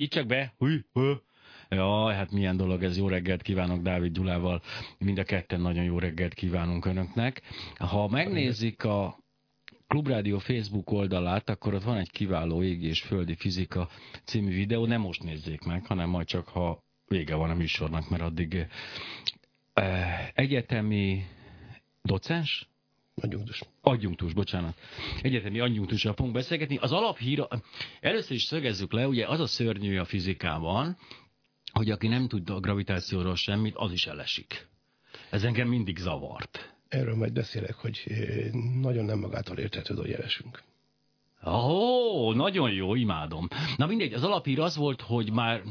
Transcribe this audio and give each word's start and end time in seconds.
Itt 0.00 0.10
csak 0.10 0.26
be, 0.26 0.54
hű, 0.58 0.84
hű. 0.92 1.12
Ja, 1.68 2.12
hát 2.12 2.30
milyen 2.30 2.56
dolog 2.56 2.82
ez, 2.82 2.96
jó 2.96 3.08
reggelt 3.08 3.42
kívánok 3.42 3.82
Dávid 3.82 4.12
Gyulával, 4.12 4.62
mind 4.98 5.18
a 5.18 5.24
ketten 5.24 5.60
nagyon 5.60 5.84
jó 5.84 5.98
reggelt 5.98 6.34
kívánunk 6.34 6.84
Önöknek. 6.84 7.42
Ha 7.74 8.08
megnézik 8.08 8.84
a 8.84 9.18
Klubrádió 9.86 10.38
Facebook 10.38 10.90
oldalát, 10.90 11.48
akkor 11.48 11.74
ott 11.74 11.82
van 11.82 11.96
egy 11.96 12.10
kiváló 12.10 12.62
ég 12.62 12.82
és 12.82 13.02
földi 13.02 13.34
fizika 13.34 13.88
című 14.24 14.54
videó, 14.54 14.86
nem 14.86 15.00
most 15.00 15.22
nézzék 15.22 15.60
meg, 15.64 15.86
hanem 15.86 16.08
majd 16.08 16.26
csak 16.26 16.48
ha 16.48 16.82
vége 17.06 17.34
van 17.34 17.50
a 17.50 17.54
műsornak, 17.54 18.08
mert 18.08 18.22
addig 18.22 18.66
eh, 19.72 20.28
egyetemi 20.34 21.24
docens, 22.02 22.67
Adjunktus. 23.20 23.62
Adjunktus, 23.80 24.32
bocsánat. 24.32 24.78
Egyetemi 25.22 25.60
adjunktussal 25.60 26.12
fogunk 26.12 26.34
beszélgetni. 26.34 26.76
Az 26.76 26.92
alaphír, 26.92 27.46
először 28.00 28.36
is 28.36 28.42
szögezzük 28.42 28.92
le, 28.92 29.06
ugye 29.06 29.26
az 29.26 29.40
a 29.40 29.46
szörnyű 29.46 29.98
a 29.98 30.04
fizikában, 30.04 30.96
hogy 31.72 31.90
aki 31.90 32.08
nem 32.08 32.28
tud 32.28 32.50
a 32.50 32.60
gravitációról 32.60 33.36
semmit, 33.36 33.74
az 33.76 33.92
is 33.92 34.06
elesik. 34.06 34.68
Ez 35.30 35.44
engem 35.44 35.68
mindig 35.68 35.98
zavart. 35.98 36.74
Erről 36.88 37.16
majd 37.16 37.32
beszélek, 37.32 37.74
hogy 37.74 38.02
eh, 38.06 38.50
nagyon 38.80 39.04
nem 39.04 39.18
magától 39.18 39.58
értetődő, 39.58 40.00
hogy 40.00 40.12
elesünk. 40.12 40.62
Ó, 41.46 41.50
oh, 41.50 42.34
nagyon 42.34 42.70
jó, 42.72 42.94
imádom. 42.94 43.48
Na 43.76 43.86
mindegy, 43.86 44.12
az 44.12 44.22
alapír 44.24 44.60
az 44.60 44.76
volt, 44.76 45.00
hogy 45.00 45.32
már 45.32 45.62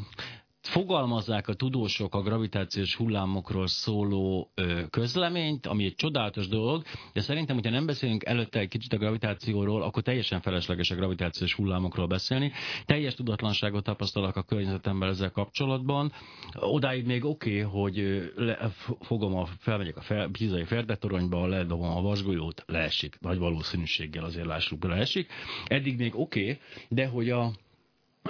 fogalmazzák 0.68 1.48
a 1.48 1.54
tudósok 1.54 2.16
a 2.16 2.22
gravitációs 2.22 2.96
hullámokról 2.96 3.68
szóló 3.68 4.52
közleményt, 4.90 5.66
ami 5.66 5.86
egy 5.86 5.96
csodálatos 5.96 6.48
dolog, 6.48 6.84
de 7.14 7.22
szerintem, 7.22 7.56
hogyha 7.56 7.72
nem 7.72 7.86
beszélünk 7.86 8.26
előtte 8.26 8.60
egy 8.60 8.68
kicsit 8.68 8.94
a 8.94 8.98
gravitációról, 8.98 9.82
akkor 9.82 10.04
teljesen 10.04 10.42
felesleges 10.42 10.92
a 10.92 10.96
gravitációs 10.96 11.54
hullámokról 11.54 12.08
beszélni. 12.08 12.52
Teljes 12.86 13.14
tudatlanságot 13.14 13.84
tapasztalok 13.84 14.36
a 14.36 14.44
környezetemben 14.44 15.10
ezzel 15.10 15.32
kapcsolatban. 15.32 16.12
Odáig 16.54 17.06
még 17.06 17.26
oké, 17.26 17.64
okay, 17.64 17.82
hogy 17.82 18.32
le, 18.36 18.72
fogom 19.00 19.36
a, 19.36 19.46
felmegyek 19.60 19.98
a 19.98 20.02
fel, 20.02 20.30
Pizai 20.30 20.64
Ferdetoronyba, 20.64 21.46
ledobom 21.46 21.98
a 21.98 22.02
vasgolyót, 22.02 22.64
leesik. 22.68 23.18
Nagy 23.22 23.38
valószínűséggel 23.38 24.24
azért 24.24 24.46
lássuk, 24.46 24.84
leesik. 24.84 25.32
Eddig 25.66 25.98
még 25.98 26.16
oké, 26.16 26.42
okay, 26.42 26.60
de 26.90 27.08
hogy 27.08 27.30
a 27.30 27.52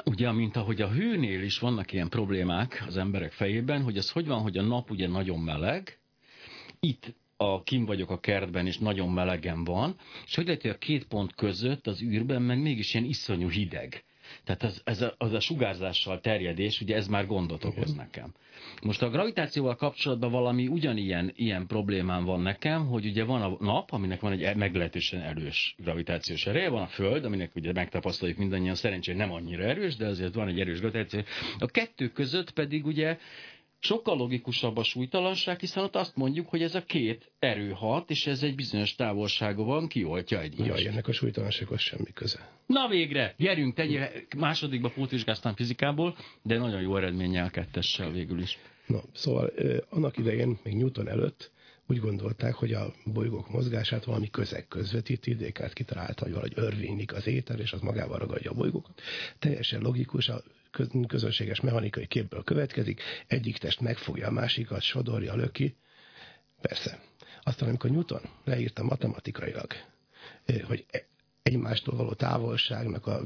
Ugye, 0.06 0.32
mint 0.32 0.56
ahogy 0.56 0.82
a 0.82 0.90
hőnél 0.92 1.42
is 1.42 1.60
vannak 1.60 1.94
ilyen 1.94 2.10
problémák 2.10 2.84
az 2.88 2.98
emberek 2.98 3.32
fejében, 3.32 3.84
hogy 3.84 3.98
az 3.98 4.10
hogy 4.10 4.28
van, 4.28 4.42
hogy 4.42 4.58
a 4.58 4.62
nap 4.62 4.92
ugye 4.92 5.08
nagyon 5.08 5.40
meleg, 5.40 6.00
itt 6.80 7.16
a 7.38 7.64
kim 7.64 7.86
vagyok 7.86 8.10
a 8.10 8.20
kertben, 8.20 8.68
és 8.68 8.78
nagyon 8.78 9.10
melegen 9.10 9.64
van, 9.64 9.96
és 10.26 10.36
hogy 10.36 10.46
lehet, 10.46 10.62
hogy 10.62 10.72
a 10.72 10.78
két 10.78 11.06
pont 11.08 11.36
között 11.36 11.88
az 11.88 12.02
űrben 12.02 12.42
meg 12.42 12.62
mégis 12.62 12.94
ilyen 12.94 13.06
iszonyú 13.06 13.50
hideg. 13.50 14.04
Tehát 14.44 14.64
az, 14.64 14.82
ez 14.84 15.02
a, 15.02 15.14
az 15.18 15.34
a 15.34 15.40
sugárzással 15.40 16.20
terjedés, 16.20 16.82
ugye 16.82 16.96
ez 16.96 17.08
már 17.08 17.26
gondot 17.26 17.64
okoz 17.64 17.94
nekem. 17.94 18.34
Most 18.82 19.02
a 19.02 19.10
gravitációval 19.10 19.76
kapcsolatban 19.76 20.32
valami 20.32 20.68
ugyanilyen 20.68 21.32
ilyen 21.36 21.68
problémám 21.68 22.24
van 22.24 22.42
nekem, 22.42 22.88
hogy 22.88 23.06
ugye 23.06 23.24
van 23.24 23.42
a 23.42 23.58
nap, 23.60 23.92
aminek 23.92 24.20
van 24.20 24.32
egy 24.32 24.56
meglehetősen 24.56 25.22
erős 25.22 25.76
gravitációs 25.78 26.46
ereje, 26.46 26.70
van 26.70 26.82
a 26.82 26.88
Föld, 26.88 27.26
aminek 27.26 27.56
ugye 27.56 27.72
megtapasztaljuk 27.72 28.38
mindannyian, 28.38 28.76
szerencsére 28.76 29.18
nem 29.18 29.32
annyira 29.32 29.64
erős, 29.64 29.96
de 29.96 30.06
azért 30.06 30.34
van 30.34 30.48
egy 30.48 30.60
erős 30.60 30.80
gravitáció. 30.80 31.22
A 31.60 31.66
kettő 31.66 32.08
között 32.08 32.52
pedig 32.52 32.86
ugye 32.86 33.18
sokkal 33.80 34.18
logikusabb 34.18 34.78
a 34.78 34.84
súlytalanság, 34.84 35.60
hiszen 35.60 35.84
ott 35.84 35.96
azt 35.96 36.16
mondjuk, 36.16 36.50
hogy 36.50 36.62
ez 36.62 36.76
a 36.76 36.84
két 36.84 37.32
erő 37.40 37.72
hat, 37.72 38.10
és 38.10 38.28
ez 38.28 38.44
egy 38.44 38.56
bizonyos 38.56 38.96
távolsága 38.96 39.64
van, 39.64 39.88
kioltja 39.88 40.42
egymást. 40.42 40.70
Jaj, 40.70 40.88
ennek 40.88 41.08
a 41.08 41.12
súlytalansághoz 41.12 41.80
semmi 41.80 42.14
köze. 42.14 42.50
Na 42.66 42.88
végre, 42.88 43.34
gyerünk, 43.38 43.74
tegyél 43.74 44.10
másodikba 44.38 44.90
pótvizsgáztam 44.90 45.56
fizikából, 45.56 46.18
de 46.42 46.58
nagyon 46.58 46.82
jó 46.82 46.98
eredménnyel 46.98 47.50
kettessel 47.50 48.12
végül 48.12 48.42
is. 48.42 48.58
Na, 48.88 49.02
szóval 49.14 49.52
annak 49.90 50.18
idején, 50.18 50.60
még 50.64 50.76
Newton 50.76 51.10
előtt, 51.10 51.52
úgy 51.90 52.00
gondolták, 52.00 52.54
hogy 52.54 52.74
a 52.74 52.94
bolygók 53.06 53.52
mozgását 53.52 54.04
valami 54.04 54.30
közeg 54.30 54.68
közvetíti, 54.68 55.36
Descartes 55.36 55.74
kitalálta, 55.74 56.24
hogy 56.24 56.34
valahogy 56.34 56.54
örvénylik 56.56 57.14
az 57.14 57.28
éter, 57.28 57.60
és 57.60 57.74
az 57.74 57.82
magával 57.82 58.18
ragadja 58.18 58.52
a 58.52 58.54
bolygókat. 58.54 59.02
Teljesen 59.40 59.82
logikus, 59.82 60.30
a 60.30 60.44
közönséges 61.08 61.60
mechanikai 61.62 62.08
képből 62.08 62.44
következik, 62.44 63.02
egyik 63.28 63.58
test 63.58 63.80
megfogja 63.80 64.28
a 64.28 64.32
másikat, 64.32 64.82
sodorja, 64.82 65.36
löki. 65.36 65.76
Persze. 66.62 67.00
Aztán, 67.44 67.68
amikor 67.70 67.90
Newton 67.90 68.22
leírta 68.44 68.84
matematikailag, 68.84 69.74
hogy 70.68 70.86
egymástól 71.48 71.96
való 71.96 72.14
távolságnak 72.14 73.08
a 73.08 73.22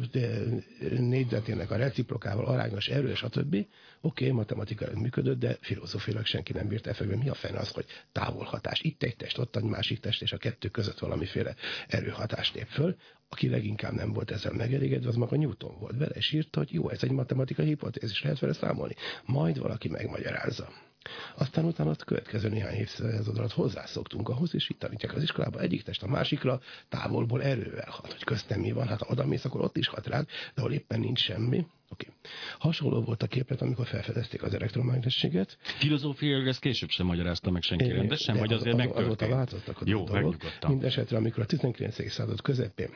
négyzetének 0.89 1.71
a 1.71 1.75
reciprokával 1.75 2.45
arányos 2.45 2.87
erő, 2.87 3.13
stb. 3.13 3.55
Oké, 3.55 3.67
okay, 4.01 4.29
matematikailag 4.37 4.97
működött, 4.97 5.39
de 5.39 5.57
filozófiailag 5.61 6.25
senki 6.25 6.53
nem 6.53 6.67
bírt 6.67 6.87
elfegni, 6.87 7.15
mi 7.15 7.29
a 7.29 7.33
fene 7.33 7.59
az, 7.59 7.69
hogy 7.69 7.85
távolhatás. 8.11 8.81
Itt 8.81 9.03
egy 9.03 9.15
test, 9.15 9.37
ott 9.37 9.55
egy 9.55 9.63
másik 9.63 9.99
test, 9.99 10.21
és 10.21 10.31
a 10.31 10.37
kettő 10.37 10.67
között 10.67 10.99
valamiféle 10.99 11.55
erőhatást 11.87 12.55
lép 12.55 12.67
föl. 12.67 12.95
Aki 13.29 13.49
leginkább 13.49 13.93
nem 13.93 14.13
volt 14.13 14.31
ezzel 14.31 14.53
megelégedve, 14.53 15.09
az 15.09 15.15
maga 15.15 15.37
Newton 15.37 15.77
volt. 15.79 15.97
Vele 15.97 16.15
és 16.15 16.31
írta, 16.31 16.59
hogy 16.59 16.73
jó, 16.73 16.89
ez 16.89 17.03
egy 17.03 17.11
matematikai 17.11 17.65
hipotézis, 17.65 18.23
lehet 18.23 18.39
vele 18.39 18.53
számolni. 18.53 18.95
Majd 19.25 19.59
valaki 19.59 19.87
megmagyarázza. 19.87 20.69
Aztán 21.35 21.66
utána 21.66 21.89
a 21.89 21.95
következő 22.06 22.50
néhány 22.50 22.73
évszázad 22.75 23.38
alatt 23.38 23.51
hozzászoktunk 23.51 24.29
ahhoz, 24.29 24.56
és 24.56 24.69
itt 24.69 24.79
tanítják 24.79 25.16
az 25.16 25.23
iskolában 25.23 25.62
egyik 25.62 25.84
test 25.84 26.03
a 26.03 26.07
másikra 26.07 26.59
távolból 26.89 27.44
erővel 27.44 27.89
hat. 27.89 28.12
Hogy 28.12 28.23
köztem 28.23 28.59
mi 28.59 28.72
van, 28.72 28.88
hát 28.88 29.01
ha 29.01 29.11
oda 29.11 29.25
mész, 29.25 29.45
akkor 29.45 29.61
ott 29.61 29.78
is 29.78 29.88
hat 29.88 30.07
rád, 30.07 30.25
de 30.25 30.61
ahol 30.61 30.73
éppen 30.73 31.00
nincs 31.00 31.19
semmi, 31.19 31.66
Oké. 31.91 32.07
Okay. 32.07 32.31
Hasonló 32.59 33.02
volt 33.02 33.24
a 33.24 33.28
képlet, 33.28 33.62
amikor 33.62 33.88
felfedezték 33.88 34.44
az 34.44 34.53
elektromágneséget. 34.53 35.57
Filozófiailag 35.62 36.47
ezt 36.47 36.59
később 36.59 36.90
sem 36.90 37.06
magyarázta 37.06 37.52
meg 37.52 37.62
senki 37.62 37.91
rendesen, 37.91 38.38
vagy 38.38 38.53
azért 38.53 38.79
az, 38.79 39.03
Azóta 39.03 39.28
változtak 39.28 39.81
a 39.81 39.84
Jó, 39.85 40.03
dolgok. 40.03 40.35
Mindenesetre, 40.68 41.18
amikor 41.18 41.44
a 41.44 41.46
19. 41.46 42.12
század 42.12 42.41
közepén 42.41 42.90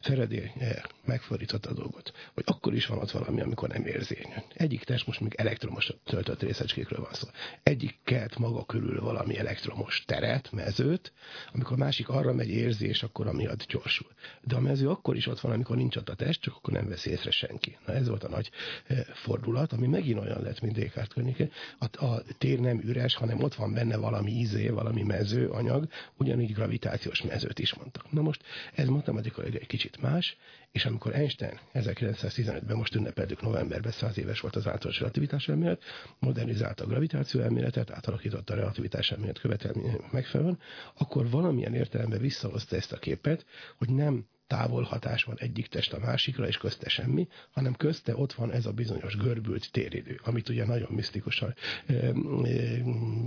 Faraday 0.00 0.52
eh, 0.58 0.82
megfordította 1.04 1.70
a 1.70 1.72
dolgot, 1.72 2.12
hogy 2.34 2.44
akkor 2.46 2.74
is 2.74 2.86
van 2.86 2.98
ott 2.98 3.10
valami, 3.10 3.40
amikor 3.40 3.68
nem 3.68 3.86
érzi. 3.86 4.18
Egyik 4.54 4.84
test 4.84 5.06
most 5.06 5.20
még 5.20 5.34
elektromos 5.34 5.92
töltött 6.04 6.42
részecskékről 6.42 7.00
van 7.00 7.12
szó. 7.12 7.28
Egyik 7.62 7.98
kelt 8.04 8.38
maga 8.38 8.64
körül 8.64 9.00
valami 9.00 9.38
elektromos 9.38 10.04
teret, 10.06 10.52
mezőt, 10.52 11.12
amikor 11.52 11.76
másik 11.76 12.08
arra 12.08 12.32
megy 12.32 12.50
érzi, 12.50 12.86
és 12.86 13.02
akkor 13.02 13.26
amiatt 13.26 13.66
gyorsul. 13.66 14.10
De 14.42 14.56
a 14.56 14.60
mező 14.60 14.88
akkor 14.88 15.16
is 15.16 15.26
ott 15.26 15.40
van, 15.40 15.52
amikor 15.52 15.76
nincs 15.76 15.96
ott 15.96 16.08
a 16.08 16.14
test, 16.14 16.40
csak 16.40 16.54
akkor 16.56 16.72
nem 16.72 16.88
veszi 16.88 17.10
észre 17.10 17.30
senki. 17.30 17.78
Na 17.86 17.92
ez 17.92 18.08
volt 18.08 18.24
a 18.24 18.28
nagy 18.32 18.50
eh, 18.86 18.98
fordulat, 18.98 19.72
ami 19.72 19.86
megint 19.86 20.18
olyan 20.18 20.42
lett, 20.42 20.60
mint 20.60 20.74
Descartes 20.74 21.14
környéke. 21.14 21.48
A, 21.78 22.04
a 22.04 22.22
tér 22.38 22.60
nem 22.60 22.80
üres, 22.84 23.14
hanem 23.14 23.42
ott 23.42 23.54
van 23.54 23.72
benne 23.72 23.96
valami 23.96 24.30
ízé, 24.30 24.68
valami 24.68 25.02
mező 25.02 25.48
anyag, 25.48 25.88
ugyanígy 26.16 26.52
gravitációs 26.52 27.22
mezőt 27.22 27.58
is 27.58 27.74
mondtak. 27.74 28.12
Na 28.12 28.22
most 28.22 28.42
ez 28.74 28.88
matematikailag 28.88 29.54
egy 29.54 29.66
kicsit 29.66 30.00
más, 30.00 30.36
és 30.72 30.84
amikor 30.84 31.14
Einstein 31.14 31.60
1915-ben 31.74 32.76
most 32.76 32.94
ünnepeltük 32.94 33.42
novemberben, 33.42 33.92
száz 33.92 34.18
éves 34.18 34.40
volt 34.40 34.56
az 34.56 34.66
általános 34.66 34.98
relativitás 34.98 35.48
elmélet, 35.48 35.82
modernizálta 36.18 36.84
a 36.84 36.86
gravitáció 36.86 37.40
elméletet, 37.40 37.90
átalakította 37.90 38.52
a 38.52 38.56
relativitás 38.56 39.10
elmélet 39.10 39.38
követelmények 39.38 40.12
megfelelően, 40.12 40.58
akkor 40.94 41.30
valamilyen 41.30 41.74
értelemben 41.74 42.20
visszahozta 42.20 42.76
ezt 42.76 42.92
a 42.92 42.98
képet, 42.98 43.46
hogy 43.78 43.88
nem 43.88 44.26
távol 44.52 44.82
hatás 44.82 45.24
van 45.24 45.36
egyik 45.38 45.66
test 45.66 45.92
a 45.92 45.98
másikra, 45.98 46.46
és 46.46 46.56
közte 46.56 46.88
semmi, 46.88 47.28
hanem 47.50 47.74
közte 47.74 48.16
ott 48.16 48.32
van 48.32 48.52
ez 48.52 48.66
a 48.66 48.72
bizonyos 48.72 49.16
görbült 49.16 49.72
téridő, 49.72 50.20
amit 50.24 50.48
ugye 50.48 50.66
nagyon 50.66 50.88
misztikusan 50.90 51.54
ö, 51.86 52.10
ö, 52.44 52.76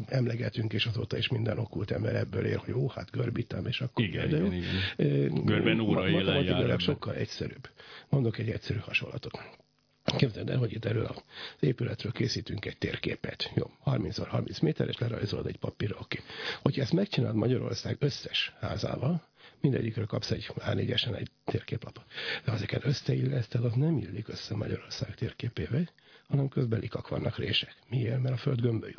emlegetünk, 0.08 0.74
és 0.74 0.86
azóta 0.86 1.18
is 1.18 1.28
minden 1.28 1.58
okult 1.58 1.92
ember 1.92 2.16
ebből 2.16 2.46
él, 2.46 2.58
hogy 2.58 2.70
jó, 2.70 2.88
hát 2.88 3.12
görbítem, 3.12 3.66
és 3.66 3.82
akkor... 3.82 4.06
Igen, 4.06 4.28
igen, 4.28 4.54
igen. 4.98 5.46
Görben 5.46 5.80
óra 5.80 6.10
élen 6.10 6.80
sokkal 6.80 7.16
egyszerűbb. 7.16 7.70
Mondok 8.10 8.38
egy 8.38 8.50
egyszerű 8.50 8.80
hasonlatot. 8.80 9.40
Képzeld 10.18 10.50
el, 10.50 10.58
hogy 10.58 10.74
itt 10.74 10.86
erről 10.86 11.06
az 11.06 11.24
épületről 11.60 12.12
készítünk 12.12 12.66
egy 12.66 12.78
térképet. 12.78 13.52
Jó, 13.56 13.72
30x30 13.86 14.62
méteres, 14.62 14.98
lerajzolod 14.98 15.48
egy 15.48 15.58
papírra, 15.58 15.98
oké. 16.00 16.20
Hogyha 16.62 16.82
ezt 16.82 16.94
megcsinálod 16.94 17.36
Magyarország 17.36 17.98
összes 18.00 18.54
házával, 18.60 19.24
mindegyikről 19.62 20.06
kapsz 20.06 20.32
egy 20.32 20.48
A4-esen 20.56 21.16
egy 21.16 21.32
térképlapot. 21.46 22.06
De 22.46 22.52
ezeket 22.52 22.86
összeilleszted, 22.86 23.78
nem 23.78 23.98
illik 23.98 24.28
össze 24.28 24.56
Magyarország 24.56 25.16
térképével, 25.16 25.90
hanem 26.28 26.48
közben 26.48 26.80
likak 26.80 27.08
vannak 27.10 27.38
rések. 27.38 27.76
Miért? 27.90 28.22
Mert 28.22 28.34
a 28.36 28.38
föld 28.38 28.62
gömbölyű. 28.62 28.94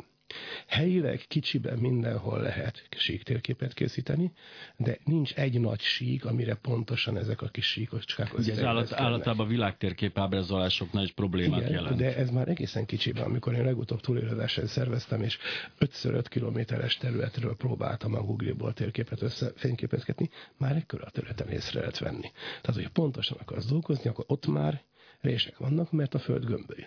Helyileg 0.67 1.23
kicsiben 1.27 1.77
mindenhol 1.77 2.41
lehet 2.41 2.87
sík 2.97 3.23
térképet 3.23 3.73
készíteni, 3.73 4.31
de 4.77 4.97
nincs 5.03 5.33
egy 5.33 5.59
nagy 5.59 5.81
sík, 5.81 6.25
amire 6.25 6.55
pontosan 6.55 7.17
ezek 7.17 7.41
a 7.41 7.47
kis 7.47 7.65
síkocskák 7.65 8.37
Ugye 8.37 8.51
ez 8.51 8.63
állat, 8.63 8.93
állatában 8.93 9.47
világtérkép 9.47 10.17
ábrázolásoknál 10.17 11.03
is 11.03 11.11
problémát 11.11 11.59
Igen, 11.59 11.71
jelent. 11.71 11.97
de 11.97 12.15
ez 12.15 12.29
már 12.29 12.47
egészen 12.47 12.85
kicsiben. 12.85 13.23
Amikor 13.23 13.53
én 13.53 13.63
legutóbb 13.63 14.01
túlélőversenyt 14.01 14.67
szerveztem, 14.67 15.21
és 15.21 15.37
5x5 15.79 16.25
kilométeres 16.29 16.97
területről 16.97 17.55
próbáltam 17.55 18.15
a 18.15 18.21
Google-ból 18.21 18.73
térképet 18.73 19.21
összefényképezgetni, 19.21 20.29
már 20.57 20.75
ekkor 20.75 21.01
a 21.05 21.09
területen 21.09 21.49
észre 21.49 21.79
lehet 21.79 21.97
venni. 21.97 22.31
Tehát, 22.61 22.81
hogy 22.81 22.87
pontosan 22.87 23.37
akarsz 23.41 23.65
dolgozni, 23.65 24.09
akkor 24.09 24.25
ott 24.27 24.47
már 24.47 24.81
rések 25.21 25.57
vannak, 25.57 25.91
mert 25.91 26.13
a 26.13 26.19
Föld 26.19 26.45
gömbölyű. 26.45 26.83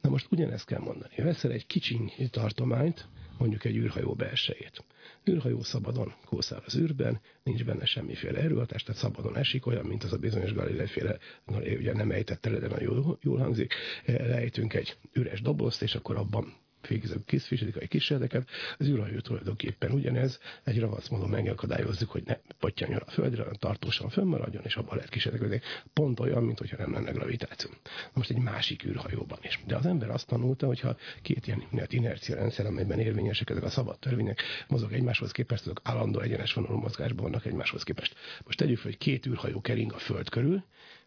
Na 0.00 0.10
most 0.10 0.26
ugyanezt 0.30 0.66
kell 0.66 0.80
mondani. 0.80 1.14
Veszel 1.16 1.50
egy 1.50 1.66
kicsiny 1.66 2.12
tartományt, 2.30 3.08
mondjuk 3.38 3.64
egy 3.64 3.76
űrhajó 3.76 4.14
belsejét. 4.14 4.84
űrhajó 5.30 5.62
szabadon 5.62 6.14
kószál 6.24 6.62
az 6.66 6.76
űrben, 6.76 7.20
nincs 7.42 7.64
benne 7.64 7.84
semmiféle 7.84 8.38
erőhatás, 8.38 8.82
tehát 8.82 9.00
szabadon 9.00 9.36
esik, 9.36 9.66
olyan, 9.66 9.86
mint 9.86 10.04
az 10.04 10.12
a 10.12 10.18
bizonyos 10.18 10.52
Galilei-féle, 10.52 11.18
ugye 11.46 11.94
nem 11.94 12.10
ejtette 12.10 12.50
le, 12.50 12.58
de 12.58 12.68
nagyon 12.68 12.94
jól, 12.94 13.18
jól 13.22 13.38
hangzik, 13.38 13.74
lejtünk 14.06 14.74
egy 14.74 14.96
üres 15.12 15.40
dobozt, 15.40 15.82
és 15.82 15.94
akkor 15.94 16.16
abban 16.16 16.62
végzünk 16.86 17.26
kis 17.26 17.44
fizikai 17.44 17.86
kísérleteket, 17.86 18.48
az 18.78 18.86
űrhajó 18.86 19.18
tulajdonképpen 19.18 19.90
ugyanez, 19.90 20.38
egy 20.64 20.80
ravasz 20.80 21.08
módon 21.08 21.28
megakadályozzuk, 21.28 22.10
hogy 22.10 22.22
ne 22.26 22.36
patyanjon 22.58 23.02
a 23.06 23.10
földre, 23.10 23.38
hanem 23.42 23.54
tartósan 23.54 24.08
fönnmaradjon, 24.08 24.62
és 24.64 24.76
abban 24.76 24.96
lehet 24.96 25.10
kísérleteket. 25.10 25.62
Pont 25.92 26.20
olyan, 26.20 26.42
mint 26.44 26.58
hogyha 26.58 26.76
nem 26.76 26.92
lenne 26.92 27.10
gravitáció. 27.10 27.70
Most 28.12 28.30
egy 28.30 28.38
másik 28.38 28.84
űrhajóban 28.84 29.38
is. 29.42 29.60
De 29.66 29.76
az 29.76 29.86
ember 29.86 30.10
azt 30.10 30.26
tanulta, 30.26 30.66
hogyha 30.66 30.96
két 31.22 31.46
ilyen 31.46 31.62
inercia 31.88 32.34
rendszer, 32.34 32.66
amelyben 32.66 32.98
érvényesek 32.98 33.50
ezek 33.50 33.62
a 33.62 33.68
szabad 33.68 33.98
törvények, 33.98 34.42
mozog 34.68 34.92
egymáshoz 34.92 35.30
képest, 35.30 35.62
azok 35.62 35.80
állandó 35.82 36.20
egyenes 36.20 36.52
vonalú 36.52 36.78
mozgásban 36.78 37.24
vannak 37.24 37.46
egymáshoz 37.46 37.82
képest. 37.82 38.14
Most 38.44 38.58
tegyük 38.58 38.76
fel, 38.78 38.90
hogy 38.90 38.98
két 38.98 39.26
űrhajó 39.26 39.60
kering 39.60 39.92
a 39.92 39.98
Föld 39.98 40.28
körül, 40.28 40.64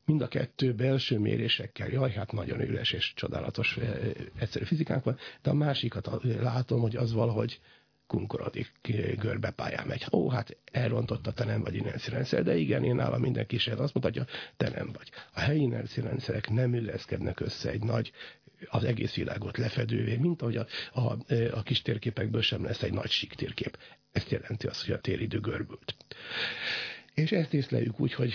Mind 0.08 0.22
a 0.22 0.28
kettő 0.28 0.74
belső 0.74 1.20
mérésekkel, 1.20 1.88
jaj, 1.88 2.12
hát 2.12 2.32
nagyon 2.32 2.62
üres 2.62 2.92
és 2.92 3.14
csodálatos 3.16 3.78
egyszerű 4.40 4.66
fizikánk 4.66 5.04
van, 5.04 5.18
de 5.42 5.50
a 5.50 5.54
másikat 5.54 6.10
látom, 6.42 6.82
hogy 6.82 6.96
az 6.96 7.14
valahogy 7.14 7.60
kunkorodik 8.08 8.72
görbepályán 9.20 9.88
megy. 9.88 10.06
Ó, 10.12 10.30
hát 10.30 10.58
elrontotta, 10.72 11.32
te 11.32 11.46
nem 11.46 11.62
vagy 11.62 11.76
inerci 11.76 12.10
rendszer, 12.10 12.44
de 12.44 12.56
igen, 12.56 12.84
én 12.84 12.96
nálam 12.96 13.22
minden 13.22 13.46
kísérlet 13.46 13.84
azt 13.84 13.94
mutatja, 13.94 14.26
te 14.58 14.70
nem 14.70 14.90
vagy. 14.94 15.12
A 15.34 15.40
helyi 15.40 15.62
inerci 15.62 16.02
rendszerek 16.02 16.50
nem 16.50 16.74
üleszkednek 16.74 17.40
össze 17.40 17.70
egy 17.70 17.84
nagy, 17.84 18.12
az 18.66 18.84
egész 18.84 19.14
világot 19.14 19.58
lefedővé, 19.58 20.16
mint 20.16 20.42
ahogy 20.42 20.58
a, 20.58 20.68
a, 20.92 21.18
a 21.52 21.64
kis 21.64 21.82
térképekből 21.82 22.42
sem 22.42 22.64
lesz 22.64 22.84
egy 22.84 22.94
nagy 22.94 23.10
sík 23.10 23.34
térkép. 23.34 23.78
Ezt 24.12 24.30
jelenti 24.30 24.68
azt, 24.68 24.86
hogy 24.86 24.94
a 24.94 25.00
téridő 25.00 25.40
görbült. 25.40 25.96
És 27.18 27.32
ezt 27.32 27.54
észleljük 27.54 28.00
úgy, 28.00 28.14
hogy 28.14 28.34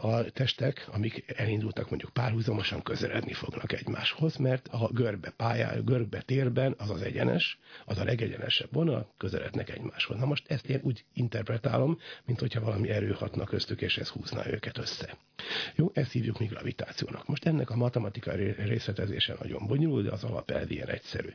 a 0.00 0.30
testek, 0.30 0.88
amik 0.92 1.24
elindultak 1.36 1.88
mondjuk 1.88 2.12
párhuzamosan 2.12 2.82
közeledni 2.82 3.32
fognak 3.32 3.72
egymáshoz, 3.72 4.36
mert 4.36 4.68
a 4.68 4.88
görbe 4.92 5.30
pályá, 5.30 5.74
görbe 5.84 6.22
térben 6.22 6.74
az 6.78 6.90
az 6.90 7.02
egyenes, 7.02 7.58
az 7.84 7.98
a 7.98 8.04
legegyenesebb 8.04 8.68
vonal, 8.72 9.12
közelednek 9.16 9.70
egymáshoz. 9.70 10.18
Na 10.18 10.26
most 10.26 10.50
ezt 10.50 10.66
én 10.66 10.80
úgy 10.82 11.04
interpretálom, 11.12 11.98
mint 12.24 12.40
hogyha 12.40 12.60
valami 12.60 12.88
erő 12.88 13.10
hatna 13.10 13.44
köztük, 13.44 13.80
és 13.80 13.98
ez 13.98 14.08
húzná 14.08 14.46
őket 14.46 14.78
össze. 14.78 15.16
Jó, 15.74 15.90
ezt 15.94 16.12
hívjuk 16.12 16.38
mi 16.38 16.46
gravitációnak. 16.46 17.26
Most 17.26 17.46
ennek 17.46 17.70
a 17.70 17.76
matematikai 17.76 18.52
részletezése 18.52 19.36
nagyon 19.40 19.66
bonyolult, 19.66 20.04
de 20.04 20.12
az 20.12 20.24
alapelv 20.24 20.70
ilyen 20.70 20.88
egyszerű. 20.88 21.28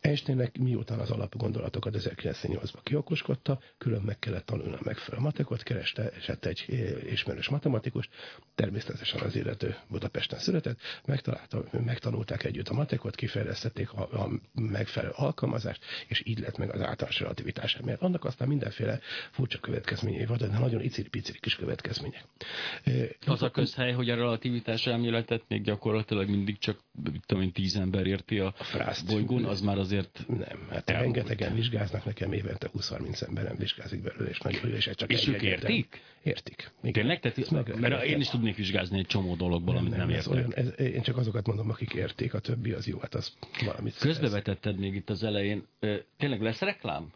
Einsteinnek 0.00 0.58
miután 0.58 0.98
az 0.98 1.10
alapgondolatokat 1.10 1.94
1908-ban 1.98 2.80
kiokoskodta, 2.82 3.60
külön 3.78 4.02
meg 4.02 4.18
kellett 4.18 4.46
tanulni 4.46 4.74
a 4.74 4.80
megfelelő 4.82 5.22
matekot, 5.22 5.62
kereste, 5.62 6.12
és 6.18 6.28
lett 6.44 6.58
egy 6.58 6.74
eh, 6.74 7.12
ismerős 7.12 7.48
matematikus, 7.48 8.08
természetesen 8.54 9.20
az 9.20 9.36
illető 9.36 9.76
Budapesten 9.88 10.38
született, 10.38 10.78
megtanulták 11.84 12.44
együtt 12.44 12.68
a 12.68 12.74
matekot, 12.74 13.14
kifejlesztették 13.14 13.92
a, 13.92 14.22
a 14.22 14.28
megfelelő 14.54 15.12
alkalmazást, 15.16 15.84
és 16.08 16.22
így 16.24 16.38
lett 16.38 16.56
meg 16.58 16.70
az 16.74 16.80
általános 16.80 17.20
relativitás 17.20 17.78
Mert 17.84 18.02
Annak 18.02 18.24
aztán 18.24 18.48
mindenféle 18.48 19.00
furcsa 19.30 19.58
következményei 19.58 20.26
voltak, 20.26 20.50
de 20.50 20.58
nagyon 20.58 20.82
iciri-piciri 20.82 21.38
kis 21.38 21.56
következmények. 21.56 22.24
Eh, 22.84 23.08
az 23.26 23.42
a 23.42 23.50
közhely, 23.50 23.92
hogy 23.92 24.10
a 24.10 24.14
relativitás 24.14 24.86
elméletet 24.86 25.42
még 25.48 25.62
gyakorlatilag 25.62 26.28
mindig 26.28 26.58
csak 26.58 26.78
tudom 27.26 27.42
én, 27.42 27.52
tíz 27.52 27.76
ember 27.76 28.06
érti 28.06 28.38
a, 28.38 28.54
a 28.72 29.02
bolygón, 29.06 29.44
az 29.44 29.60
már 29.60 29.78
azért 29.78 30.24
Nem, 30.28 30.68
hát 30.70 30.90
rengetegen 30.90 31.54
vizsgáznak, 31.54 32.04
nekem 32.04 32.32
évente 32.32 32.70
20-30 32.78 33.22
emberen 33.22 33.56
vizsgázik 33.56 34.02
belőle, 34.02 34.28
és 34.28 34.38
nagyon 34.38 34.74
és 34.78 34.90
csak 34.94 35.12
És 35.12 35.28
ők 35.28 35.42
értik? 35.42 36.00
Értik. 36.28 36.70
Igen. 36.82 36.92
Tényleg? 36.92 37.20
Tehát, 37.20 37.50
meg, 37.50 37.80
mert 37.80 38.04
én 38.04 38.20
is 38.20 38.28
tudnék 38.28 38.56
vizsgázni 38.56 38.98
egy 38.98 39.06
csomó 39.06 39.34
dologból, 39.34 39.74
nem, 39.74 39.82
amit 39.82 39.96
nem, 39.96 40.06
nem 40.06 40.16
értek. 40.16 40.32
Olyan, 40.32 40.54
ez, 40.54 40.80
én 40.80 41.02
csak 41.02 41.16
azokat 41.16 41.46
mondom, 41.46 41.70
akik 41.70 41.92
érték, 41.92 42.34
a 42.34 42.38
többi 42.38 42.72
az 42.72 42.86
jó, 42.86 42.98
hát 42.98 43.14
az 43.14 43.32
valamit. 43.64 43.96
Közbevetetted 43.98 44.78
még 44.78 44.94
itt 44.94 45.10
az 45.10 45.22
elején. 45.22 45.66
Tényleg 46.16 46.42
lesz 46.42 46.60
reklám? 46.60 47.12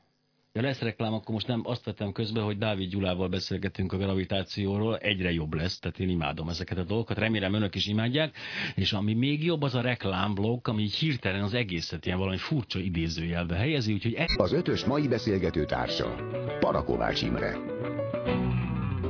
Ja, 0.55 0.62
lesz 0.62 0.81
reklám, 0.81 1.12
akkor 1.12 1.35
most 1.35 1.47
nem 1.47 1.61
azt 1.64 1.85
vettem 1.85 2.12
közbe, 2.12 2.41
hogy 2.41 2.59
Dávid 2.59 2.91
Gyulával 2.91 3.29
beszélgetünk 3.29 3.93
a 3.93 3.97
gravitációról, 3.97 4.97
egyre 4.99 5.32
jobb 5.32 5.55
lesz, 5.55 5.79
tehát 5.79 5.99
én 5.99 6.09
imádom 6.09 6.49
ezeket 6.49 6.79
a 6.79 6.82
dolgokat, 6.82 7.19
remélem 7.19 7.55
önök 7.55 7.75
is 7.75 7.87
imádják, 7.87 8.37
és 8.75 8.93
ami 8.93 9.14
még 9.14 9.44
jobb, 9.44 9.62
az 9.62 9.75
a 9.75 9.81
reklámblog, 9.81 10.69
ami 10.69 10.82
így 10.82 10.94
hirtelen 10.94 11.43
az 11.43 11.55
egészet 11.55 12.06
ilyen 12.06 12.19
valami 12.19 12.37
furcsa 12.37 12.79
idézőjelbe 12.79 13.56
helyezi, 13.56 13.93
úgyhogy... 13.93 14.14
E... 14.14 14.26
Az 14.37 14.53
ötös 14.53 14.85
mai 14.85 15.09
beszélgető 15.09 15.64
társa, 15.64 16.14
Parakovács 16.61 17.23
Imre. 17.23 17.56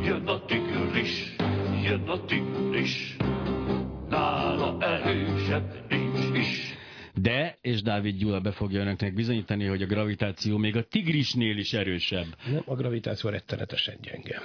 Jön 0.05 0.27
a 0.27 0.45
tigris, 0.45 1.35
jön 1.83 2.09
a 2.09 2.25
tigris, 2.25 3.17
nála 4.09 4.77
erősebb 4.81 5.85
nincs 5.89 6.39
is. 6.39 6.75
De, 7.15 7.59
és 7.61 7.83
Dávid 7.83 8.17
Gyula 8.17 8.41
be 8.41 8.53
fogja 8.53 8.81
önöknek 8.81 9.15
bizonyítani, 9.15 9.65
hogy 9.67 9.83
a 9.83 9.87
gravitáció 9.87 10.57
még 10.57 10.77
a 10.77 10.85
tigrisnél 10.85 11.57
is 11.57 11.73
erősebb. 11.73 12.27
Nem, 12.47 12.63
a 12.65 12.75
gravitáció 12.75 13.31
rettenetesen 13.31 13.99
gyenge. 14.03 14.41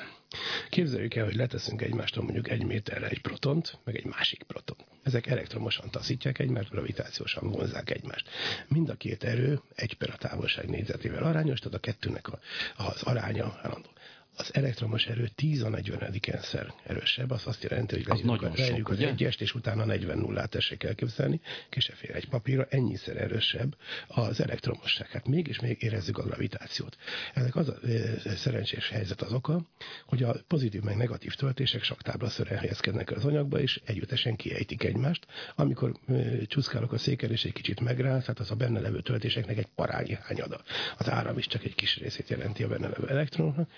Képzeljük 0.70 1.16
el, 1.16 1.26
hogy 1.26 1.36
leteszünk 1.36 1.82
egymástól 1.82 2.24
mondjuk 2.24 2.50
egy 2.50 2.64
méterre 2.66 3.08
egy 3.08 3.22
protont, 3.22 3.80
meg 3.84 3.96
egy 3.96 4.06
másik 4.06 4.44
proton. 4.44 4.78
Ezek 5.04 5.28
elektromosan 5.28 5.90
taszítják 5.90 6.40
egymást, 6.40 6.70
gravitációsan 6.70 7.50
vonzák 7.52 7.90
egymást. 7.90 8.30
Mind 8.68 8.90
a 8.90 8.96
két 8.96 9.24
erő 9.24 9.60
egy 9.76 9.94
per 9.94 10.10
a 10.10 10.18
távolság 10.18 10.70
négyzetével 10.70 11.24
arányos, 11.24 11.60
tehát 11.60 11.78
a 11.78 11.80
kettőnek 11.82 12.28
a, 12.28 12.40
az 12.78 13.02
aránya 13.04 13.60
állandó 13.62 13.90
az 14.38 14.50
elektromos 14.54 15.06
erő 15.06 15.28
10 15.36 15.64
a 15.64 15.70
40 15.70 16.42
szer 16.42 16.74
erősebb, 16.84 17.32
az 17.32 17.48
azt 17.48 17.64
jelenti, 17.64 17.96
hogy 17.96 18.06
az 18.08 18.22
nagyon 18.22 18.56
sok, 18.56 18.90
az 18.90 19.00
egyest, 19.00 19.42
és 19.42 19.56
utána 19.56 19.86
40 19.86 20.18
nullát 20.18 20.50
tessék 20.50 20.84
elképzelni, 20.84 21.42
kisefél 21.70 22.16
egy 22.16 22.30
papírra, 22.30 22.68
ennyiszer 22.70 23.18
erősebb 23.18 23.76
az 24.08 24.42
elektromosság. 24.42 25.10
Hát 25.10 25.28
mégis 25.28 25.60
még 25.60 25.84
érezzük 25.84 26.18
a 26.18 26.24
gravitációt. 26.24 26.98
Ennek 27.34 27.56
az 27.56 27.70
a 27.70 27.78
e, 27.88 28.36
szerencsés 28.36 28.90
helyzet 28.90 29.22
az 29.22 29.34
oka, 29.34 29.62
hogy 30.06 30.24
a 30.24 30.36
pozitív 30.48 30.82
meg 30.82 30.98
negatív 30.98 31.34
töltések 31.34 31.84
szören 32.28 32.58
helyezkednek 32.58 33.12
az 33.12 33.26
anyagba, 33.26 33.60
és 33.60 33.82
együttesen 33.86 34.36
kiejtik 34.36 34.84
egymást. 34.84 35.26
Amikor 35.56 36.00
e, 36.08 36.46
csúszkálok 36.46 36.92
a 36.92 36.98
széken, 36.98 37.32
és 37.32 37.46
egy 37.46 37.54
kicsit 37.54 37.80
megráz, 37.80 38.26
hát 38.26 38.40
az 38.40 38.52
a 38.52 38.56
benne 38.56 38.80
levő 38.80 39.02
töltéseknek 39.02 39.58
egy 39.58 39.68
parányi 39.76 40.18
hányada. 40.22 40.62
Az 40.98 41.10
áram 41.10 41.38
is 41.38 41.48
csak 41.48 41.64
egy 41.64 41.76
kis 41.76 41.98
részét 41.98 42.30
jelenti 42.30 42.64
a 42.64 42.68
benne 42.68 42.88
levő 42.88 43.08
elektronnak. 43.08 43.70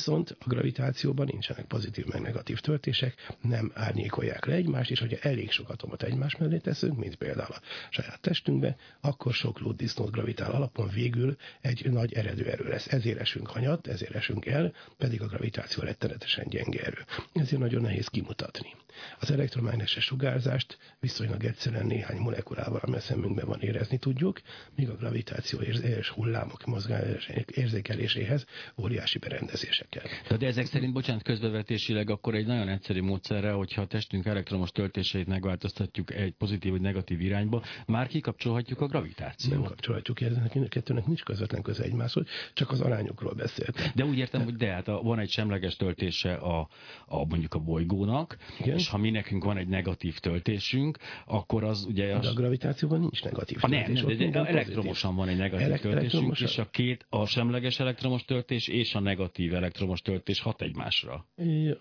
Viszont 0.00 0.36
a 0.38 0.48
gravitációban 0.48 1.26
nincsenek 1.30 1.64
pozitív 1.64 2.06
meg 2.06 2.20
negatív 2.20 2.60
töltések, 2.60 3.34
nem 3.40 3.70
árnyékolják 3.74 4.44
le 4.44 4.54
egymást, 4.54 4.90
és 4.90 5.00
hogyha 5.00 5.28
elég 5.28 5.50
sok 5.50 5.68
atomot 5.68 6.02
egymás 6.02 6.36
mellé 6.36 6.56
teszünk, 6.56 6.98
mint 6.98 7.14
például 7.14 7.52
a 7.52 7.60
saját 7.90 8.20
testünkbe, 8.20 8.76
akkor 9.00 9.32
sok 9.32 9.60
lóddisznót 9.60 10.10
gravitál 10.10 10.50
alapon 10.50 10.88
végül 10.88 11.36
egy 11.60 11.90
nagy 11.90 12.12
eredő 12.12 12.50
erő 12.50 12.68
lesz. 12.68 12.86
Ezért 12.86 13.18
esünk 13.18 13.46
hanyat, 13.46 13.86
ezért 13.86 14.14
esünk 14.14 14.46
el, 14.46 14.72
pedig 14.98 15.22
a 15.22 15.26
gravitáció 15.26 15.82
rettenetesen 15.82 16.48
gyenge 16.48 16.80
erő. 16.84 17.04
Ezért 17.32 17.60
nagyon 17.60 17.82
nehéz 17.82 18.06
kimutatni. 18.08 18.74
Az 19.18 19.30
elektromágneses 19.30 20.04
sugárzást 20.04 20.78
viszonylag 21.00 21.44
egyszerűen 21.44 21.86
néhány 21.86 22.18
molekulával, 22.18 22.80
ami 22.82 22.96
a 22.96 23.00
szemünkben 23.00 23.46
van 23.46 23.60
érezni 23.60 23.98
tudjuk, 23.98 24.40
míg 24.74 24.88
a 24.88 24.96
gravitáció 24.96 25.60
és 25.60 26.08
hullámok 26.08 26.64
mozgás 26.64 27.30
érzékeléséhez 27.54 28.44
óriási 28.76 29.18
berendezések 29.18 29.88
kell. 29.90 30.36
De 30.38 30.46
ezek 30.46 30.66
szerint, 30.66 30.92
bocsánat, 30.92 31.22
közbevetésileg 31.22 32.10
akkor 32.10 32.34
egy 32.34 32.46
nagyon 32.46 32.68
egyszerű 32.68 33.02
módszerre, 33.02 33.50
hogyha 33.50 33.82
a 33.82 33.86
testünk 33.86 34.26
elektromos 34.26 34.70
töltéseit 34.70 35.26
megváltoztatjuk 35.26 36.14
egy 36.14 36.32
pozitív 36.32 36.70
vagy 36.70 36.80
negatív 36.80 37.20
irányba, 37.20 37.62
már 37.86 38.06
kikapcsolhatjuk 38.06 38.80
a 38.80 38.86
gravitációt. 38.86 39.54
Nem 39.54 39.62
kapcsolhatjuk, 39.62 40.20
ennek 40.20 40.54
a 40.54 40.68
kettőnek 40.68 41.06
nincs 41.06 41.22
közvetlen 41.22 41.62
köze 41.62 41.82
egymáshoz, 41.82 42.26
csak 42.52 42.70
az 42.70 42.80
arányokról 42.80 43.32
beszélt. 43.32 43.92
De 43.94 44.04
úgy 44.04 44.18
értem, 44.18 44.40
de... 44.40 44.46
hogy 44.46 44.56
de, 44.56 44.72
hát 44.72 44.88
a, 44.88 45.02
van 45.02 45.18
egy 45.18 45.30
semleges 45.30 45.76
töltése 45.76 46.34
a, 46.34 46.68
a 47.06 47.24
mondjuk 47.24 47.54
a 47.54 47.58
bolygónak, 47.58 48.36
Igen? 48.60 48.76
és 48.76 48.88
ha 48.88 48.98
mi 48.98 49.10
nekünk 49.10 49.44
van 49.44 49.56
egy 49.56 49.68
negatív 49.68 50.18
töltésünk, 50.18 50.98
akkor 51.26 51.64
az 51.64 51.84
ugye... 51.84 52.14
Az... 52.14 52.24
De 52.24 52.28
a 52.28 52.32
gravitációban 52.32 53.00
nincs 53.00 53.22
negatív 53.22 53.60
töltés. 53.60 54.00
Nem, 54.00 54.06
de, 54.06 54.14
de, 54.14 54.30
de 54.30 54.44
elektromosan 54.46 55.14
van 55.14 55.28
egy 55.28 55.36
negatív 55.36 55.66
Elek 55.66 55.80
töltésünk, 55.80 56.40
és 56.40 56.58
a 56.58 56.70
két, 56.70 57.06
a 57.08 57.26
semleges 57.26 57.80
elektromos 57.80 58.24
töltés 58.24 58.68
és 58.68 58.94
a 58.94 59.00
negatív 59.00 59.54
elektromos 59.54 59.69
elektromos 59.70 60.02
töltés 60.02 60.40
hat 60.40 60.62
egymásra. 60.62 61.26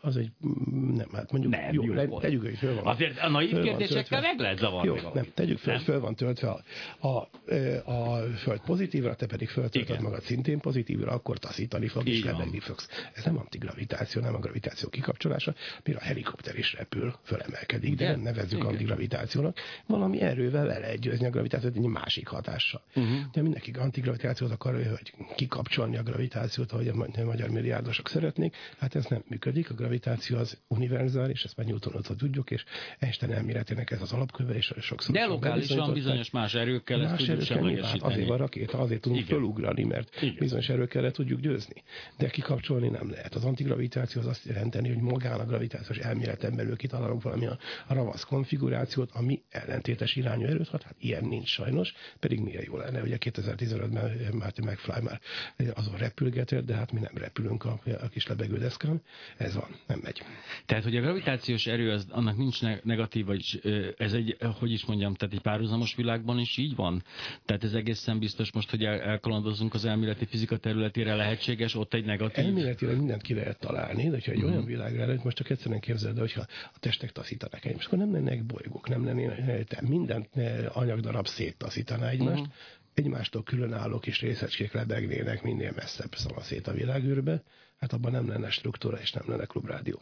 Az 0.01 0.17
egy, 0.17 0.31
nem, 0.95 1.07
hát 1.13 1.31
mondjuk 1.31 1.53
nem, 1.53 1.73
jó, 1.73 1.83
jó 1.83 2.19
tegyük, 2.19 2.41
hogy 2.41 2.57
föl 2.57 2.75
van. 2.75 2.85
Azért 2.85 3.19
a 3.19 3.29
naiv 3.29 3.59
kérdésekkel 3.61 4.21
meg 4.21 4.39
lehet 4.39 4.57
zavarni. 4.57 4.87
Jó, 4.87 5.09
nem, 5.13 5.25
tegyük 5.33 5.57
föl, 5.57 5.73
nem? 5.73 5.83
föl 5.83 5.99
van 5.99 6.15
töltve 6.15 6.49
a, 6.49 7.07
a, 7.07 7.29
a 7.91 8.23
föld 8.37 8.59
pozitívra, 8.59 9.15
te 9.15 9.25
pedig 9.25 9.49
föltöltöd 9.49 10.01
magad 10.01 10.21
szintén 10.21 10.59
pozitívra, 10.59 11.11
akkor 11.11 11.37
taszítani 11.37 11.87
fog, 11.87 12.07
és 12.07 12.23
lebegni 12.23 12.59
fogsz. 12.59 12.89
Ez 13.13 13.23
nem 13.23 13.37
antigravitáció, 13.37 14.21
nem 14.21 14.35
a 14.35 14.39
gravitáció 14.39 14.89
kikapcsolása, 14.89 15.53
mire 15.83 15.97
a 15.97 16.03
helikopter 16.03 16.57
is 16.57 16.73
repül, 16.73 17.13
fölemelkedik, 17.23 17.95
de 17.95 18.11
nem 18.11 18.21
nevezzük 18.21 18.63
antigravitációnak. 18.63 19.57
Valami 19.85 20.21
erővel 20.21 20.65
le 20.65 20.79
lehet 20.79 20.99
győzni 20.99 21.25
a 21.25 21.29
gravitációt 21.29 21.75
egy 21.75 21.81
másik 21.81 22.27
hatással. 22.27 22.81
Uh-huh. 22.95 23.17
De 23.31 23.41
mindenki 23.41 23.71
antigravitációt 23.71 24.51
akar, 24.51 24.73
hogy 24.73 25.13
kikapcsolni 25.35 25.97
a 25.97 26.03
gravitációt, 26.03 26.71
ahogy 26.71 26.87
a 26.87 26.95
magyar 27.25 27.49
milliárdosok 27.79 28.09
szeretnék. 28.09 28.55
Hát 28.77 28.95
ez 28.95 29.05
nem 29.05 29.23
működik. 29.27 29.69
A 29.69 29.73
gravitáció 29.73 30.37
az 30.37 30.57
univerzális, 30.67 31.43
ezt 31.43 31.57
már 31.57 31.65
Newtonot 31.65 32.17
tudjuk, 32.17 32.51
és 32.51 32.63
Einstein 32.99 33.31
elméletének 33.31 33.91
ez 33.91 34.01
az 34.01 34.11
alapköve, 34.11 34.53
és 34.53 34.73
sokszor. 34.79 35.15
De 35.15 35.25
lokálisan 35.25 35.93
bizonyos 35.93 36.29
más 36.29 36.53
erőkkel 36.53 37.03
ezt 37.03 37.15
tudjuk 37.15 37.41
semlegesíteni. 37.41 38.13
Azért 38.13 38.27
van 38.27 38.37
rakéta, 38.37 38.77
azért 38.77 39.01
tudunk 39.01 39.21
Igen. 39.21 39.37
fölugrani, 39.37 39.83
mert 39.83 40.21
Igen. 40.21 40.35
bizonyos 40.39 40.69
erőkkel 40.69 41.01
le 41.01 41.11
tudjuk 41.11 41.39
győzni. 41.39 41.83
De 42.17 42.29
kikapcsolni 42.29 42.89
nem 42.89 43.09
lehet. 43.09 43.35
Az 43.35 43.43
antigravitáció 43.43 44.21
az 44.21 44.27
azt 44.27 44.45
jelenteni, 44.45 44.87
hogy 44.87 45.01
magán 45.01 45.39
a 45.39 45.45
gravitációs 45.45 45.97
elméleten 45.97 46.55
belül 46.55 46.75
kitalálunk 46.75 47.21
valami 47.21 47.45
a 47.45 47.57
ravasz 47.87 48.23
konfigurációt, 48.23 49.09
ami 49.13 49.41
ellentétes 49.49 50.15
irányú 50.15 50.45
erőt 50.45 50.67
hat. 50.67 50.83
Hát 50.83 50.95
ilyen 50.99 51.25
nincs 51.25 51.49
sajnos, 51.49 51.93
pedig 52.19 52.39
milyen 52.39 52.63
jó 52.65 52.77
lenne. 52.77 53.01
Ugye 53.01 53.17
2015-ben 53.19 54.33
Martin 54.33 54.65
McFly 54.65 55.01
már 55.01 55.19
azon 55.73 55.97
repülgetett, 55.97 56.65
de 56.65 56.75
hát 56.75 56.91
mi 56.91 56.99
nem 56.99 57.13
repülünk 57.15 57.65
a, 57.69 57.89
a 58.01 58.07
kis 58.07 58.27
lebegődeszkán. 58.27 59.01
Ez 59.37 59.55
van, 59.55 59.75
nem 59.87 59.99
megy. 60.03 60.21
Tehát, 60.65 60.83
hogy 60.83 60.95
a 60.95 61.01
gravitációs 61.01 61.67
erő, 61.67 61.91
az, 61.91 62.07
annak 62.09 62.37
nincs 62.37 62.61
negatív, 62.83 63.25
vagy 63.25 63.61
ez 63.97 64.13
egy, 64.13 64.37
hogy 64.59 64.71
is 64.71 64.85
mondjam, 64.85 65.13
tehát 65.13 65.33
egy 65.33 65.41
párhuzamos 65.41 65.95
világban 65.95 66.39
is 66.39 66.57
így 66.57 66.75
van? 66.75 67.03
Tehát 67.45 67.63
ez 67.63 67.73
egészen 67.73 68.19
biztos 68.19 68.51
most, 68.51 68.69
hogy 68.69 68.83
el, 68.83 68.99
elkalandozunk 69.01 69.73
az 69.73 69.85
elméleti 69.85 70.25
fizika 70.25 70.57
területére 70.57 71.15
lehetséges, 71.15 71.75
ott 71.75 71.93
egy 71.93 72.05
negatív... 72.05 72.45
Elméletileg 72.45 72.97
mindent 72.97 73.21
ki 73.21 73.33
lehet 73.33 73.59
találni, 73.59 74.09
de 74.09 74.19
ha 74.25 74.31
egy 74.31 74.37
uh-huh. 74.37 74.51
olyan 74.51 74.65
világra 74.65 75.01
előtt, 75.01 75.23
most 75.23 75.37
csak 75.37 75.49
egyszerűen 75.49 75.79
képzeld, 75.79 76.17
hogyha 76.19 76.45
a 76.73 76.79
testek 76.79 77.11
taszítanak 77.11 77.65
egymást, 77.65 77.87
akkor 77.87 77.97
nem 77.97 78.11
lennének 78.11 78.43
bolygók, 78.43 78.89
nem 78.89 79.05
lennének, 79.05 79.81
minden 79.81 80.27
anyagdarab 80.73 81.27
széttaszítaná 81.27 82.09
egymást, 82.09 82.39
uh-huh 82.39 82.53
egymástól 82.99 83.43
különálló 83.43 83.99
kis 83.99 84.21
részecskék 84.21 84.71
lebegnének 84.73 85.43
minél 85.43 85.71
messzebb 85.75 86.15
szét 86.41 86.67
a 86.67 86.71
világűrbe, 86.73 87.43
hát 87.79 87.93
abban 87.93 88.11
nem 88.11 88.27
lenne 88.27 88.49
struktúra 88.49 88.97
és 88.97 89.11
nem 89.11 89.23
lenne 89.27 89.45
klubrádió. 89.45 90.01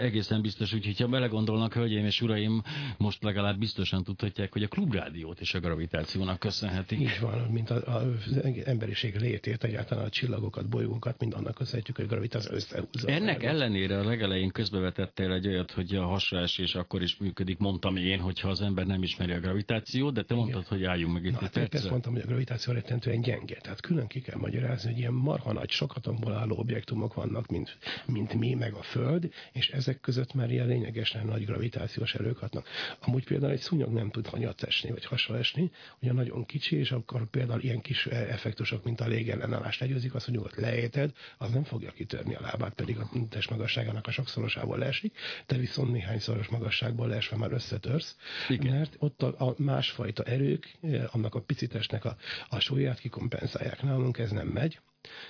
Egészen 0.00 0.42
biztos, 0.42 0.72
úgyhogy 0.72 1.00
ha 1.00 1.08
belegondolnak, 1.08 1.72
hölgyeim 1.72 2.04
és 2.04 2.20
uraim, 2.20 2.62
most 2.98 3.22
legalább 3.22 3.58
biztosan 3.58 4.04
tudhatják, 4.04 4.52
hogy 4.52 4.62
a 4.62 4.68
klubrádiót 4.68 5.40
és 5.40 5.54
a 5.54 5.60
gravitációnak 5.60 6.38
köszönhetik. 6.38 7.00
Így 7.00 7.18
van, 7.20 7.38
mint 7.38 7.70
az 7.70 8.42
emberiség 8.64 9.16
létét, 9.16 9.64
egyáltalán 9.64 10.04
a 10.04 10.08
csillagokat, 10.08 10.68
bolygónkat, 10.68 11.20
mind 11.20 11.34
annak 11.34 11.54
köszönhetjük, 11.54 11.96
hogy 11.96 12.06
gravitáció 12.06 12.54
összehúzza. 12.54 13.08
Ennek 13.08 13.42
ellenére 13.42 13.98
a 13.98 14.04
legelején 14.04 14.50
közbevetettél 14.50 15.32
egy 15.32 15.46
olyat, 15.46 15.70
hogy 15.70 15.94
a 15.94 16.06
hasraesés 16.06 16.74
akkor 16.74 17.02
is 17.02 17.16
működik, 17.16 17.58
mondtam 17.58 17.96
én, 17.96 18.20
hogyha 18.20 18.48
az 18.48 18.60
ember 18.60 18.86
nem 18.86 19.02
ismeri 19.02 19.32
a 19.32 19.40
gravitációt, 19.40 20.14
de 20.14 20.22
te 20.22 20.34
mondtad, 20.34 20.64
Igen. 20.66 20.78
hogy 20.78 20.84
álljunk 20.84 21.12
meg 21.12 21.24
itt 21.24 21.32
Na, 21.32 21.38
hát 21.40 21.74
Ezt 21.74 21.90
mondtam, 21.90 22.12
hogy 22.12 22.22
a 22.22 22.26
gravitáció 22.26 22.72
rettentően 22.72 23.20
gyenge. 23.20 23.56
Tehát 23.60 23.80
külön 23.80 24.06
ki 24.06 24.20
kell 24.20 24.38
magyarázni, 24.38 24.90
hogy 24.90 24.98
ilyen 24.98 25.12
marha 25.12 25.52
nagy, 25.52 25.70
sokatomból 25.70 26.32
álló 26.32 26.62
objektumok 26.66 27.14
vannak, 27.14 27.46
mint, 27.46 27.78
mint 28.06 28.34
mi, 28.34 28.54
meg 28.54 28.74
a 28.74 28.82
Föld, 28.82 29.32
és 29.52 29.68
ezek 29.68 30.00
között 30.00 30.34
már 30.34 30.50
ilyen 30.50 30.66
lényegesen 30.66 31.26
nagy 31.26 31.44
gravitációs 31.44 32.14
erők 32.14 32.38
hatnak. 32.38 32.68
Amúgy 33.00 33.24
például 33.24 33.52
egy 33.52 33.60
szúnyog 33.60 33.92
nem 33.92 34.10
tud 34.10 34.26
hanyat 34.26 34.62
esni, 34.62 34.90
vagy 34.90 35.04
hasra 35.04 35.38
esni, 35.38 35.70
ugye 36.02 36.12
nagyon 36.12 36.46
kicsi, 36.46 36.76
és 36.76 36.92
akkor 36.92 37.30
például 37.30 37.60
ilyen 37.60 37.80
kis 37.80 38.06
eh, 38.06 38.32
effektusok, 38.32 38.84
mint 38.84 39.00
a 39.00 39.06
légellenállás 39.06 39.78
legyőzik, 39.78 40.14
azt, 40.14 40.26
nyugodt 40.26 40.56
leéted, 40.56 41.12
az 41.38 41.50
nem 41.50 41.64
fogja 41.64 41.90
kitörni 41.90 42.34
a 42.34 42.40
lábát, 42.40 42.74
pedig 42.74 42.98
a 42.98 43.10
test 43.28 43.50
magasságának 43.50 44.06
a 44.06 44.10
sokszorosából 44.10 44.78
leesik, 44.78 45.18
te 45.46 45.56
viszont 45.56 45.92
néhányszoros 45.92 46.48
magasságból 46.48 47.08
leesve 47.08 47.36
már 47.36 47.52
összetörsz, 47.52 48.16
Igen. 48.48 48.72
mert 48.72 48.96
ott 48.98 49.22
a, 49.22 49.46
a 49.48 49.54
másfajta 49.58 50.22
erők, 50.22 50.76
eh, 50.82 51.14
annak 51.14 51.34
a 51.34 51.40
picitesnek 51.40 52.04
a, 52.04 52.16
a 52.48 52.58
súlyát 52.58 52.98
kikompenzálják 52.98 53.82
nálunk, 53.82 54.18
ez 54.18 54.30
nem 54.30 54.46
megy 54.48 54.80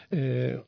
eh, 0.08 0.58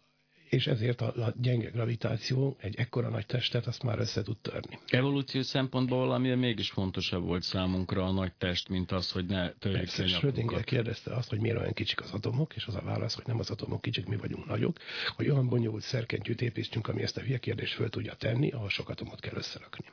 és 0.48 0.66
ezért 0.66 1.00
a, 1.00 1.34
gyenge 1.40 1.70
gravitáció 1.70 2.56
egy 2.60 2.74
ekkora 2.78 3.08
nagy 3.08 3.26
testet 3.26 3.66
azt 3.66 3.82
már 3.82 3.98
össze 3.98 4.22
tud 4.22 4.36
törni. 4.36 4.78
Evolúció 4.86 5.42
szempontból 5.42 5.98
valami 5.98 6.34
mégis 6.34 6.70
fontosabb 6.70 7.24
volt 7.24 7.42
számunkra 7.42 8.04
a 8.04 8.12
nagy 8.12 8.32
test, 8.32 8.68
mint 8.68 8.92
az, 8.92 9.10
hogy 9.10 9.26
ne 9.26 9.52
törjük 9.52 9.80
Persze, 9.80 10.06
Schrödinger 10.06 10.64
kérdezte 10.64 11.14
azt, 11.14 11.28
hogy 11.28 11.40
miért 11.40 11.58
olyan 11.58 11.72
kicsik 11.72 12.00
az 12.00 12.10
atomok, 12.12 12.54
és 12.56 12.66
az 12.66 12.74
a 12.74 12.82
válasz, 12.82 13.14
hogy 13.14 13.26
nem 13.26 13.38
az 13.38 13.50
atomok 13.50 13.80
kicsik, 13.80 14.06
mi 14.06 14.16
vagyunk 14.16 14.46
nagyok, 14.46 14.76
hogy 15.16 15.28
olyan 15.28 15.48
bonyolult 15.48 15.82
szerkentyűt 15.82 16.42
építsünk, 16.42 16.88
ami 16.88 17.02
ezt 17.02 17.16
a 17.16 17.20
hülye 17.20 17.38
kérdést 17.38 17.74
föl 17.74 17.88
tudja 17.90 18.14
tenni, 18.14 18.50
ahol 18.50 18.68
sok 18.68 18.88
atomot 18.88 19.20
kell 19.20 19.36
összerakni. 19.36 19.84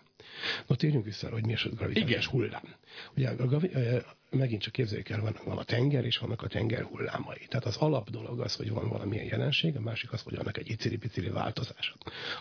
No, 0.68 0.76
térjünk 0.76 1.06
vissza, 1.06 1.30
hogy 1.30 1.46
mi 1.46 1.54
a 1.54 1.70
gravitációs 1.76 2.26
hullám. 2.26 2.76
Ugye 3.16 3.30
a, 3.30 3.44
a, 3.56 4.16
megint 4.30 4.62
csak 4.62 4.74
képzeljük 4.74 5.10
el, 5.10 5.22
van, 5.22 5.36
van 5.46 5.58
a 5.58 5.64
tenger, 5.64 6.06
és 6.06 6.18
vannak 6.18 6.42
a 6.42 6.48
tenger 6.48 6.84
hullámai. 6.84 7.46
Tehát 7.48 7.66
az 7.66 7.78
alap 7.78 8.10
dolog 8.10 8.40
az, 8.40 8.56
hogy 8.56 8.70
van 8.70 8.90
valamilyen 8.90 9.26
jelenség, 9.26 9.76
a 9.76 9.80
másik 9.80 10.12
az, 10.12 10.22
hogy 10.22 10.36
annak 10.36 10.58
egy 10.58 10.70
iciri-piciri 10.70 11.30
változása. 11.30 11.94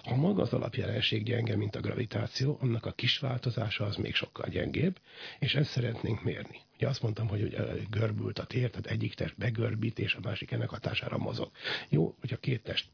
Ha 0.03 0.17
maga 0.17 0.43
az 0.43 0.53
alapjelenség 0.53 1.23
gyenge, 1.23 1.57
mint 1.57 1.77
a 1.77 1.81
gravitáció, 1.81 2.59
annak 2.61 2.87
a 2.87 2.93
kis 2.93 3.19
változása 3.19 3.85
az 3.85 3.97
még 3.97 4.15
sokkal 4.15 4.49
gyengébb, 4.49 4.99
és 5.39 5.55
ezt 5.55 5.71
szeretnénk 5.71 6.23
mérni. 6.23 6.61
Ugye 6.77 6.89
azt 6.89 7.03
mondtam, 7.03 7.29
hogy 7.29 7.43
ugye 7.43 7.59
görbült 7.91 8.39
a 8.39 8.45
tér, 8.45 8.71
tehát 8.71 8.87
egyik 8.87 9.15
test 9.15 9.37
begörbít, 9.37 9.99
és 9.99 10.15
a 10.15 10.21
másik 10.23 10.51
ennek 10.51 10.69
hatására 10.69 11.19
mozog. 11.19 11.51
Jó, 11.89 12.15
hogyha 12.21 12.37
két 12.37 12.63
test 12.63 12.87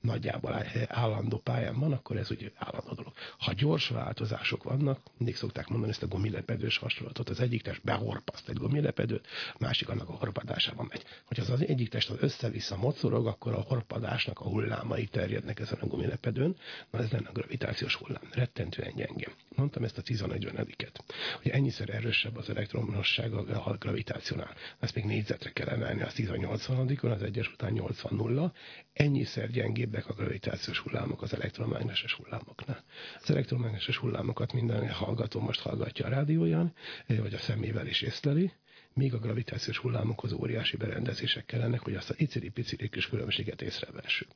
nagyjából 0.00 0.64
állandó 0.88 1.38
pályán 1.38 1.78
van, 1.78 1.92
akkor 1.92 2.16
ez 2.16 2.30
ugye 2.30 2.50
állandó 2.54 2.92
dolog. 2.92 3.12
Ha 3.38 3.52
gyors 3.52 3.88
változások 3.88 4.62
vannak, 4.62 5.00
mindig 5.16 5.36
szokták 5.36 5.68
mondani 5.68 5.90
ezt 5.92 6.02
a 6.02 6.06
gumilepedős 6.06 6.78
hasonlatot, 6.78 7.28
az 7.28 7.40
egyik 7.40 7.62
test 7.62 7.82
behorpaszt 7.84 8.48
egy 8.48 8.56
gumilepedőt, 8.56 9.26
a 9.52 9.56
másik 9.58 9.88
annak 9.88 10.08
a 10.08 10.12
horpadásában 10.12 10.86
megy. 10.90 11.02
Hogyha 11.24 11.42
az, 11.42 11.50
az 11.50 11.66
egyik 11.66 11.88
test 11.88 12.10
az 12.10 12.16
össze-vissza 12.20 12.76
mocorog, 12.76 13.26
akkor 13.26 13.54
a 13.54 13.60
horpadásnak 13.60 14.40
a 14.40 14.44
hullámai 14.44 15.06
terjednek 15.06 15.60
ezen 15.60 15.78
a 15.80 15.86
gumilepedőn, 15.86 16.56
na 16.90 16.98
ez 16.98 17.10
lenne 17.10 17.28
a 17.28 17.32
gravitációs 17.32 17.94
hullám, 17.94 18.28
rettentően 18.32 18.92
gyenge. 18.96 19.28
Mondtam 19.56 19.84
ezt 19.84 19.98
a 19.98 20.02
11-et. 20.02 20.94
Hogy 21.42 21.50
ennyiszer 21.50 21.88
erősebb 21.88 22.36
az 22.36 22.50
elektronosság 22.50 23.32
a 23.32 23.76
gravitációnál. 23.78 24.54
Ezt 24.78 24.94
még 24.94 25.04
négyzetre 25.04 25.50
kell 25.50 25.68
emelni, 25.68 26.02
az 26.02 26.14
10-80-on, 26.16 27.12
az 27.14 27.22
egyes 27.22 27.52
után 27.52 27.72
80 27.72 28.14
0 28.14 28.52
ennyiszer 28.92 29.50
gyengébbek 29.88 30.08
a 30.08 30.22
gravitációs 30.22 30.78
hullámok 30.78 31.22
az 31.22 31.34
elektromágneses 31.34 32.12
hullámoknál. 32.14 32.84
Az 33.22 33.30
elektromágneses 33.30 33.96
hullámokat 33.96 34.52
minden 34.52 34.90
hallgató 34.90 35.40
most 35.40 35.60
hallgatja 35.60 36.06
a 36.06 36.08
rádióján, 36.08 36.72
vagy 37.06 37.34
a 37.34 37.38
szemével 37.38 37.86
is 37.86 38.02
észleli, 38.02 38.52
míg 38.92 39.14
a 39.14 39.18
gravitációs 39.18 39.78
hullámokhoz 39.78 40.32
óriási 40.32 40.76
berendezések 40.76 41.44
kellenek, 41.44 41.80
hogy 41.80 41.94
azt 41.94 42.10
a 42.10 42.14
iciri-piciri 42.16 42.88
kis 42.88 43.08
különbséget 43.08 43.62
észrevessük. 43.62 44.28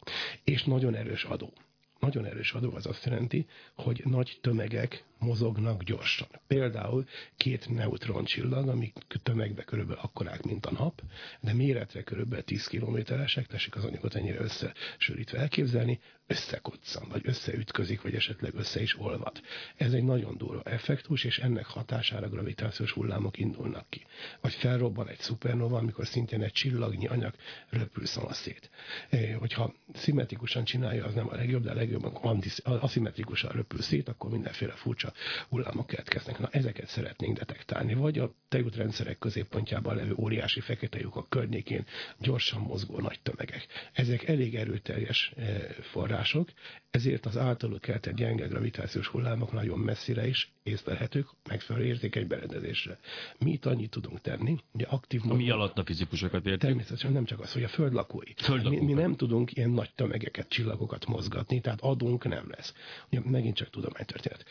És 0.45 0.65
nagyon 0.65 0.95
erős 0.95 1.25
adó 1.25 1.53
nagyon 2.01 2.25
erős 2.27 2.53
adó 2.53 2.75
az 2.75 2.87
azt 2.87 3.05
jelenti, 3.05 3.47
hogy 3.75 4.03
nagy 4.05 4.39
tömegek 4.41 5.05
mozognak 5.23 5.83
gyorsan. 5.83 6.29
Például 6.47 7.07
két 7.37 7.69
neutroncsillag, 7.69 8.69
amik 8.69 8.93
tömegbe 9.23 9.63
körülbelül 9.63 10.03
akkorák, 10.03 10.43
mint 10.43 10.67
a 10.67 10.73
nap, 10.73 11.03
de 11.41 11.53
méretre 11.53 12.03
körülbelül 12.03 12.45
10 12.45 12.67
kilométeresek, 12.67 13.47
tessék 13.47 13.77
az 13.77 13.85
anyagot 13.85 14.15
ennyire 14.15 14.41
összesűrítve 14.41 15.39
elképzelni, 15.39 16.01
összekoccan, 16.27 17.09
vagy 17.09 17.21
összeütközik, 17.25 18.03
vagy 18.03 18.15
esetleg 18.15 18.55
össze 18.55 18.83
is 18.83 18.99
olvad. 18.99 19.41
Ez 19.77 19.93
egy 19.93 20.05
nagyon 20.05 20.37
durva 20.37 20.63
effektus, 20.63 21.25
és 21.25 21.39
ennek 21.39 21.67
hatására 21.67 22.29
gravitációs 22.29 22.93
hullámok 22.93 23.39
indulnak 23.39 23.87
ki. 23.89 24.07
Vagy 24.41 24.53
felrobban 24.53 25.09
egy 25.09 25.19
szupernova, 25.19 25.79
amikor 25.79 26.07
szintén 26.07 26.43
egy 26.43 26.53
csillagnyi 26.53 27.07
anyag 27.07 27.35
röpül 27.69 28.07
szét. 28.07 28.71
E, 29.11 29.35
hogyha 29.35 29.75
szimmetrikusan 29.95 30.65
csinálja, 30.65 31.05
az 31.05 31.15
nem 31.15 31.29
a 31.29 31.35
legjobb, 31.35 31.63
de 31.63 31.71
a 31.71 31.75
legjobban 31.75 32.39
aszimmetrikusan 32.65 33.51
röpül 33.51 33.81
szét, 33.81 34.09
akkor 34.09 34.31
mindenféle 34.31 34.73
furcsa 34.73 35.12
hullámok 35.49 35.87
keletkeznek. 35.87 36.39
Na, 36.39 36.49
ezeket 36.51 36.89
szeretnénk 36.89 37.39
detektálni, 37.39 37.95
vagy 37.95 38.19
a 38.19 38.35
tejútrendszerek 38.49 39.19
középpontjában 39.19 39.97
levő 39.97 40.15
óriási 40.17 40.61
fekete 40.61 40.99
lyukak 40.99 41.29
környékén 41.29 41.85
gyorsan 42.19 42.61
mozgó 42.61 42.99
nagy 42.99 43.21
tömegek. 43.23 43.67
Ezek 43.93 44.29
elég 44.29 44.55
erőteljes 44.55 45.33
eh, 45.37 45.61
források, 45.81 46.49
ezért 46.91 47.27
az 47.27 47.37
általuk 47.37 47.81
keltett 47.81 48.15
gyenge 48.15 48.47
gravitációs 48.47 49.07
hullámok 49.07 49.53
nagyon 49.53 49.79
messzire 49.79 50.27
is 50.27 50.53
észlelhetők 50.63 51.27
megfelelő 51.49 51.85
érzékeny 51.85 52.27
berendezésre. 52.27 52.99
Mi 53.39 53.51
itt 53.51 53.67
annyit 53.67 53.91
tudunk 53.91 54.21
tenni, 54.21 54.59
ugye 54.73 54.87
aktív... 54.87 55.23
Mi 55.23 55.51
alatt 55.51 55.79
a 55.79 55.85
fizikusokat 55.85 56.41
értünk? 56.41 56.61
Természetesen 56.61 57.13
nem 57.13 57.25
csak 57.25 57.41
az, 57.41 57.53
hogy 57.53 57.63
a 57.63 57.69
föld 57.69 57.93
lakói. 57.93 58.33
Mi, 58.63 58.79
mi, 58.79 58.93
nem 58.93 59.17
tudunk 59.17 59.57
ilyen 59.57 59.71
nagy 59.71 59.91
tömegeket, 59.95 60.49
csillagokat 60.49 61.07
mozgatni, 61.07 61.61
tehát 61.61 61.81
adunk 61.81 62.25
nem 62.25 62.51
lesz. 62.51 62.75
Ugye 63.11 63.21
megint 63.25 63.57
csak 63.57 63.71
tudománytörténet. 63.71 64.45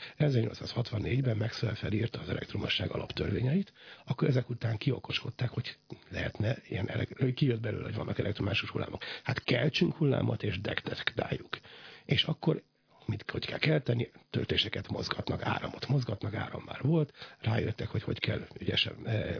1864-ben 0.53 1.37
Maxwell 1.37 1.73
felírta 1.73 2.19
az 2.19 2.29
elektromosság 2.29 2.91
alaptörvényeit, 2.91 3.73
akkor 4.05 4.27
ezek 4.27 4.49
után 4.49 4.77
kiokoskodták, 4.77 5.49
hogy 5.49 5.77
lehetne 6.09 6.57
ilyen, 6.67 7.07
kijött 7.35 7.59
belőle, 7.59 7.83
hogy 7.83 7.95
vannak 7.95 8.19
elektromásos 8.19 8.69
hullámok. 8.69 9.03
Hát 9.23 9.43
keltsünk 9.43 9.95
hullámot 9.95 10.43
és 10.43 10.61
detektáljuk. 10.61 11.59
És 12.05 12.23
akkor 12.23 12.63
mit, 13.05 13.31
hogy 13.31 13.45
kell 13.45 13.57
kelteni, 13.57 14.11
töltéseket 14.29 14.89
mozgatnak, 14.89 15.43
áramot 15.45 15.87
mozgatnak, 15.87 16.33
áram 16.33 16.63
már 16.65 16.81
volt, 16.81 17.13
rájöttek, 17.39 17.87
hogy 17.87 18.03
hogy 18.03 18.19
kell 18.19 18.47
ügyesen 18.59 18.95
e, 19.05 19.11
e, 19.11 19.39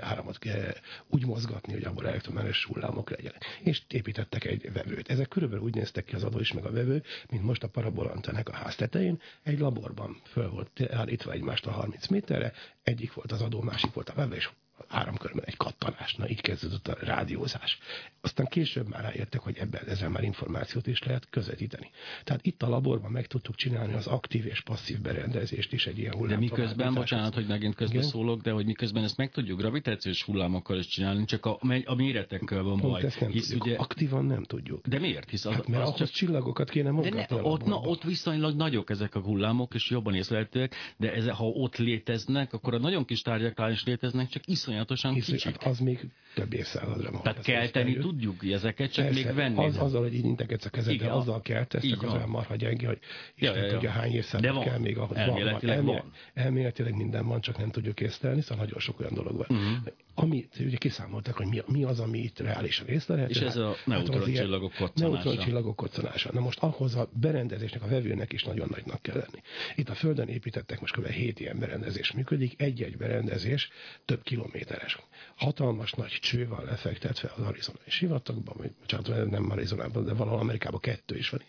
áramot 0.00 0.44
e, 0.44 0.74
úgy 1.06 1.26
mozgatni, 1.26 1.72
hogy 1.72 1.84
abból 1.84 2.06
elektromágneses 2.06 2.64
hullámok 2.64 3.10
legyenek. 3.10 3.44
És 3.60 3.82
építettek 3.88 4.44
egy 4.44 4.72
vevőt. 4.72 5.10
Ezek 5.10 5.28
körülbelül 5.28 5.64
úgy 5.64 5.74
néztek 5.74 6.04
ki 6.04 6.14
az 6.14 6.24
adó 6.24 6.38
is, 6.38 6.52
meg 6.52 6.64
a 6.64 6.70
vevő, 6.70 7.02
mint 7.30 7.42
most 7.42 7.62
a 7.62 7.68
parabolantenek 7.68 8.48
a 8.48 8.54
ház 8.54 8.74
tetején. 8.74 9.20
Egy 9.42 9.58
laborban 9.58 10.20
föl 10.24 10.50
volt 10.50 10.80
állítva 10.90 11.32
egymástól 11.32 11.72
30 11.72 12.06
méterre, 12.06 12.52
egyik 12.82 13.12
volt 13.14 13.32
az 13.32 13.40
adó, 13.42 13.60
másik 13.60 13.92
volt 13.92 14.08
a 14.08 14.14
vevő, 14.14 14.34
és 14.34 14.48
áramkörben 14.88 15.44
egy 15.44 15.56
kattanás. 15.56 16.14
Na, 16.14 16.28
így 16.28 16.40
kezdődött 16.40 16.88
a 16.88 16.96
rádiózás. 17.00 17.78
Aztán 18.20 18.46
később 18.46 18.88
már 18.88 19.02
rájöttek, 19.02 19.40
hogy 19.40 19.56
ebben 19.58 19.82
ezzel 19.86 20.08
már 20.08 20.22
információt 20.22 20.86
is 20.86 21.02
lehet 21.02 21.28
közvetíteni. 21.30 21.90
Tehát 22.24 22.46
itt 22.46 22.62
a 22.62 22.68
laborban 22.68 23.10
meg 23.10 23.26
tudtuk 23.26 23.54
csinálni 23.54 23.94
az 23.94 24.06
aktív 24.06 24.46
és 24.46 24.60
passzív 24.60 25.00
berendezést 25.00 25.72
is 25.72 25.86
egy 25.86 25.98
ilyen 25.98 26.14
hullám. 26.14 26.28
De 26.28 26.36
miközben, 26.36 26.94
bocsánat, 26.94 27.34
hogy 27.34 27.46
megint 27.46 27.74
közben 27.74 27.96
Igen? 27.96 28.08
szólok, 28.08 28.40
de 28.40 28.50
hogy 28.50 28.66
miközben 28.66 29.04
ezt 29.04 29.16
meg 29.16 29.30
tudjuk 29.30 29.58
gravitációs 29.58 30.22
hullámokkal 30.22 30.78
is 30.78 30.86
csinálni, 30.86 31.24
csak 31.24 31.46
a, 31.46 31.58
a 31.84 31.94
méretekkel 31.94 32.62
van 32.62 32.80
baj. 32.80 33.02
Ezt 33.02 33.20
nem 33.20 33.30
hisz, 33.30 33.52
ugye... 33.52 33.76
Aktívan 33.76 34.24
nem 34.24 34.42
tudjuk. 34.42 34.86
De 34.86 34.98
miért? 34.98 35.30
Hisz 35.30 35.44
az, 35.44 35.52
hát, 35.52 35.66
mert 35.66 35.82
az 35.82 35.88
ahhoz 35.88 35.98
csak... 35.98 36.08
csillagokat 36.08 36.70
kéne 36.70 36.90
mozgatni. 36.90 37.36
De 37.36 37.42
ne, 37.42 37.48
ott, 37.48 37.64
na, 37.64 37.76
ott 37.76 38.02
viszonylag 38.02 38.56
nagyok 38.56 38.90
ezek 38.90 39.14
a 39.14 39.20
hullámok, 39.20 39.74
és 39.74 39.90
jobban 39.90 40.14
észlelhetőek, 40.14 40.74
de 40.96 41.12
ezek, 41.12 41.34
ha 41.34 41.46
ott 41.46 41.76
léteznek, 41.76 42.52
akkor 42.52 42.74
a 42.74 42.78
nagyon 42.78 43.04
kis 43.04 43.22
tárgyaknál 43.22 43.70
is 43.70 43.84
léteznek, 43.84 44.28
csak 44.28 44.46
iszonyatosan 44.68 45.12
Hisz, 45.12 45.24
kicsik. 45.24 45.52
Hát 45.52 45.64
az 45.64 45.78
még 45.78 46.08
több 46.34 46.52
évszázadra 46.52 47.10
van. 47.10 47.22
Tehát 47.22 47.42
kelteni 47.42 47.96
tudjuk 47.96 48.50
ezeket, 48.50 48.92
csak 48.92 49.04
Persze, 49.04 49.24
még 49.24 49.34
venni. 49.34 49.64
Az, 49.64 49.76
azzal, 49.76 50.02
hogy 50.02 50.14
így 50.14 50.24
integetsz 50.24 50.64
a 50.64 50.70
kezedbe, 50.70 51.12
azzal 51.12 51.42
kell, 51.42 51.66
ez 51.68 51.86
csak 51.86 52.02
az 52.02 52.12
olyan 52.12 52.28
marha 52.28 52.56
gyenge, 52.56 52.86
hogy 52.86 52.98
Isten 53.34 53.54
ja, 53.54 53.60
ja, 53.60 53.66
ja. 53.66 53.72
tudja 53.72 53.90
hány 53.90 54.12
évszázad 54.12 54.64
kell 54.64 54.78
még 54.78 54.98
ahhoz 54.98 55.16
elméletileg 55.16 55.84
van. 55.84 55.94
van. 55.94 56.12
Elméletileg 56.34 56.96
minden 56.96 57.26
van, 57.26 57.40
csak 57.40 57.58
nem 57.58 57.70
tudjuk 57.70 58.00
észlelni, 58.00 58.40
szóval 58.40 58.64
nagyon 58.64 58.78
sok 58.78 59.00
olyan 59.00 59.14
dolog 59.14 59.36
van. 59.36 59.46
Uh-huh. 59.58 59.92
Amit 60.20 60.56
ugye 60.60 60.76
kiszámoltak, 60.76 61.36
hogy 61.36 61.46
mi, 61.46 61.62
mi 61.66 61.84
az, 61.84 62.00
ami 62.00 62.18
itt 62.18 62.38
reálisan 62.38 62.86
észlelhető. 62.86 63.30
És 63.30 63.40
ez 63.40 63.56
a 63.56 63.66
hát 63.66 63.86
neutroncsillagok 63.86 64.72
koccanása. 64.74 65.12
Neutroncsillagok 65.12 65.76
koccanása. 65.76 66.32
Na 66.32 66.40
most 66.40 66.58
ahhoz 66.58 66.94
a 66.94 67.08
berendezésnek, 67.12 67.82
a 67.82 67.86
vevőnek 67.86 68.32
is 68.32 68.44
nagyon 68.44 68.68
nagynak 68.70 69.02
kell 69.02 69.16
lenni. 69.16 69.42
Itt 69.74 69.88
a 69.88 69.94
Földön 69.94 70.28
építettek 70.28 70.80
most 70.80 70.96
kb. 70.96 71.06
7 71.06 71.40
ilyen 71.40 71.58
berendezés 71.58 72.12
működik, 72.12 72.62
egy-egy 72.62 72.96
berendezés 72.96 73.68
több 74.04 74.22
kilométeres 74.22 74.98
hatalmas 75.36 75.92
nagy 75.92 76.18
cső 76.20 76.48
van 76.48 76.64
lefektetve 76.64 77.32
az 77.36 77.42
arizonai 77.42 77.82
sivatagban, 77.86 78.56
vagy 78.58 78.70
bocsánat, 78.80 79.30
nem 79.30 79.50
Arizonában, 79.50 80.04
de 80.04 80.12
valahol 80.12 80.40
Amerikában 80.40 80.80
kettő 80.80 81.16
is 81.16 81.30
van. 81.30 81.42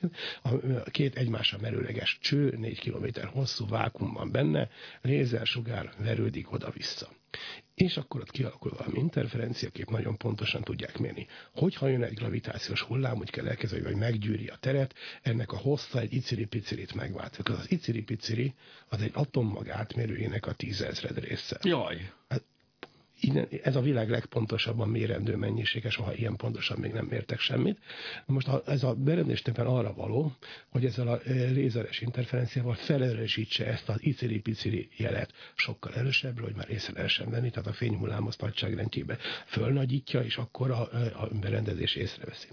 A 0.86 0.90
két 0.90 1.16
egymásra 1.16 1.58
merőleges 1.62 2.18
cső, 2.22 2.58
négy 2.58 2.80
kilométer 2.80 3.26
hosszú 3.26 3.68
vákum 3.68 4.14
van 4.14 4.32
benne, 4.32 4.70
lézersugár 5.02 5.94
verődik 5.98 6.52
oda-vissza. 6.52 7.10
És 7.74 7.98
akkor 7.98 8.22
ott 8.22 8.32
kialakul 8.32 8.72
valami 8.78 9.00
interferenciakép, 9.00 9.90
nagyon 9.90 10.18
pontosan 10.18 10.64
tudják 10.64 10.98
mérni. 10.98 11.28
Hogyha 11.54 11.88
jön 11.88 12.04
egy 12.04 12.14
gravitációs 12.14 12.82
hullám, 12.82 13.18
úgy 13.18 13.30
kell 13.30 13.48
elkezdeni, 13.48 13.84
hogy 13.84 13.96
meggyűri 13.96 14.48
a 14.48 14.56
teret, 14.60 14.96
ennek 15.22 15.52
a 15.52 15.58
hossza 15.58 16.00
egy 16.00 16.14
iciri-picirit 16.14 16.94
megváltozik. 16.94 17.50
Az 17.50 17.72
iciri-piciri 17.72 18.54
az 18.88 19.02
egy 19.02 19.12
atommag 19.14 19.70
átmérőjének 19.70 20.46
a 20.48 20.54
tízezred 20.54 21.20
része. 21.20 21.60
Jaj! 21.64 22.12
Hát 22.28 22.44
ez 23.64 23.76
a 23.76 23.82
világ 23.82 24.10
legpontosabban 24.10 24.90
mérendő 24.90 25.36
mennyisége, 25.36 25.90
soha 25.90 26.14
ilyen 26.14 26.36
pontosan 26.36 26.80
még 26.80 26.92
nem 26.92 27.06
mértek 27.06 27.40
semmit. 27.40 27.78
Most 28.26 28.50
ez 28.66 28.84
a 28.84 28.94
berendezés 28.94 29.42
arra 29.56 29.94
való, 29.94 30.32
hogy 30.70 30.86
ezzel 30.86 31.08
a 31.08 31.20
e, 31.26 31.32
lézeres 31.34 32.02
interferenciával 32.02 32.74
felerősítse 32.74 33.66
ezt 33.66 33.90
az 33.90 33.98
iciri-piciri 34.00 34.90
jelet 34.98 35.34
sokkal 35.56 35.94
erősebbre, 35.94 36.44
hogy 36.44 36.56
már 36.56 36.70
észre 36.70 36.94
lehessen 36.94 37.30
venni, 37.30 37.50
tehát 37.50 37.68
a 37.68 37.74
fényhullám 37.74 38.28
azt 38.28 38.42
nagyságrendjébe 38.42 39.18
fölnagyítja, 39.46 40.22
és 40.22 40.38
akkor 40.38 40.72
a, 40.72 40.90
e, 40.94 40.98
a 40.98 41.28
berendezés 41.42 41.96
észreveszi. 41.96 42.48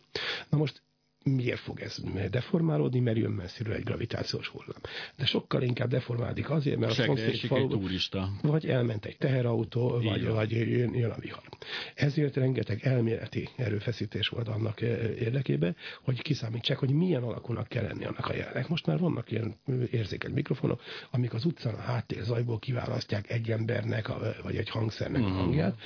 Na 0.51 0.59
most 0.59 0.83
miért 1.35 1.59
fog 1.59 1.81
ez 1.81 1.99
deformálódni, 2.31 3.01
mert 3.01 3.17
jön 3.17 3.31
messziről 3.31 3.75
egy 3.75 3.85
gravitációs 3.85 4.49
hullám. 4.49 4.81
De 5.17 5.25
sokkal 5.25 5.63
inkább 5.63 5.89
deformálódik 5.89 6.51
azért, 6.51 6.79
mert 6.79 6.99
a 6.99 7.03
szomszéd 7.03 7.37
falu, 7.37 7.89
vagy 8.43 8.67
elment 8.67 9.05
egy 9.05 9.17
teherautó, 9.17 9.89
vagy, 9.89 10.27
vagy 10.27 10.51
jön, 10.51 10.95
jön 10.95 11.11
a 11.11 11.19
vihar. 11.19 11.43
Ezért 11.95 12.37
rengeteg 12.37 12.81
elméleti 12.83 13.49
erőfeszítés 13.57 14.29
volt 14.29 14.49
annak 14.49 14.81
eh, 14.81 14.91
érdekében, 15.21 15.77
hogy 16.03 16.23
kiszámítsák, 16.23 16.79
hogy 16.79 16.91
milyen 16.91 17.23
alakúnak 17.23 17.69
kell 17.69 17.83
lenni 17.83 18.05
annak 18.05 18.29
a 18.29 18.35
jelnek. 18.35 18.69
Most 18.69 18.87
már 18.87 18.99
vannak 18.99 19.31
ilyen 19.31 19.55
érzékeny 19.91 20.33
mikrofonok, 20.33 20.83
amik 21.11 21.35
az 21.35 21.45
utcán 21.45 21.75
a 21.75 21.81
háttérzajból 21.81 22.59
kiválasztják 22.59 23.31
egy 23.31 23.51
embernek, 23.51 24.09
vagy 24.43 24.57
egy 24.57 24.71
hangszernek 24.71 25.21
uh-huh. 25.21 25.37
a 25.37 25.39
mhm. 25.39 25.47
hangját, 25.47 25.79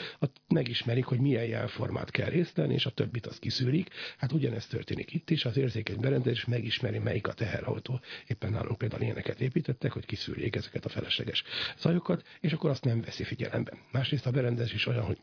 megismerik, 0.49 1.05
hogy 1.05 1.21
milyen 1.21 1.45
jelformát 1.45 2.11
kell 2.11 2.31
észlelni, 2.31 2.75
és 2.75 2.87
a 2.87 2.91
többit 2.91 3.27
az 3.27 3.39
kiszűrik. 3.39 3.89
Hát 4.17 4.33
ugyanezt 4.33 4.71
történik 4.71 5.13
itt 5.13 5.30
is, 5.31 5.45
az 5.45 5.57
érzékeny 5.57 6.01
berendezés 6.01 6.45
megismeri, 6.45 6.99
melyik 6.99 7.29
a 7.29 7.33
teherautó. 7.33 8.01
Éppen 8.27 8.51
nálunk 8.51 8.79
például 8.79 9.03
ilyeneket 9.03 9.41
építettek, 9.41 9.93
hogy 9.93 10.07
kiszűrjék 10.07 10.57
ezeket 10.57 10.85
a 10.85 10.89
felesleges 10.89 11.45
zajokat, 11.79 12.25
és 12.41 12.53
akkor 12.53 12.71
azt 12.71 12.85
nem 12.85 13.01
veszi 13.01 13.25
figyelembe. 13.25 13.73
Másrészt 13.93 14.27
a 14.27 14.31
berendezés 14.31 14.73
is 14.75 14.87
olyan, 14.87 15.05
hogy 15.05 15.19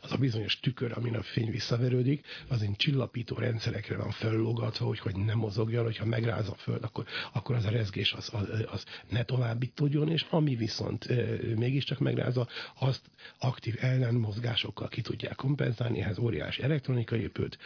az 0.00 0.12
a 0.12 0.16
bizonyos 0.16 0.60
tükör, 0.60 0.92
amin 0.94 1.14
a 1.14 1.22
fény 1.22 1.50
visszaverődik, 1.50 2.26
az 2.48 2.62
egy 2.62 2.76
csillapító 2.76 3.36
rendszerekre 3.36 3.96
van 3.96 4.10
föllogatva, 4.10 4.86
hogy, 4.86 4.98
hogy 4.98 5.16
nem 5.16 5.38
mozogjon, 5.38 5.84
hogyha 5.84 6.04
megráz 6.04 6.48
a 6.48 6.54
föld, 6.54 6.84
akkor, 6.84 7.06
akkor 7.32 7.56
az 7.56 7.64
a 7.64 7.70
rezgés 7.70 8.12
az, 8.12 8.30
az, 8.32 8.64
az 8.66 8.84
ne 9.08 9.22
további 9.22 9.66
tudjon, 9.66 10.10
és 10.10 10.26
ami 10.30 10.54
viszont 10.54 11.04
e, 11.04 11.14
mégiscsak 11.56 11.98
megrázza, 11.98 12.48
azt 12.78 13.10
aktív 13.38 13.74
ellenmozgásokkal 13.80 14.88
ki 14.88 15.00
tudják 15.00 15.34
kompenzálni, 15.34 16.00
ehhez 16.00 16.18
óriási 16.18 16.62
elektronika 16.62 17.16
épült. 17.16 17.58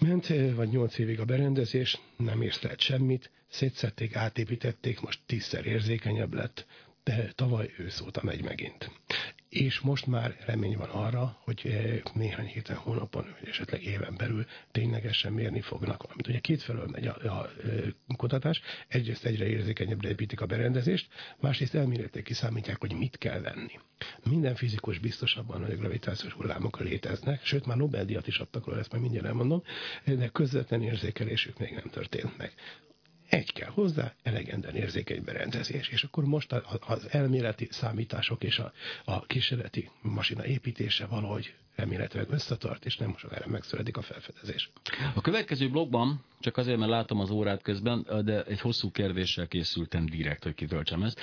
Ment 0.00 0.26
vagy 0.54 0.68
nyolc 0.68 0.98
évig 0.98 1.20
a 1.20 1.24
berendezés, 1.24 1.98
nem 2.16 2.42
észlelt 2.42 2.80
semmit, 2.80 3.30
szétszették, 3.48 4.16
átépítették, 4.16 5.00
most 5.00 5.20
tízszer 5.26 5.66
érzékenyebb 5.66 6.34
lett, 6.34 6.66
de 7.04 7.32
tavaly 7.34 7.70
ősz 7.78 8.00
óta 8.00 8.20
megy 8.24 8.42
megint 8.42 8.90
és 9.52 9.80
most 9.80 10.06
már 10.06 10.36
remény 10.46 10.76
van 10.76 10.88
arra, 10.88 11.36
hogy 11.40 11.60
eh, 11.64 12.00
néhány 12.14 12.46
héten, 12.46 12.76
hónapon, 12.76 13.34
vagy 13.40 13.48
esetleg 13.48 13.82
éven 13.84 14.14
belül 14.16 14.46
ténylegesen 14.70 15.32
mérni 15.32 15.60
fognak 15.60 16.02
valamit. 16.02 16.28
Ugye 16.28 16.38
kétfelől 16.38 16.86
megy 16.86 17.06
a, 17.06 17.16
a, 17.22 17.28
a 17.28 17.50
eh, 17.64 17.82
kutatás, 18.16 18.60
egyrészt 18.88 19.24
egyre 19.24 19.46
érzékenyebbre 19.46 20.08
építik 20.08 20.40
a 20.40 20.46
berendezést, 20.46 21.08
másrészt 21.40 21.74
elméletileg 21.74 22.24
kiszámítják, 22.24 22.80
hogy 22.80 22.92
mit 22.92 23.18
kell 23.18 23.40
venni. 23.40 23.78
Minden 24.24 24.54
fizikus 24.54 24.98
biztos 24.98 25.36
abban, 25.36 25.64
hogy 25.64 25.72
a 25.72 25.76
gravitációs 25.76 26.32
hullámok 26.32 26.80
léteznek, 26.80 27.44
sőt 27.44 27.66
már 27.66 27.76
Nobel-díjat 27.76 28.26
is 28.26 28.38
adtak 28.38 28.66
róla, 28.66 28.78
ezt 28.78 28.90
majd 28.90 29.02
mindjárt 29.02 29.26
elmondom, 29.26 29.62
de 30.04 30.28
közvetlen 30.28 30.82
érzékelésük 30.82 31.58
még 31.58 31.72
nem 31.72 31.90
történt 31.90 32.36
meg. 32.36 32.52
Egy 33.32 33.52
kell 33.52 33.70
hozzá, 33.70 34.14
elegenden 34.22 34.74
érzékeny 34.74 35.22
berendezés. 35.24 35.88
És 35.88 36.02
akkor 36.02 36.24
most 36.24 36.52
az 36.86 37.06
elméleti 37.10 37.68
számítások 37.70 38.42
és 38.42 38.58
a, 38.58 38.72
a 39.04 39.26
kísérleti 39.26 39.90
masina 40.02 40.46
építése 40.46 41.06
valahogy 41.06 41.54
remélhetőleg 41.74 42.30
összetart, 42.30 42.84
és 42.84 42.96
nem 42.96 43.16
erre 43.30 43.46
megszületik 43.46 43.96
a 43.96 44.02
felfedezés. 44.02 44.70
A 45.14 45.20
következő 45.20 45.68
blogban, 45.70 46.24
csak 46.40 46.56
azért, 46.56 46.78
mert 46.78 46.90
látom 46.90 47.20
az 47.20 47.30
órát 47.30 47.62
közben, 47.62 48.06
de 48.24 48.42
egy 48.42 48.60
hosszú 48.60 48.90
kérdéssel 48.90 49.46
készültem 49.46 50.06
direkt, 50.06 50.42
hogy 50.42 50.54
kitöltsem 50.54 51.02
ezt. 51.02 51.20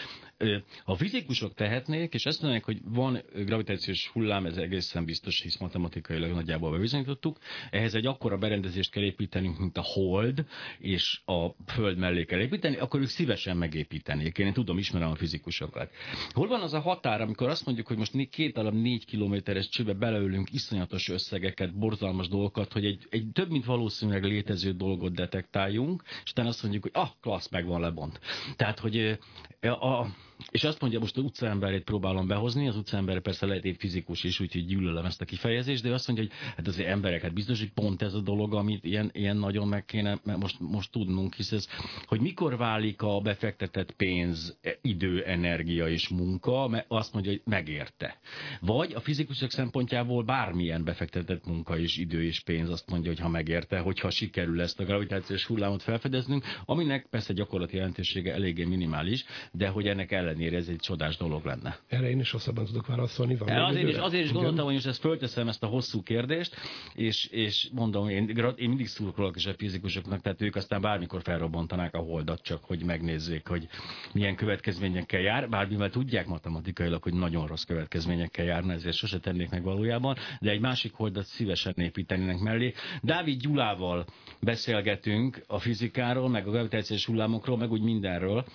A 0.85 0.95
fizikusok 0.95 1.53
tehetnék, 1.53 2.13
és 2.13 2.25
ezt 2.25 2.41
mondják, 2.41 2.63
hogy 2.63 2.79
van 2.83 3.21
gravitációs 3.33 4.07
hullám, 4.07 4.45
ez 4.45 4.57
egészen 4.57 5.05
biztos, 5.05 5.41
hisz 5.41 5.57
matematikailag 5.57 6.31
nagyjából 6.31 6.71
bebizonyítottuk. 6.71 7.37
Ehhez 7.69 7.95
egy 7.95 8.05
akkora 8.05 8.37
berendezést 8.37 8.91
kell 8.91 9.03
építenünk, 9.03 9.59
mint 9.59 9.77
a 9.77 9.81
Hold, 9.81 10.45
és 10.79 11.21
a 11.25 11.49
Föld 11.71 11.97
mellé 11.97 12.25
kell 12.25 12.39
építeni, 12.39 12.77
akkor 12.77 12.99
ők 12.99 13.07
szívesen 13.07 13.57
megépítenék. 13.57 14.37
Én 14.37 14.53
tudom, 14.53 14.77
ismerem 14.77 15.09
a 15.09 15.15
fizikusokat. 15.15 15.91
Hol 16.29 16.47
van 16.47 16.61
az 16.61 16.73
a 16.73 16.79
határ, 16.79 17.21
amikor 17.21 17.49
azt 17.49 17.65
mondjuk, 17.65 17.87
hogy 17.87 17.97
most 17.97 18.29
két 18.29 18.57
alap 18.57 18.73
négy 18.73 19.05
kilométeres 19.05 19.69
csőbe 19.69 19.93
beleülünk 19.93 20.38
iszonyatos 20.51 21.09
összegeket, 21.09 21.77
borzalmas 21.77 22.27
dolgokat, 22.27 22.73
hogy 22.73 22.85
egy, 22.85 23.07
egy 23.09 23.27
több 23.33 23.49
mint 23.49 23.65
valószínűleg 23.65 24.23
létező 24.23 24.71
dolgot 24.71 25.13
detektáljunk, 25.13 26.03
és 26.23 26.31
utána 26.31 26.49
azt 26.49 26.61
mondjuk, 26.61 26.83
hogy 26.83 26.91
ah, 26.93 27.09
klassz, 27.21 27.49
meg 27.49 27.65
van 27.65 27.81
lebont. 27.81 28.19
Tehát, 28.55 28.79
hogy 28.79 29.19
a, 29.61 30.05
és 30.51 30.63
azt 30.63 30.81
mondja, 30.81 30.99
most 30.99 31.17
az 31.17 31.23
utcaemberét 31.23 31.83
próbálom 31.83 32.27
behozni, 32.27 32.67
az 32.67 32.75
utcaember 32.75 33.19
persze 33.19 33.45
lehet 33.45 33.65
egy 33.65 33.75
fizikus 33.79 34.23
is, 34.23 34.39
úgyhogy 34.39 34.65
gyűlölöm 34.65 35.05
ezt 35.05 35.21
a 35.21 35.25
kifejezést, 35.25 35.83
de 35.83 35.93
azt 35.93 36.07
mondja, 36.07 36.25
hogy 36.25 36.53
hát 36.55 36.67
az 36.67 36.79
embereket 36.79 37.33
biztos, 37.33 37.59
hogy 37.59 37.71
pont 37.71 38.01
ez 38.01 38.13
a 38.13 38.19
dolog, 38.19 38.53
amit 38.53 38.85
ilyen, 38.85 39.09
ilyen 39.13 39.37
nagyon 39.37 39.67
meg 39.67 39.85
kéne 39.85 40.19
most, 40.23 40.59
most 40.59 40.91
tudnunk, 40.91 41.33
hisz 41.33 41.51
ez, 41.51 41.67
hogy 42.05 42.19
mikor 42.19 42.57
válik 42.57 43.01
a 43.01 43.19
befektetett 43.19 43.91
pénz, 43.91 44.57
idő, 44.81 45.23
energia 45.23 45.87
és 45.87 46.07
munka, 46.07 46.67
mert 46.67 46.85
azt 46.87 47.13
mondja, 47.13 47.31
hogy 47.31 47.41
megérte. 47.45 48.19
Vagy 48.59 48.93
a 48.93 48.99
fizikusok 48.99 49.51
szempontjából 49.51 50.23
bármilyen 50.23 50.83
befektetett 50.83 51.45
munka 51.45 51.77
és 51.77 51.97
idő 51.97 52.23
és 52.23 52.39
pénz 52.39 52.69
azt 52.69 52.89
mondja, 52.89 53.09
hogy 53.11 53.19
ha 53.19 53.29
megérte, 53.29 53.79
hogyha 53.79 54.09
sikerül 54.09 54.61
ezt 54.61 54.79
a 54.79 54.83
gravitációs 54.83 55.45
hullámot 55.45 55.83
felfedeznünk, 55.83 56.43
aminek 56.65 57.07
persze 57.09 57.33
gyakorlati 57.33 57.75
jelentősége 57.75 58.33
eléggé 58.33 58.63
minimális, 58.63 59.25
de 59.51 59.67
hogy 59.67 59.87
ennek 59.87 60.11
ellenére 60.29 60.57
ez 60.57 60.67
egy 60.67 60.79
csodás 60.79 61.17
dolog 61.17 61.45
lenne. 61.45 61.79
Erre 61.87 62.09
én 62.09 62.19
is 62.19 62.31
hosszabban 62.31 62.65
tudok 62.65 62.87
válaszolni. 62.87 63.35
Van 63.35 63.49
azért, 63.49 63.87
is, 63.87 63.95
azért 63.95 64.23
is 64.23 64.31
gondoltam, 64.31 64.65
hogy 64.65 64.73
most 64.73 64.87
ezt 64.87 64.99
fölteszem 64.99 65.47
ezt 65.47 65.63
a 65.63 65.67
hosszú 65.67 66.03
kérdést, 66.03 66.55
és, 66.93 67.25
és 67.25 67.69
mondom, 67.71 68.09
én, 68.09 68.29
én 68.55 68.67
mindig 68.69 68.87
szurkolok 68.87 69.35
is 69.35 69.45
a 69.45 69.53
fizikusoknak, 69.53 70.21
tehát 70.21 70.41
ők 70.41 70.55
aztán 70.55 70.81
bármikor 70.81 71.21
felrobbantanák 71.21 71.93
a 71.95 71.99
holdat, 71.99 72.41
csak 72.41 72.63
hogy 72.63 72.83
megnézzék, 72.83 73.47
hogy 73.47 73.67
milyen 74.13 74.35
következményekkel 74.35 75.19
jár, 75.19 75.49
bár 75.49 75.67
mivel 75.67 75.89
tudják 75.89 76.27
matematikailag, 76.27 77.03
hogy 77.03 77.13
nagyon 77.13 77.47
rossz 77.47 77.63
következményekkel 77.63 78.45
járna, 78.45 78.73
ezért 78.73 78.95
sose 78.95 79.19
tennék 79.19 79.49
meg 79.49 79.63
valójában, 79.63 80.15
de 80.39 80.49
egy 80.49 80.59
másik 80.59 80.93
holdat 80.93 81.25
szívesen 81.25 81.73
építenének 81.77 82.39
mellé. 82.39 82.73
Dávid 83.01 83.41
Gyulával 83.41 84.05
beszélgetünk 84.41 85.43
a 85.47 85.59
fizikáról, 85.59 86.29
meg 86.29 86.47
a 86.47 86.51
gravitációs 86.51 87.05
hullámokról, 87.05 87.57
meg 87.57 87.71
úgy 87.71 87.81
mindenről, 87.81 88.45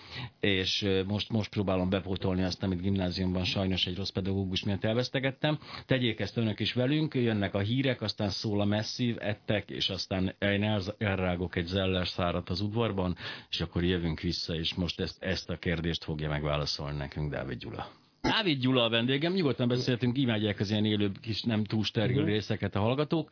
és 0.40 0.86
most, 1.06 1.30
most 1.30 1.50
próbálom 1.64 1.90
bepótolni 1.90 2.42
azt, 2.42 2.62
amit 2.62 2.80
gimnáziumban 2.80 3.44
sajnos 3.44 3.86
egy 3.86 3.96
rossz 3.96 4.08
pedagógus 4.10 4.64
miatt 4.64 4.84
elvesztegettem. 4.84 5.58
Tegyék 5.86 6.20
ezt 6.20 6.36
önök 6.36 6.60
is 6.60 6.72
velünk, 6.72 7.14
jönnek 7.14 7.54
a 7.54 7.58
hírek, 7.58 8.00
aztán 8.02 8.28
szól 8.28 8.60
a 8.60 8.64
messzív, 8.64 9.16
ettek, 9.20 9.70
és 9.70 9.88
aztán 9.90 10.34
én 10.38 10.80
elrágok 10.98 11.56
egy 11.56 11.66
zeller 11.66 12.06
szárat 12.08 12.50
az 12.50 12.60
udvarban, 12.60 13.16
és 13.50 13.60
akkor 13.60 13.84
jövünk 13.84 14.20
vissza, 14.20 14.54
és 14.54 14.74
most 14.74 15.00
ezt, 15.00 15.22
ezt 15.22 15.50
a 15.50 15.56
kérdést 15.58 16.04
fogja 16.04 16.28
megválaszolni 16.28 16.96
nekünk 16.96 17.30
Dávid 17.30 17.58
Gyula. 17.58 18.03
Dávid 18.24 18.58
Gyula 18.60 18.84
a 18.84 18.88
vendégem, 18.88 19.32
nyugodtan 19.32 19.68
beszéltünk, 19.68 20.18
imádják 20.18 20.60
az 20.60 20.70
ilyen 20.70 20.84
élő 20.84 21.10
kis 21.20 21.42
nem 21.42 21.64
túl 21.64 21.84
steril 21.84 22.16
uh-huh. 22.16 22.30
részeket 22.30 22.76
a 22.76 22.80
hallgatók. 22.80 23.30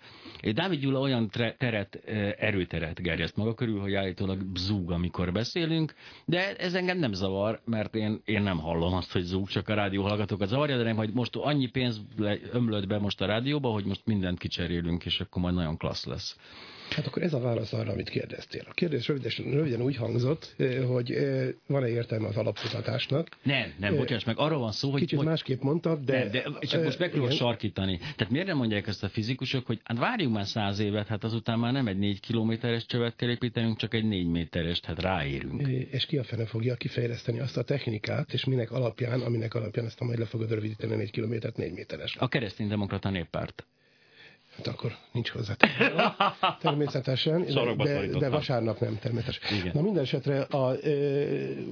Dávid 0.53 0.81
Gyula 0.81 1.01
olyan 1.01 1.31
teret, 1.59 1.95
erőteret 2.39 3.03
gerjeszt 3.03 3.37
maga 3.37 3.55
körül, 3.55 3.81
hogy 3.81 3.95
állítólag 3.95 4.41
zúg, 4.55 4.91
amikor 4.91 5.33
beszélünk, 5.33 5.95
de 6.25 6.57
ez 6.57 6.75
engem 6.75 6.99
nem 6.99 7.13
zavar, 7.13 7.61
mert 7.65 7.95
én, 7.95 8.21
én 8.25 8.43
nem 8.43 8.59
hallom 8.59 8.93
azt, 8.93 9.13
hogy 9.13 9.23
zúg, 9.23 9.49
csak 9.49 9.69
a 9.69 9.75
rádió 9.75 10.03
hallgatókat 10.03 10.49
zavarja, 10.49 10.77
de 10.77 10.83
nem, 10.83 10.97
hogy 10.97 11.13
most 11.13 11.37
annyi 11.37 11.67
pénz 11.67 12.01
ömlött 12.53 12.87
be 12.87 12.99
most 12.99 13.21
a 13.21 13.27
rádióba, 13.27 13.71
hogy 13.71 13.85
most 13.85 14.07
mindent 14.07 14.39
kicserélünk, 14.39 15.05
és 15.05 15.21
akkor 15.21 15.43
majd 15.43 15.55
nagyon 15.55 15.77
klassz 15.77 16.05
lesz. 16.05 16.37
Hát 16.91 17.07
akkor 17.07 17.23
ez 17.23 17.33
a 17.33 17.41
válasz 17.41 17.73
arra, 17.73 17.93
amit 17.93 18.09
kérdeztél. 18.09 18.63
A 18.69 18.73
kérdés 18.73 19.09
röviden, 19.09 19.33
röviden 19.53 19.83
úgy 19.83 19.97
hangzott, 19.97 20.55
eh, 20.57 20.85
hogy 20.85 21.11
eh, 21.13 21.49
van-e 21.67 21.89
értelme 21.89 22.29
az 22.29 22.37
alapkutatásnak. 22.37 23.29
Nem, 23.43 23.73
nem, 23.79 23.97
bocsáss 23.97 24.25
meg, 24.25 24.39
arról 24.39 24.59
van 24.59 24.73
szó, 24.73 24.91
hogy... 24.91 25.01
Kicsit 25.01 25.19
hogy... 25.19 25.27
másképp 25.27 25.63
mondtad, 25.63 26.05
de... 26.05 26.19
Nem, 26.19 26.31
de 26.31 26.45
csak 26.61 26.85
most 26.85 26.99
megpróbál 26.99 27.31
sarkítani. 27.31 27.99
Tehát 27.99 28.31
miért 28.31 28.47
nem 28.47 28.57
mondják 28.57 28.87
ezt 28.87 29.05
a 29.05 29.09
fizikusok, 29.09 29.67
hogy 29.67 29.81
hát 29.85 29.99
várjunk 29.99 30.35
már 30.35 30.47
száz 30.47 30.79
évet, 30.79 31.07
hát 31.07 31.25
azután 31.25 31.59
már 31.59 31.73
nem 31.73 31.87
egy 31.87 31.99
négy 31.99 32.21
kilométeres 32.21 32.87
csövet 32.87 33.17
kell 33.17 33.29
építenünk, 33.29 33.77
csak 33.77 33.95
egy 33.95 34.05
négy 34.05 34.27
méteres, 34.27 34.81
hát 34.81 35.01
ráérünk. 35.01 35.69
És 35.91 36.07
ki 36.07 36.17
a 36.17 36.25
fene 36.25 36.47
fogja 36.47 36.75
kifejleszteni 36.75 37.41
azt 37.41 37.57
a 37.57 37.63
technikát, 37.63 38.33
és 38.33 38.45
minek 38.45 38.71
alapján, 38.71 39.21
aminek 39.21 39.55
alapján 39.55 39.87
ezt 39.87 40.01
a 40.01 40.05
majd 40.05 40.19
le 40.19 40.25
fogod 40.25 40.51
rövidíteni 40.51 40.95
négy 40.95 41.11
kilométert 41.11 41.57
négy 41.57 41.73
méteres. 41.73 42.17
A 42.17 42.29
kereszténydemokrata 42.29 43.11
néppárt. 43.11 43.67
Hát 44.57 44.67
akkor 44.67 44.97
nincs 45.13 45.29
hozzá. 45.31 45.55
Természetesen, 46.61 47.45
de, 47.77 48.07
de 48.07 48.29
vasárnap 48.29 48.81
nem 48.81 48.99
természetesen. 48.99 49.59
Igen. 49.59 49.71
Na 49.75 49.81
minden 49.81 50.03
esetre, 50.03 50.41
a, 50.41 50.73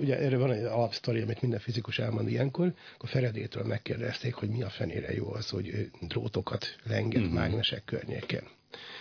ugye 0.01 0.19
erről 0.19 0.39
van 0.39 0.53
egy 0.53 0.65
alapsztori, 0.65 1.21
amit 1.21 1.41
minden 1.41 1.61
fizikus 1.61 1.99
elmond 1.99 2.29
ilyenkor, 2.29 2.73
akkor 2.95 3.09
Feredétől 3.09 3.65
megkérdezték, 3.65 4.35
hogy 4.35 4.49
mi 4.49 4.63
a 4.63 4.69
fenére 4.69 5.15
jó 5.15 5.33
az, 5.33 5.49
hogy 5.49 5.91
drótokat 6.01 6.77
lenget 6.85 7.23
mm-hmm. 7.23 7.33
mágnesek 7.33 7.85
környéken 7.85 8.43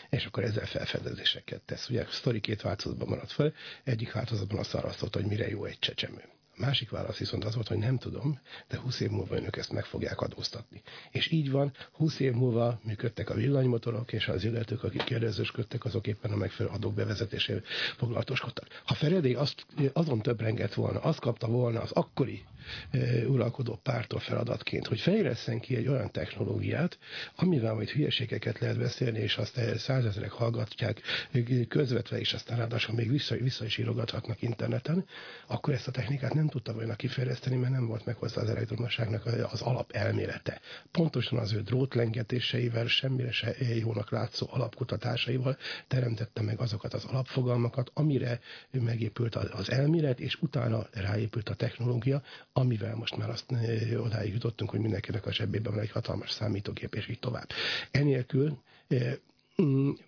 és 0.10 0.26
akkor 0.26 0.44
ezzel 0.44 0.66
felfedezéseket 0.66 1.62
tesz. 1.62 1.90
Ugye 1.90 2.02
a 2.02 2.06
sztori 2.10 2.40
két 2.40 2.62
változatban 2.62 3.08
maradt 3.08 3.32
fel, 3.32 3.54
egyik 3.84 4.12
változatban 4.12 4.60
azt 4.60 4.74
arasztott, 4.74 5.14
hogy 5.14 5.26
mire 5.26 5.50
jó 5.50 5.66
egy 5.66 5.80
csecsemő 5.80 6.24
másik 6.60 6.90
válasz 6.90 7.18
viszont 7.18 7.46
az 7.46 7.56
volt, 7.56 7.68
hogy 7.68 7.78
nem 7.78 7.98
tudom, 7.98 8.40
de 8.68 8.78
20 8.78 9.00
év 9.00 9.10
múlva 9.10 9.36
önök 9.36 9.58
ezt 9.58 9.72
meg 9.72 9.86
fogják 9.86 10.22
adóztatni. 10.22 10.82
És 11.12 11.32
így 11.32 11.52
van, 11.52 11.74
20 11.92 12.20
év 12.20 12.34
múlva 12.34 12.80
működtek 12.84 13.30
a 13.30 13.34
villanymotorok, 13.34 14.14
és 14.14 14.28
az 14.28 14.44
illetők, 14.44 14.84
akik 14.84 15.04
kérdezősködtek, 15.04 15.86
azok 15.86 16.08
éppen 16.08 16.32
a 16.32 16.36
megfelelő 16.36 16.76
adók 16.76 16.94
bevezetésével 16.94 17.62
foglalatoskodtak. 17.98 18.68
Ha 18.86 18.94
Feredé 18.94 19.34
azt, 19.34 19.66
azon 19.94 20.22
többrengett 20.22 20.74
volna, 20.74 21.00
azt 21.00 21.20
kapta 21.20 21.48
volna 21.48 21.82
az 21.82 21.92
akkori 21.92 22.44
uralkodó 23.28 23.80
pártól 23.84 24.20
feladatként, 24.20 24.88
hogy 24.88 25.00
fejleszten 25.00 25.60
ki 25.60 25.76
egy 25.76 25.88
olyan 25.88 26.12
technológiát, 26.12 26.98
amivel 27.36 27.74
majd 27.74 27.90
hülyeségeket 27.90 28.60
lehet 28.60 28.78
beszélni, 28.78 29.20
és 29.20 29.38
azt 29.38 29.60
százezerek 29.78 30.32
hallgatják 30.32 31.02
közvetve, 31.68 32.20
és 32.20 32.34
aztán 32.34 32.58
ráadásul 32.58 32.96
még 32.96 33.10
vissza, 33.10 33.36
vissza 33.36 33.66
is 33.66 33.78
írogathatnak 33.78 34.42
interneten, 34.42 35.06
akkor 35.48 35.74
ezt 35.74 35.88
a 35.88 35.92
technikát 35.92 36.34
nem 36.34 36.48
tudta 36.48 36.74
volna 36.74 36.96
kifejleszteni, 36.96 37.56
mert 37.56 37.74
nem 37.74 37.88
volt 37.88 38.06
meg 38.06 38.16
hozzá 38.16 38.42
az 38.42 38.50
elektromosságnak 38.50 39.26
az 39.26 39.62
alapelmélete. 39.62 40.62
Pontosan 40.92 41.40
az 41.40 41.54
ő 41.54 41.62
drótlengetéseivel, 41.62 42.88
semmire 42.88 43.32
se 43.32 43.56
jónak 43.76 44.12
látszó 44.12 44.48
alapkutatásaival 44.50 45.58
teremtette 45.88 46.42
meg 46.42 46.60
azokat 46.60 46.94
az 46.94 47.06
alapfogalmakat, 47.06 47.92
amire 47.94 48.40
megépült 48.72 49.36
az 49.36 49.72
elmélet, 49.72 50.20
és 50.20 50.42
utána 50.42 50.88
ráépült 50.92 51.50
a 51.50 51.54
technológia, 51.54 52.22
amivel 52.54 52.96
most 52.96 53.18
már 53.18 53.30
azt 53.30 53.52
odáig 53.98 54.34
jutottunk, 54.34 54.70
hogy 54.70 54.80
mindenkinek 54.80 55.26
a 55.26 55.34
zsebében 55.34 55.74
van 55.74 55.82
egy 55.82 55.92
hatalmas 55.92 56.32
számítógép, 56.32 56.96
és 56.96 57.08
így 57.08 57.20
tovább. 57.20 57.50
Enélkül 57.92 58.60
Mm, 58.94 58.98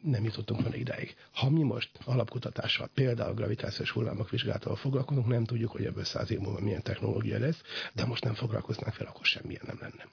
nem 0.02 0.24
jutottunk 0.24 0.62
volna 0.62 0.76
idáig. 0.76 1.16
Ha 1.34 1.50
mi 1.50 1.64
most 1.64 1.90
alapkutatással, 2.06 2.90
például 2.94 3.34
gravitációs 3.34 3.92
hullámok 3.92 4.30
vizsgálatával 4.30 4.76
foglalkozunk, 4.76 5.28
nem 5.28 5.44
tudjuk, 5.44 5.72
hogy 5.72 5.86
ebből 5.86 6.04
száz 6.04 6.32
év 6.32 6.40
múlva 6.40 6.60
milyen 6.60 6.84
technológia 6.84 7.40
lesz, 7.40 7.62
de 7.94 8.06
most 8.06 8.24
nem 8.24 8.34
foglalkoznánk 8.34 8.94
fel, 8.94 9.08
akkor 9.08 9.26
semmilyen 9.26 9.64
nem 9.66 9.78
lenne. 9.82 10.08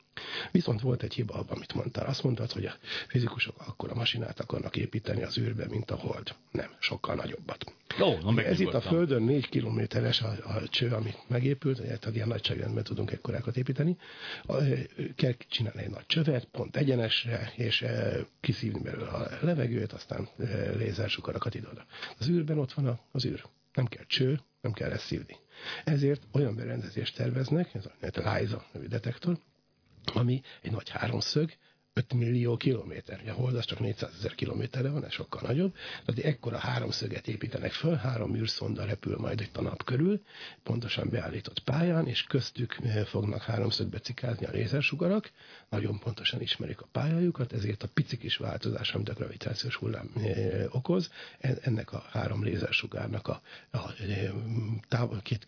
Viszont 0.51 0.81
volt 0.81 1.03
egy 1.03 1.15
hiba 1.15 1.35
abban, 1.35 1.57
amit 1.57 1.75
mondtál. 1.75 2.07
Azt 2.07 2.23
mondtad, 2.23 2.53
hogy 2.53 2.65
a 2.65 2.75
fizikusok 3.09 3.55
akkor 3.67 3.91
a 3.91 3.95
masinát 3.95 4.41
akarnak 4.41 4.77
építeni 4.77 5.23
az 5.23 5.39
űrbe, 5.39 5.67
mint 5.69 5.91
a 5.91 5.97
hold. 5.97 6.35
Nem, 6.51 6.71
sokkal 6.79 7.15
nagyobbat. 7.15 7.73
Ó, 8.01 8.31
na 8.31 8.43
Ez 8.43 8.61
itt 8.61 8.75
a 8.75 8.81
Földön 8.81 9.23
négy 9.23 9.49
kilométeres 9.49 10.21
a, 10.21 10.29
a 10.29 10.69
cső, 10.69 10.91
amit 10.91 11.19
megépült, 11.29 11.83
tehát 11.83 12.15
ilyen 12.15 12.29
nagyságrendben 12.29 12.85
tudunk 12.85 13.11
ekkorákat 13.11 13.57
építeni. 13.57 13.97
A, 14.43 14.55
kell 15.17 15.33
csinálni 15.49 15.83
egy 15.83 15.91
nagy 15.91 16.07
csövet, 16.07 16.45
pont 16.45 16.77
egyenesre, 16.77 17.53
és 17.57 17.83
e, 17.83 18.27
kiszívni 18.41 18.81
belőle 18.81 19.09
a 19.09 19.28
levegőt, 19.41 19.93
aztán 19.93 20.29
lézersukarakat 20.77 21.55
ide-oda. 21.55 21.85
Az 22.19 22.29
űrben 22.29 22.59
ott 22.59 22.73
van 22.73 23.01
az 23.13 23.25
űr. 23.25 23.45
Nem 23.73 23.87
kell 23.87 24.05
cső, 24.07 24.41
nem 24.61 24.73
kell 24.73 24.91
ezt 24.91 25.05
szívni. 25.05 25.37
Ezért 25.85 26.23
olyan 26.33 26.57
berendezést 26.57 27.17
terveznek, 27.17 27.75
ez 27.75 27.87
a 27.87 27.93
LISA 28.01 28.67
nevű 28.73 28.87
detektor, 28.87 29.39
ami 30.05 30.41
egy 30.63 30.71
nagy 30.71 30.89
háromszög, 30.89 31.51
5 31.99 32.15
millió 32.15 32.57
kilométer. 32.57 33.21
A 33.29 33.33
hold 33.33 33.55
az 33.55 33.65
csak 33.65 33.81
400 33.81 34.15
ezer 34.19 34.35
kilométerre 34.35 34.91
van, 34.91 35.05
ez 35.05 35.13
sokkal 35.13 35.41
nagyobb. 35.45 35.75
Tehát 36.05 36.33
ekkora 36.33 36.59
háromszöget 36.59 37.29
építenek 37.29 37.73
föl, 37.73 37.95
három 37.95 38.37
űrszonda 38.37 38.85
repül 38.85 39.17
majd 39.19 39.41
itt 39.41 39.57
a 39.57 39.63
nap 39.63 39.85
körül, 39.85 40.23
pontosan 40.63 41.09
beállított 41.11 41.59
pályán, 41.59 42.07
és 42.07 42.23
köztük 42.23 42.79
fognak 43.07 43.43
háromszögbe 43.43 43.99
cikázni 43.99 44.47
a 44.47 44.51
lézersugarak, 44.51 45.31
nagyon 45.71 45.99
pontosan 45.99 46.41
ismerik 46.41 46.81
a 46.81 46.87
pályájukat, 46.93 47.53
ezért 47.53 47.83
a 47.83 47.89
pici 47.95 48.17
kis 48.17 48.37
változás, 48.37 48.95
amit 48.95 49.09
a 49.09 49.13
gravitációs 49.13 49.77
hullám 49.77 50.11
okoz, 50.71 51.11
ennek 51.61 51.93
a 51.93 52.05
három 52.11 52.45
lézersugárnak 52.45 53.29
a, 53.29 53.41
a 53.71 53.95
táv, 54.89 55.23
két 55.23 55.47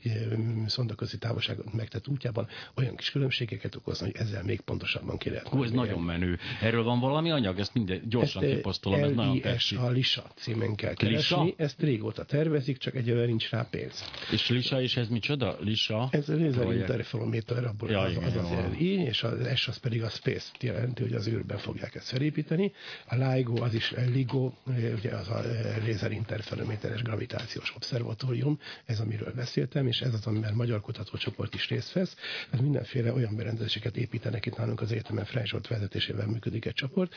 szonda 0.67 0.95
közi 0.95 1.19
távolságot 1.19 1.73
megtett 1.73 2.09
útjában 2.09 2.49
olyan 2.75 2.97
kis 2.97 3.11
különbségeket 3.11 3.75
okozna, 3.75 4.07
hogy 4.07 4.17
ezzel 4.17 4.43
még 4.43 4.61
pontosabban 4.61 5.19
ki 5.19 5.31
lehet. 5.31 5.49
Hú, 5.49 5.65
ez 5.65 5.71
nagyon 5.71 6.03
menő. 6.03 6.39
Erről 6.61 6.83
van 6.83 7.01
valami 7.01 7.31
anyag? 7.31 7.59
Ezt 7.59 7.75
minden 7.75 8.03
gyorsan 8.09 8.45
ezt, 8.45 8.55
kiposztolom. 8.55 9.03
Ez 9.03 9.15
nagyon 9.15 9.41
a 9.77 9.89
Lisa 9.89 10.31
címen 10.35 10.75
kell 10.75 10.95
keresni. 10.95 11.45
Lisa? 11.45 11.55
Ezt 11.57 11.81
régóta 11.81 12.25
tervezik, 12.25 12.79
csak 12.79 12.95
egyelőre 12.95 13.27
nincs 13.27 13.51
rá 13.51 13.67
pénz. 13.71 14.05
És 14.33 14.49
Lisa 14.49 14.83
és 14.83 14.97
ez 14.97 15.09
micsoda? 15.09 15.57
Lisa? 15.61 16.09
Ez 16.11 16.29
a 16.29 16.35
lézer 16.35 16.73
interferométer, 16.73 17.65
abból 17.65 17.91
ja, 17.91 18.01
az, 18.01 18.17
az, 18.17 18.37
az, 18.37 18.51
az 18.51 18.79
I, 18.79 18.93
és 18.93 19.23
az 19.23 19.49
S 19.55 19.69
az 19.69 19.77
pedig 19.77 20.03
a 20.03 20.09
Space 20.09 20.51
jelenti, 20.61 21.03
hogy 21.03 21.13
az 21.13 21.29
űrben 21.29 21.59
fogják 21.59 21.95
ezt 21.95 22.09
felépíteni. 22.09 22.73
A 23.07 23.15
LIGO, 23.15 23.63
az 23.63 23.75
is 23.75 23.95
LIGO, 24.13 24.53
ugye 24.97 25.11
az 25.11 25.29
a 25.29 25.43
lézer 25.85 26.11
interferométeres 26.11 27.03
gravitációs 27.03 27.73
obszervatórium, 27.77 28.59
ez 28.85 29.01
amiről 29.01 29.33
beszéltem, 29.35 29.87
és 29.87 30.01
ez 30.01 30.15
az, 30.15 30.27
amiben 30.27 30.55
magyar 30.55 30.81
kutatócsoport 30.81 31.55
is 31.55 31.69
részt 31.69 31.93
vesz. 31.93 32.17
Ez 32.51 32.61
mindenféle 32.61 33.13
olyan 33.13 33.37
berendezéseket 33.37 33.97
építenek 33.97 34.47
itt 34.47 34.57
nálunk 34.57 34.81
az 34.81 34.93
egyetemen 34.93 35.25
Freysolt 35.25 35.67
vezetésével 35.69 36.27
működik 36.31 36.65
egy 36.65 36.75
csoport, 36.75 37.15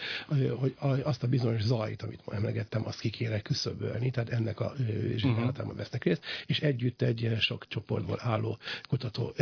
hogy 0.57 0.75
azt 1.03 1.23
a 1.23 1.27
bizonyos 1.27 1.61
zajt, 1.61 2.01
amit 2.01 2.25
ma 2.25 2.33
emlegettem, 2.33 2.85
azt 2.85 2.99
ki 2.99 3.09
kéne 3.09 3.41
küszöbölni, 3.41 4.09
tehát 4.11 4.29
ennek 4.29 4.59
a 4.59 4.73
vizsgálatában 5.01 5.61
uh-huh. 5.61 5.77
vesznek 5.77 6.03
részt, 6.03 6.23
és 6.45 6.59
együtt 6.59 7.01
egy 7.01 7.35
sok 7.39 7.67
csoportból 7.67 8.17
álló 8.21 8.57
kutató 8.89 9.33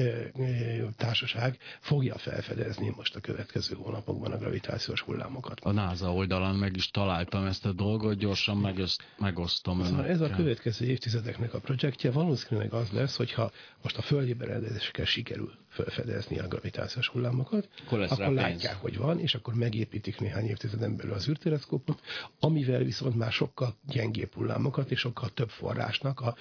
társaság 0.97 1.57
fogja 1.79 2.17
felfedezni 2.17 2.93
most 2.95 3.15
a 3.15 3.19
következő 3.19 3.75
hónapokban 3.75 4.31
a 4.31 4.38
gravitációs 4.38 5.01
hullámokat. 5.01 5.60
A 5.60 5.71
NASA 5.71 6.13
oldalán 6.13 6.55
meg 6.55 6.75
is 6.75 6.89
találtam 6.89 7.45
ezt 7.45 7.65
a 7.65 7.71
dolgot, 7.71 8.17
gyorsan 8.17 8.57
megöszt, 8.57 9.03
megosztom. 9.17 9.84
Szóval 9.84 10.05
ez 10.05 10.21
a 10.21 10.29
következő 10.29 10.86
évtizedeknek 10.86 11.53
a 11.53 11.60
projektje 11.60 12.12
valószínűleg 12.12 12.73
az 12.73 12.89
lesz, 12.89 13.15
hogyha 13.15 13.51
most 13.81 13.97
a 13.97 14.01
földi 14.01 14.34
berendezésekkel 14.34 15.05
sikerül 15.05 15.53
felfedezni 15.71 16.39
a 16.39 16.47
gravitációs 16.47 17.07
hullámokat, 17.07 17.69
akkor, 17.86 18.01
akkor 18.10 18.34
látják, 18.34 18.75
hogy 18.75 18.97
van, 18.97 19.19
és 19.19 19.36
akkor 19.36 19.53
megépítik 19.53 20.19
néhány 20.19 20.45
évtizeden 20.45 20.95
belül 20.95 21.13
az 21.13 21.27
űrteleszkópot, 21.27 22.01
amivel 22.39 22.84
viszont 22.84 23.15
már 23.15 23.31
sokkal 23.31 23.75
gyengébb 23.88 24.34
hullámokat 24.34 24.91
és 24.91 24.99
sokkal 24.99 25.29
több 25.29 25.49
forrásnak 25.49 26.19
a, 26.19 26.36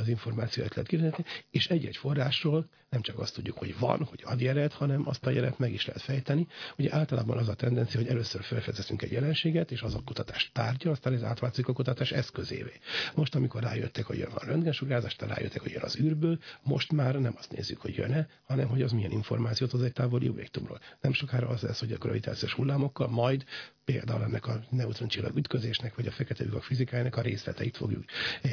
az 0.00 0.08
információt 0.08 0.74
lehet 0.74 0.88
kivetni, 0.88 1.24
és 1.50 1.66
egy-egy 1.66 1.96
forrásról 1.96 2.68
nem 2.90 3.00
csak 3.00 3.18
azt 3.18 3.34
tudjuk, 3.34 3.58
hogy 3.58 3.78
van, 3.78 4.04
hogy 4.04 4.22
ad 4.24 4.40
jelet, 4.40 4.72
hanem 4.72 5.08
azt 5.08 5.26
a 5.26 5.30
jelet 5.30 5.58
meg 5.58 5.72
is 5.72 5.86
lehet 5.86 6.02
fejteni. 6.02 6.46
Ugye 6.78 6.94
általában 6.94 7.38
az 7.38 7.48
a 7.48 7.54
tendencia, 7.54 8.00
hogy 8.00 8.08
először 8.08 8.42
felfedezünk 8.42 9.02
egy 9.02 9.12
jelenséget, 9.12 9.70
és 9.70 9.82
az 9.82 9.94
a 9.94 10.02
kutatás 10.04 10.50
tárgya, 10.52 10.90
aztán 10.90 11.12
ez 11.12 11.22
átváltozik 11.22 11.68
a 11.68 11.72
kutatás 11.72 12.12
eszközévé. 12.12 12.72
Most, 13.14 13.34
amikor 13.34 13.62
rájöttek, 13.62 14.04
hogy 14.04 14.18
jön 14.18 14.30
a 14.30 14.44
röntgensugárzás, 14.44 15.16
rájöttek, 15.18 15.62
hogy 15.62 15.70
jön 15.70 15.82
az 15.82 15.98
űrből, 15.98 16.38
most 16.62 16.92
már 16.92 17.20
nem 17.20 17.34
azt 17.38 17.52
nézzük, 17.52 17.80
hogy 17.80 17.94
jön-e, 17.94 18.28
hanem 18.56 18.70
hogy 18.70 18.82
az 18.82 18.92
milyen 18.92 19.10
információt 19.10 19.72
az 19.72 19.82
egy 19.82 19.92
távoli 19.92 20.28
objektumról. 20.28 20.80
Nem 21.00 21.12
sokára 21.12 21.48
az 21.48 21.60
lesz, 21.60 21.80
hogy 21.80 21.92
a 21.92 21.98
gravitációs 21.98 22.52
hullámokkal 22.52 23.08
majd 23.08 23.44
például 23.86 24.22
ennek 24.22 24.46
a 24.46 24.60
neutroncsillag 24.70 25.36
ütközésnek, 25.36 25.94
vagy 25.94 26.06
a 26.06 26.10
fekete 26.10 26.44
lyukak 26.44 26.62
fizikájának 26.62 27.16
a 27.16 27.20
részleteit 27.20 27.76
fogjuk 27.76 28.04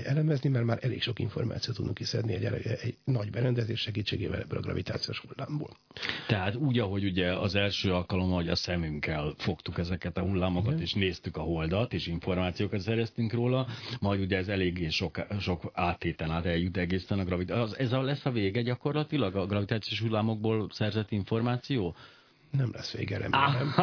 elemezni, 0.04 0.50
mert 0.50 0.66
már 0.66 0.80
elég 0.82 1.02
sok 1.02 1.20
információt 1.20 1.76
tudunk 1.76 1.96
kiszedni 1.96 2.34
egy, 2.34 2.44
egy 2.66 2.98
nagy 3.04 3.30
berendezés 3.30 3.80
segítségével 3.80 4.40
ebből 4.40 4.58
a 4.58 4.62
gravitációs 4.62 5.20
hullámból. 5.20 5.78
Tehát 6.28 6.56
úgy, 6.56 6.80
ahogy 6.80 7.04
ugye 7.04 7.38
az 7.38 7.56
első 7.56 7.94
alkalommal, 7.94 8.36
hogy 8.36 8.50
a 8.50 8.56
szemünkkel 8.56 9.34
fogtuk 9.38 9.78
ezeket 9.78 10.18
a 10.18 10.22
hullámokat, 10.22 10.72
Igen. 10.72 10.84
és 10.84 10.94
néztük 10.94 11.38
a 11.38 11.42
holdat, 11.42 11.94
és 11.94 12.08
információkat 12.08 12.80
szereztünk 12.80 13.34
róla, 13.34 13.68
majd 14.00 14.20
ugye 14.20 14.38
ez 14.38 14.48
eléggé 14.48 14.90
sok, 14.90 15.26
sok 15.40 15.72
áttéten 15.74 16.32
át 16.32 16.46
eljut 16.46 16.78
egészen 16.78 17.20
a 17.20 17.24
gravitáció. 17.24 17.76
Ez 17.78 17.92
a 17.92 18.02
lesz 18.02 18.26
a 18.26 18.32
vége 18.32 18.62
gyakorlatilag 18.62 19.36
a 19.36 19.46
gravitációs 19.46 19.93
hullámokból 20.00 20.68
szerzett 20.72 21.12
információ? 21.12 21.96
Nem 22.58 22.70
lesz 22.74 22.92
vége, 22.92 23.18
remélem. 23.18 23.74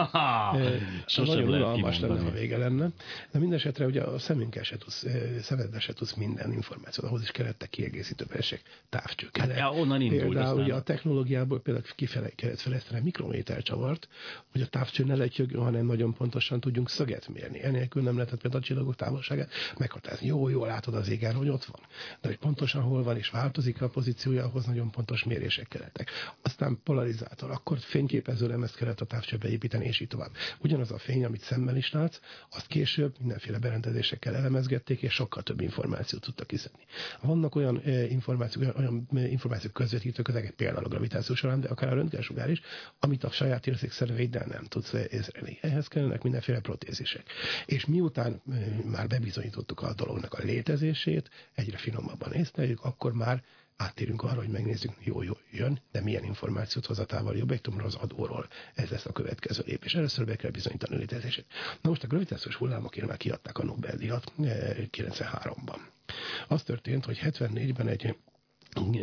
Sosem 1.07 1.35
nagyon 1.35 1.49
unalmas 1.49 2.01
lenne, 2.01 2.21
ha 2.21 2.31
vége 2.31 2.57
lenne. 2.57 2.89
De 3.31 3.39
mindesetre 3.39 3.87
ugye 3.87 4.03
a 4.03 4.19
szemünkkel 4.19 4.63
se 4.63 4.77
tudsz, 4.77 5.07
szemedbe 5.41 5.81
se 5.81 5.93
tudsz 5.93 6.15
minden 6.15 6.53
információt, 6.53 7.07
ahhoz 7.07 7.23
is 7.23 7.31
kellett 7.31 7.69
kiegészítő 7.71 8.25
persek, 8.25 8.63
távcsők. 8.89 9.37
Hát, 9.37 9.57
ja, 9.57 9.73
onnan 9.73 10.01
indul, 10.01 10.19
például 10.19 10.61
ugye 10.61 10.75
a 10.75 10.83
technológiából 10.83 11.61
például 11.61 11.85
kifele 11.97 12.29
kellett 12.29 12.61
fejleszteni 12.61 13.01
mikrométer 13.03 13.63
csavart, 13.63 14.09
hogy 14.53 14.61
a 14.61 14.67
távcső 14.67 15.05
ne 15.05 15.17
legyjögjön, 15.17 15.63
hanem 15.63 15.87
nagyon 15.87 16.15
pontosan 16.15 16.61
tudjunk 16.61 16.91
szöget 16.91 17.29
mérni. 17.29 17.65
Enélkül 17.65 18.03
nem 18.03 18.15
lehetett 18.15 18.41
például 18.41 18.63
a 18.63 18.67
csillagok 18.67 18.97
távolságát 18.97 19.51
meghatározni. 19.79 20.27
Jó, 20.27 20.49
jó 20.49 20.65
látod 20.65 20.95
az 20.95 21.09
égen, 21.09 21.35
hogy 21.35 21.49
ott 21.49 21.65
van. 21.65 21.81
De 22.21 22.29
hogy 22.29 22.39
pontosan 22.39 22.83
hol 22.83 23.03
van 23.03 23.17
és 23.17 23.31
változik 23.31 23.83
a 23.83 23.89
pozíciója, 23.89 24.45
ahhoz 24.45 24.65
nagyon 24.65 24.91
pontos 24.91 25.25
mérések 25.25 25.69
kellettek. 25.69 26.11
Aztán 26.43 26.81
polarizátor, 26.85 27.51
akkor 27.51 27.79
fényképező 27.79 28.47
lemezt 28.61 28.77
kellett 28.79 29.01
a 29.01 29.05
távcsőbe 29.05 29.49
építeni, 29.49 29.87
és 29.87 30.01
így 30.01 30.09
tovább. 30.09 30.31
Ugyanaz 30.59 30.91
a 30.91 30.99
fény, 30.99 31.25
amit 31.25 31.41
szemmel 31.43 31.77
is 31.77 31.93
látsz, 31.93 32.21
azt 32.51 32.67
később 32.67 33.15
mindenféle 33.19 33.59
berendezésekkel 33.59 34.37
elemezgették, 34.37 35.03
és 35.03 35.13
sokkal 35.13 35.43
több 35.43 35.61
információt 35.61 36.23
tudtak 36.23 36.47
kiszedni. 36.47 36.83
Vannak 37.23 37.55
olyan 37.55 37.83
információk, 38.09 38.79
olyan, 38.79 39.09
információk 39.13 39.73
közvetítők, 39.73 40.29
ezek 40.29 40.51
például 40.51 40.85
a 40.85 40.89
gravitáció 40.89 41.35
során, 41.35 41.61
de 41.61 41.69
akár 41.69 41.93
a 41.93 41.95
röntgensugár 41.95 42.51
is, 42.51 42.61
amit 42.99 43.25
a 43.25 43.31
saját 43.31 43.67
érzékszerveiddel 43.67 44.47
nem 44.47 44.65
tudsz 44.65 44.93
észrelni. 45.11 45.59
Ehhez 45.61 45.89
kellenek 45.89 46.23
mindenféle 46.23 46.61
protézisek. 46.61 47.25
És 47.67 47.87
miután 47.87 48.43
már 48.85 49.07
bebizonyítottuk 49.07 49.83
a 49.83 49.95
dolognak 49.95 50.35
a 50.35 50.43
létezését, 50.43 51.31
egyre 51.55 51.77
finomabban 51.77 52.33
észleljük, 52.33 52.85
akkor 52.85 53.13
már 53.13 53.43
áttérünk 53.81 54.23
arra, 54.23 54.41
hogy 54.41 54.49
megnézzük, 54.49 54.93
jó, 54.99 55.23
jó, 55.23 55.33
jön, 55.51 55.81
de 55.93 56.01
milyen 56.01 56.25
információt 56.25 56.87
hoz 56.87 56.99
a 56.99 57.05
távoli 57.05 57.43
objektumról, 57.43 57.87
az 57.87 57.95
adóról. 57.95 58.49
Ez 58.75 58.89
lesz 58.89 59.07
a 59.07 59.13
következő 59.13 59.63
lépés. 59.67 59.95
Először 59.95 60.25
be 60.25 60.37
kell 60.37 60.51
bizonyítani 60.51 60.95
a 60.95 60.99
létezését. 60.99 61.47
Na 61.81 61.89
most 61.89 62.05
a 62.05 62.07
gravitációs 62.07 62.55
hullámokért 62.55 63.07
már 63.07 63.17
kiadták 63.17 63.59
a 63.59 63.65
Nobel-díjat 63.65 64.33
93-ban. 64.39 65.77
Eh, 65.77 66.15
az 66.49 66.63
történt, 66.63 67.05
hogy 67.05 67.21
74-ben 67.23 67.89
egy 67.89 68.17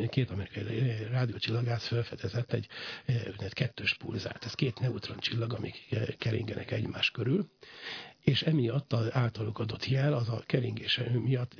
két 0.10 0.30
amerikai 0.30 1.06
rádiócsillagász 1.12 1.88
felfedezett 1.88 2.54
egy, 2.54 2.68
egy 3.38 3.54
kettős 3.54 3.94
pulzárt. 3.94 4.46
Ez 4.46 4.54
két 4.54 4.80
neutron 4.80 5.18
csillag, 5.20 5.54
amik 5.54 5.96
keringenek 6.18 6.72
egymás 6.72 7.12
körül, 7.12 7.50
és 8.28 8.42
emiatt 8.42 8.94
az 8.94 9.14
általuk 9.14 9.60
adott 9.60 9.86
jel 9.86 10.14
az 10.14 10.30
a 10.30 10.44
keringése 10.46 11.10
miatt 11.10 11.56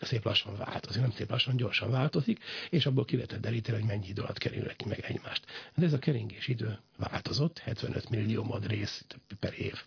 szép 0.00 0.24
lassan 0.24 0.56
változik, 0.56 1.00
nem 1.00 1.10
szép 1.10 1.30
lassan, 1.30 1.56
gyorsan 1.56 1.90
változik, 1.90 2.38
és 2.70 2.86
abból 2.86 3.04
ki 3.04 3.14
lehetett 3.16 3.40
deríteni, 3.40 3.78
hogy 3.78 3.86
mennyi 3.86 4.08
idő 4.08 4.22
alatt 4.22 4.38
kerülnek 4.38 4.84
meg 4.84 5.00
egymást. 5.00 5.44
De 5.74 5.86
ez 5.86 5.92
a 5.92 5.98
keringés 5.98 6.48
idő 6.48 6.78
változott, 6.96 7.58
75 7.58 8.08
millió 8.10 8.44
mad 8.44 8.66
rész 8.66 9.04
per 9.40 9.54
év 9.58 9.82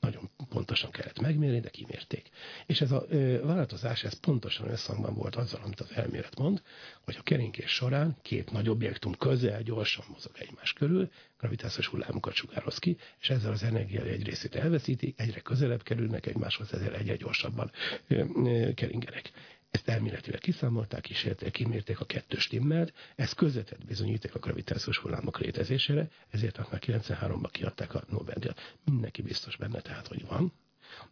nagyon 0.00 0.30
pontosan 0.48 0.90
kellett 0.90 1.20
megmérni, 1.20 1.60
de 1.60 1.68
kimérték. 1.68 2.28
És 2.66 2.80
ez 2.80 2.90
a 2.90 3.04
ö, 3.08 3.40
változás, 3.44 4.04
ez 4.04 4.20
pontosan 4.20 4.70
összhangban 4.70 5.14
volt 5.14 5.36
azzal, 5.36 5.60
amit 5.64 5.80
az 5.80 5.90
elmélet 5.94 6.38
mond, 6.38 6.62
hogy 7.00 7.16
a 7.18 7.22
keringés 7.22 7.70
során 7.70 8.16
két 8.22 8.50
nagy 8.50 8.68
objektum 8.68 9.16
közel 9.16 9.62
gyorsan 9.62 10.04
mozog 10.12 10.32
egymás 10.38 10.72
körül, 10.72 11.10
gravitációs 11.38 11.86
hullámokat 11.86 12.34
sugároz 12.34 12.78
ki, 12.78 12.96
és 13.20 13.30
ezzel 13.30 13.52
az 13.52 13.62
energia 13.62 14.02
egy 14.02 14.24
részét 14.26 14.54
elveszítik, 14.54 15.20
egyre 15.20 15.40
közelebb 15.40 15.82
kerülnek 15.82 16.26
egymáshoz, 16.26 16.72
ezzel 16.72 16.94
egyre 16.94 17.16
gyorsabban 17.16 17.70
ö, 18.08 18.24
ö, 18.44 18.74
keringenek. 18.74 19.32
Ezt 19.76 19.88
elméletileg 19.88 20.40
kiszámolták, 20.40 21.00
kísérték, 21.00 21.50
kimérték 21.52 22.00
a 22.00 22.04
kettős 22.04 22.42
stimmelt, 22.42 22.92
ez 23.16 23.32
közvetett 23.32 23.84
bizonyíték 23.86 24.34
a 24.34 24.38
gravitációs 24.38 24.98
hullámok 24.98 25.38
létezésére, 25.38 26.08
ezért 26.30 26.70
már 26.70 26.80
93-ban 26.86 27.48
kiadták 27.52 27.94
a 27.94 28.04
Nobel-díjat. 28.08 28.74
Mindenki 28.84 29.22
biztos 29.22 29.56
benne 29.56 29.80
tehát, 29.80 30.06
hogy 30.06 30.26
van. 30.26 30.52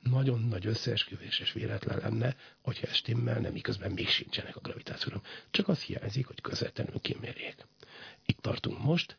Nagyon 0.02 0.40
nagy 0.40 0.66
összeesküvés 0.66 1.38
és 1.40 1.52
véletlen 1.52 1.98
lenne, 1.98 2.36
hogyha 2.60 2.86
ez 2.86 2.94
stimmelne, 2.94 3.48
miközben 3.48 3.90
még 3.90 4.08
sincsenek 4.08 4.56
a 4.56 4.60
gravitációra. 4.60 5.22
Csak 5.50 5.68
az 5.68 5.80
hiányzik, 5.80 6.26
hogy 6.26 6.40
közvetlenül 6.40 7.00
kimérjék. 7.00 7.66
Itt 8.26 8.38
tartunk 8.40 8.82
most, 8.82 9.16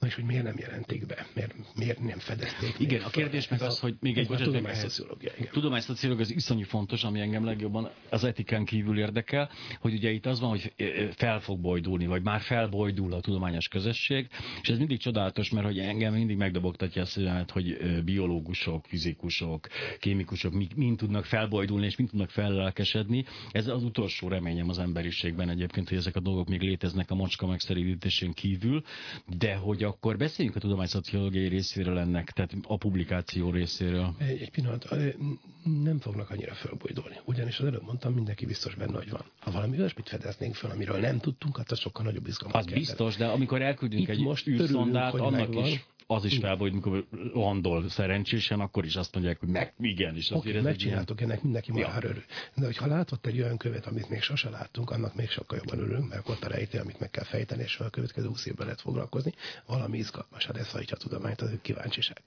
Na 0.00 0.06
és 0.06 0.14
hogy 0.14 0.24
miért 0.24 0.42
nem 0.42 0.54
jelenték 0.58 1.06
be? 1.06 1.26
Miért, 1.34 1.54
miért 1.74 1.98
nem 1.98 2.18
fedezték? 2.18 2.74
Igen, 2.78 3.02
a 3.02 3.10
kérdés 3.10 3.48
meg 3.48 3.62
az, 3.62 3.80
hogy 3.80 3.94
még 4.00 4.18
egy 4.18 4.32
a 4.32 4.36
tudományszociológia. 4.36 5.30
Tudományszociológia 5.50 6.24
az 6.24 6.34
iszonyú 6.34 6.64
fontos, 6.64 7.04
ami 7.04 7.20
engem 7.20 7.44
legjobban 7.44 7.90
az 8.10 8.24
etikán 8.24 8.64
kívül 8.64 8.98
érdekel, 8.98 9.50
hogy 9.80 9.92
ugye 9.92 10.10
itt 10.10 10.26
az 10.26 10.40
van, 10.40 10.48
hogy 10.48 10.72
fel 11.16 11.40
fog 11.40 11.60
bojdulni, 11.60 12.06
vagy 12.06 12.22
már 12.22 12.40
felbojdul 12.40 13.12
a 13.12 13.20
tudományos 13.20 13.68
közösség, 13.68 14.28
és 14.62 14.68
ez 14.68 14.78
mindig 14.78 14.98
csodálatos, 14.98 15.50
mert 15.50 15.66
hogy 15.66 15.78
engem 15.78 16.12
mindig 16.12 16.36
megdobogtatja 16.36 17.02
a 17.02 17.04
szívemet, 17.04 17.50
hogy 17.50 17.76
biológusok, 18.04 18.84
fizikusok, 18.86 19.66
kémikusok 20.00 20.52
mind 20.76 20.96
tudnak 20.96 21.24
felbojdulni, 21.24 21.86
és 21.86 21.96
mind 21.96 22.10
tudnak 22.10 22.30
fellelkesedni. 22.30 23.24
Ez 23.50 23.66
az 23.66 23.82
utolsó 23.84 24.28
reményem 24.28 24.68
az 24.68 24.78
emberiségben 24.78 25.48
egyébként, 25.48 25.88
hogy 25.88 25.98
ezek 25.98 26.16
a 26.16 26.20
dolgok 26.20 26.48
még 26.48 26.60
léteznek 26.60 27.10
a 27.10 27.14
mocska 27.14 27.46
megszerítésén 27.46 28.32
kívül, 28.32 28.82
de 29.38 29.54
hogy 29.54 29.84
akkor 29.86 30.16
beszéljünk 30.16 30.56
a 30.56 30.60
tudományszociológiai 30.60 31.48
részéről 31.48 31.98
ennek, 31.98 32.30
tehát 32.30 32.54
a 32.62 32.76
publikáció 32.76 33.50
részéről. 33.50 34.14
Egy, 34.18 34.40
egy 34.40 34.50
pillanat, 34.50 34.88
nem 35.84 35.98
fognak 35.98 36.30
annyira 36.30 36.54
fölbojdulni. 36.54 37.16
Ugyanis 37.24 37.58
az 37.58 37.66
előbb 37.66 37.82
mondtam, 37.82 38.12
mindenki 38.14 38.46
biztos 38.46 38.74
benne, 38.74 38.96
hogy 38.96 39.10
van. 39.10 39.24
Ha 39.40 39.50
valami 39.50 39.78
olyasmit 39.78 40.08
fedeznénk 40.08 40.54
fel, 40.54 40.70
amiről 40.70 40.98
nem 41.00 41.18
tudtunk, 41.18 41.56
hát 41.56 41.70
az 41.70 41.78
sokkal 41.78 42.04
nagyobb 42.04 42.26
izgalmat 42.26 42.64
Az 42.66 42.72
biztos, 42.72 43.16
de 43.16 43.26
amikor 43.26 43.62
elküldünk 43.62 44.02
Itt 44.02 44.08
egy 44.08 44.20
most 44.20 44.46
űrszondát, 44.46 45.14
annak 45.14 45.30
megvan. 45.30 45.64
is 45.64 45.84
az 46.06 46.24
is 46.24 46.38
felbolyt, 46.38 46.72
amikor 46.72 47.06
landol 47.32 47.88
szerencsésen, 47.88 48.60
akkor 48.60 48.84
is 48.84 48.96
azt 48.96 49.14
mondják, 49.14 49.38
hogy 49.40 49.48
meg, 49.48 49.74
igen, 49.78 50.16
és 50.16 50.30
azért 50.30 50.56
okay, 50.56 50.70
megcsináltok 50.70 51.18
ilyen... 51.18 51.30
ennek 51.30 51.42
mindenki 51.42 51.72
ja. 51.74 51.88
már 51.88 52.04
örül. 52.04 52.22
De 52.54 52.64
hogyha 52.64 52.86
látott 52.86 53.26
egy 53.26 53.40
olyan 53.40 53.56
követ, 53.56 53.86
amit 53.86 54.08
még 54.08 54.22
sose 54.22 54.50
láttunk, 54.50 54.90
annak 54.90 55.14
még 55.14 55.28
sokkal 55.28 55.58
jobban 55.58 55.84
örülünk, 55.84 56.08
mert 56.08 56.28
ott 56.28 56.44
a 56.44 56.48
rejtély, 56.48 56.80
amit 56.80 57.00
meg 57.00 57.10
kell 57.10 57.24
fejteni, 57.24 57.62
és 57.62 57.78
a 57.78 57.90
következő 57.90 58.26
20 58.26 58.46
évben 58.46 58.64
lehet 58.64 58.80
foglalkozni, 58.80 59.34
valami 59.66 59.98
izgalmas, 59.98 60.46
hát 60.46 60.56
ez 60.56 60.70
hajtja 60.70 60.96
a 60.96 61.00
tudományt, 61.00 61.40
az 61.40 61.50
kíváncsiság. 61.62 62.22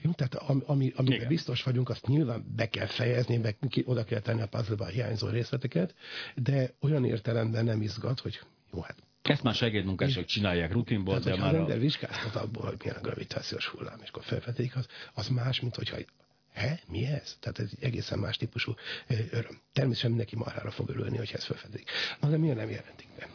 Jó, 0.00 0.10
tehát 0.10 0.34
ami, 0.66 0.92
ami 0.96 1.26
biztos 1.28 1.62
vagyunk, 1.62 1.88
azt 1.88 2.06
nyilván 2.06 2.44
be 2.56 2.68
kell 2.68 2.86
fejezni, 2.86 3.36
meg 3.36 3.56
ki, 3.68 3.82
oda 3.86 4.04
kell 4.04 4.20
tenni 4.20 4.40
a 4.40 4.46
puzzle 4.46 4.84
a 4.84 4.86
hiányzó 4.86 5.28
részleteket, 5.28 5.94
de 6.34 6.74
olyan 6.80 7.04
értelemben 7.04 7.64
nem 7.64 7.82
izgat, 7.82 8.20
hogy 8.20 8.40
jó, 8.72 8.80
hát 8.80 8.96
ezt 9.30 9.42
már 9.42 9.54
segédmunkások 9.54 10.24
csinálják 10.24 10.72
rutinból, 10.72 11.20
Tehát, 11.20 11.38
de 11.38 11.44
már... 11.44 11.50
Ha 11.50 11.56
az 11.56 11.62
ember 11.62 11.78
vizsgáztat 11.78 12.34
abból, 12.36 12.66
hogy 12.66 12.76
milyen 12.78 12.96
a 12.96 13.00
gravitációs 13.00 13.66
hullám, 13.66 13.98
és 14.02 14.08
akkor 14.08 14.22
felfedik, 14.22 14.76
az, 14.76 14.86
az 15.14 15.28
más, 15.28 15.60
mint 15.60 15.76
hogyha 15.76 15.96
He? 16.52 16.80
Mi 16.88 17.06
ez? 17.06 17.36
Tehát 17.40 17.58
ez 17.58 17.68
egy 17.76 17.84
egészen 17.84 18.18
más 18.18 18.36
típusú 18.36 18.74
öröm. 19.08 19.60
Természetesen 19.72 20.10
mindenki 20.10 20.36
marhára 20.36 20.70
fog 20.70 20.88
örülni, 20.88 21.16
hogy 21.16 21.30
ez 21.34 21.44
felfedik. 21.44 21.90
Na 22.20 22.28
de 22.28 22.36
miért 22.36 22.56
nem 22.56 22.70
jelentik 22.70 23.08
be? 23.18 23.28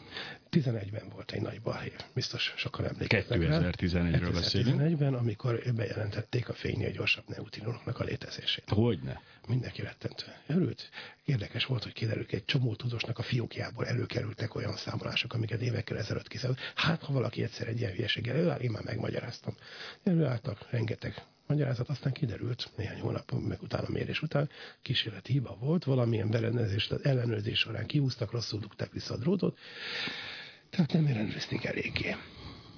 11-ben 0.50 1.08
volt 1.08 1.32
egy 1.32 1.40
nagy 1.40 1.60
balhé, 1.60 1.92
biztos 2.14 2.54
sokan 2.56 2.84
emlékeznek 2.84 3.38
2011-ről 3.40 4.30
beszélünk. 4.32 4.80
2011-ben, 4.80 5.14
amikor 5.14 5.62
bejelentették 5.74 6.48
a 6.48 6.52
fénynél 6.52 6.90
gyorsabb 6.90 7.24
neutrinóknak 7.28 7.98
a 8.00 8.04
létezését. 8.04 8.64
Hogyne? 8.68 9.22
Mindenki 9.48 9.82
rettentő. 9.82 10.24
Örült. 10.46 10.90
Érdekes 11.24 11.64
volt, 11.64 11.82
hogy 11.82 11.92
kiderült, 11.92 12.32
egy 12.32 12.44
csomó 12.44 12.74
tudósnak 12.74 13.18
a 13.18 13.22
fiókjából 13.22 13.86
előkerültek 13.86 14.54
olyan 14.54 14.76
számolások, 14.76 15.32
amiket 15.32 15.60
évekkel 15.60 15.98
ezelőtt 15.98 16.28
kiszállott. 16.28 16.58
Hát, 16.74 17.02
ha 17.02 17.12
valaki 17.12 17.42
egyszer 17.42 17.68
egy 17.68 17.78
ilyen 17.78 17.92
hülyeséggel 17.92 18.36
előáll, 18.36 18.60
én 18.60 18.70
már 18.70 18.84
megmagyaráztam. 18.84 19.54
Előálltak 20.04 20.70
rengeteg 20.70 21.22
magyarázat, 21.48 21.88
aztán 21.88 22.12
kiderült 22.12 22.70
néhány 22.76 23.00
hónap 23.00 23.32
meg 23.32 23.62
utána 23.62 23.88
mérés 23.88 24.22
után, 24.22 24.50
kísérleti 24.82 25.32
hiba 25.32 25.56
volt, 25.60 25.84
valamilyen 25.84 26.30
berendezés, 26.30 26.90
ellenőrzés 27.02 27.58
során 27.58 27.86
kiúztak, 27.86 28.30
rosszul 28.30 28.60
dugták 28.60 28.92
vissza 28.92 29.14
a 29.14 29.16
drótot, 29.16 29.58
tehát 30.70 30.92
nem 30.92 31.06
ellenőrizték 31.06 31.64
eléggé. 31.64 32.16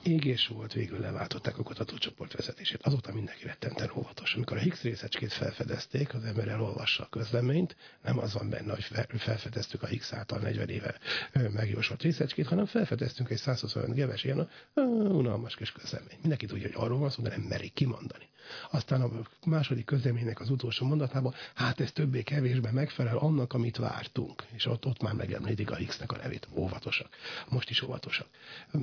Égés 0.03 0.47
volt, 0.47 0.73
végül 0.73 0.99
leváltották 0.99 1.59
a 1.59 1.63
kutatócsoport 1.63 2.33
vezetését. 2.33 2.83
Azóta 2.83 3.13
mindenki 3.13 3.45
rettenten 3.45 3.91
óvatos. 3.97 4.35
Amikor 4.35 4.57
a 4.57 4.61
Higgs 4.61 4.83
részecskét 4.83 5.33
felfedezték, 5.33 6.15
az 6.15 6.25
ember 6.25 6.49
elolvassa 6.49 7.03
a 7.03 7.09
közleményt, 7.09 7.77
nem 8.03 8.19
az 8.19 8.33
van 8.33 8.49
benne, 8.49 8.73
hogy 8.73 8.85
felfedeztük 9.19 9.83
a 9.83 9.87
Higgs 9.87 10.13
által 10.13 10.39
40 10.39 10.69
éve 10.69 10.99
megjósolt 11.33 12.03
részecskét, 12.03 12.47
hanem 12.47 12.67
felfedeztünk 12.67 13.31
egy 13.31 13.39
125 13.39 13.95
geves 13.95 14.25
ilyen 14.25 14.51
unalmas 14.95 15.55
kis 15.55 15.73
közlemény. 15.73 16.19
Mindenki 16.21 16.47
tudja, 16.47 16.67
hogy 16.67 16.85
arról 16.85 16.99
van 16.99 17.11
szó, 17.11 17.23
de 17.23 17.29
nem 17.29 17.41
merik 17.41 17.73
kimondani. 17.73 18.29
Aztán 18.71 19.03
a 19.03 19.11
második 19.47 19.85
közleménynek 19.85 20.41
az 20.41 20.51
utolsó 20.51 20.87
mondatában, 20.87 21.35
hát 21.55 21.81
ez 21.81 21.93
többé-kevésbé 21.93 22.69
megfelel 22.71 23.17
annak, 23.17 23.53
amit 23.53 23.77
vártunk. 23.77 24.45
És 24.53 24.67
ott, 24.67 24.87
ott 24.87 25.03
már 25.03 25.15
megemlítik 25.15 25.71
a 25.71 25.77
X-nek 25.87 26.13
a 26.13 26.17
nevét. 26.17 26.49
Óvatosak. 26.55 27.09
Most 27.49 27.71
is 27.71 27.83
óvatosak. 27.83 28.27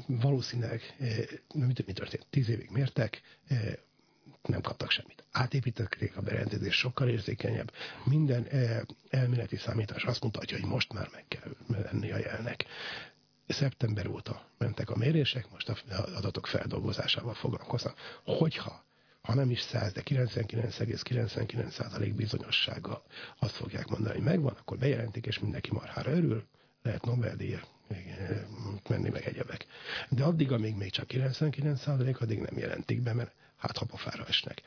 Valószínűleg, 0.07 0.95
mi, 1.53 1.73
mi 1.85 1.93
történt? 1.93 2.25
Tíz 2.29 2.49
évig 2.49 2.69
mértek, 2.69 3.21
eh, 3.47 3.73
nem 4.41 4.61
kaptak 4.61 4.91
semmit. 4.91 5.23
Átépítették 5.31 6.17
a 6.17 6.21
berendezés, 6.21 6.75
sokkal 6.75 7.09
érzékenyebb. 7.09 7.71
Minden 8.03 8.43
eh, 8.43 8.79
elméleti 9.09 9.55
számítás 9.55 10.03
azt 10.03 10.23
mutatja, 10.23 10.59
hogy 10.59 10.69
most 10.69 10.93
már 10.93 11.09
meg 11.13 11.25
kell 11.27 11.55
lenni 11.67 12.11
a 12.11 12.17
jelnek. 12.17 12.65
Szeptember 13.47 14.07
óta 14.07 14.49
mentek 14.57 14.89
a 14.89 14.97
mérések, 14.97 15.51
most 15.51 15.69
a 15.69 15.77
adatok 16.15 16.47
feldolgozásával 16.47 17.33
foglalkoznak. 17.33 17.97
Hogyha 18.23 18.85
ha 19.21 19.33
nem 19.33 19.51
is 19.51 19.61
100, 19.61 19.93
de 19.93 20.01
99,99% 20.05 22.11
bizonyossággal 22.15 23.03
azt 23.39 23.55
fogják 23.55 23.87
mondani, 23.87 24.15
hogy 24.15 24.23
megvan, 24.23 24.55
akkor 24.59 24.77
bejelentik, 24.77 25.25
és 25.25 25.39
mindenki 25.39 25.71
marhára 25.71 26.11
örül, 26.11 26.47
lehet 26.81 27.05
Nobel-díjat 27.05 27.76
menni 28.89 29.09
meg 29.09 29.25
egyebek. 29.27 29.65
De 30.09 30.23
addig, 30.23 30.51
amíg 30.51 30.75
még 30.75 30.91
csak 30.91 31.05
99% 31.09 32.17
addig 32.17 32.39
nem 32.39 32.57
jelentik 32.57 33.01
be, 33.01 33.13
mert 33.13 33.31
hát 33.57 33.77
ha 33.77 33.85
pofára 33.85 34.25
esnek. 34.27 34.61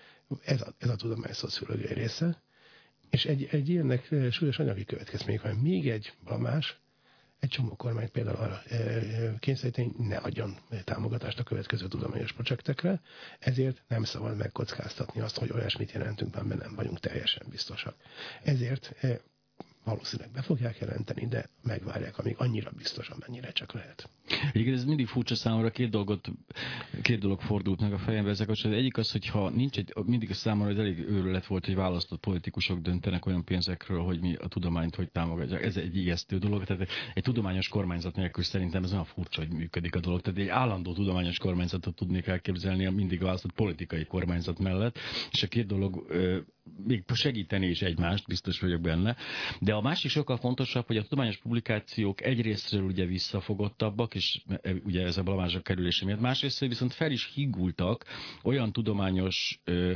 Ez 0.45 0.61
a, 0.61 0.75
ez 0.79 0.89
a 0.89 0.97
tudomány 0.97 1.33
szociológiai 1.33 1.95
része, 1.95 2.43
és 3.11 3.25
egy, 3.25 3.49
egy 3.51 3.69
ilyennek 3.69 4.09
súlyos 4.31 4.59
anyagi 4.59 4.85
következmények 4.85 5.43
van. 5.43 5.55
Még 5.57 5.89
egy 5.89 6.13
blamás, 6.25 6.79
egy 7.41 7.49
csomó 7.49 7.77
kormány 7.77 8.11
például 8.11 8.37
arra 8.37 8.63
e, 8.69 8.77
e, 8.77 9.35
kényszeríteni, 9.39 9.93
ne 9.99 10.17
adjon 10.17 10.57
támogatást 10.85 11.39
a 11.39 11.43
következő 11.43 11.89
tudományos 11.89 12.33
projektekre, 12.33 13.01
ezért 13.39 13.83
nem 13.89 14.05
szabad 14.05 14.37
megkockáztatni 14.37 15.21
azt, 15.21 15.39
hogy 15.39 15.51
olyasmit 15.53 15.93
jelentünk, 15.93 16.37
amiben 16.37 16.59
nem 16.59 16.75
vagyunk 16.75 17.01
teljesen 17.01 17.47
biztosak. 17.51 17.95
Ezért 18.43 18.95
valószínűleg 19.85 20.31
be 20.33 20.43
fogják 20.43 20.79
jelenteni, 20.79 21.27
de 21.27 21.49
megvárják, 21.63 22.19
amíg 22.19 22.35
annyira 22.39 22.71
biztos, 22.77 23.09
amennyire 23.09 23.53
csak 23.53 23.73
lehet. 23.73 24.11
Igen, 24.53 24.75
ez 24.75 24.85
mindig 24.85 25.07
furcsa 25.07 25.35
számomra, 25.35 25.71
két, 25.71 25.91
dolgot, 25.91 26.29
két 27.03 27.19
dolog 27.19 27.41
fordult 27.41 27.81
meg 27.81 27.93
a 27.93 27.99
fejembe 27.99 28.31
ezek 28.31 28.49
az 28.49 28.65
Egyik 28.65 28.97
az, 28.97 29.11
hogyha 29.11 29.49
nincs 29.51 29.79
egy, 29.79 29.93
mindig 30.05 30.31
a 30.31 30.35
számomra 30.35 30.73
ez 30.73 30.79
elég 30.79 30.99
őrület 30.99 31.47
volt, 31.47 31.67
hogy 31.67 31.75
választott 31.75 32.21
politikusok 32.21 32.81
döntenek 32.81 33.27
olyan 33.27 33.45
pénzekről, 33.45 34.03
hogy 34.03 34.21
mi 34.21 34.35
a 34.35 34.49
tudományt 34.49 34.95
hogy 34.95 35.11
támogatják. 35.11 35.65
Ez 35.65 35.77
egy 35.77 35.97
ijesztő 35.97 36.39
dolog, 36.39 36.65
tehát 36.65 36.89
egy 37.15 37.23
tudományos 37.23 37.69
kormányzat 37.69 38.17
nélkül 38.17 38.45
szerintem 38.45 38.85
ez 38.85 38.93
olyan 38.93 39.05
furcsa, 39.05 39.41
hogy 39.41 39.53
működik 39.53 39.95
a 39.95 40.01
dolog. 40.01 40.21
Tehát 40.21 40.39
egy 40.39 40.49
állandó 40.49 40.93
tudományos 40.93 41.39
kormányzatot 41.39 41.95
tudnék 41.95 42.27
elképzelni 42.27 42.87
a 42.87 42.91
mindig 42.91 43.21
választott 43.23 43.53
politikai 43.53 44.05
kormányzat 44.05 44.59
mellett, 44.59 44.99
és 45.31 45.43
a 45.43 45.47
két 45.47 45.67
dolog 45.67 46.07
még 46.87 47.05
segíteni 47.15 47.67
is 47.67 47.83
egymást, 47.83 48.27
biztos 48.27 48.61
vagyok 48.61 48.81
benne. 48.81 49.17
De 49.61 49.75
a 49.75 49.81
másik 49.81 50.11
sokkal 50.11 50.37
fontosabb, 50.37 50.87
hogy 50.87 50.97
a 50.97 51.03
tudományos 51.03 51.37
publikációk 51.39 52.23
egyrésztről 52.23 52.83
ugye 52.83 53.05
visszafogottabbak, 53.05 54.15
és 54.15 54.43
e, 54.63 54.73
ugye 54.85 55.05
ez 55.05 55.17
a 55.17 55.23
blamázsok 55.23 55.63
kerülése 55.63 56.05
miatt, 56.05 56.21
másrészt 56.21 56.59
viszont 56.61 56.93
fel 56.93 57.11
is 57.11 57.31
higultak 57.35 58.05
olyan 58.43 58.73
tudományos 58.73 59.61
ö, 59.65 59.93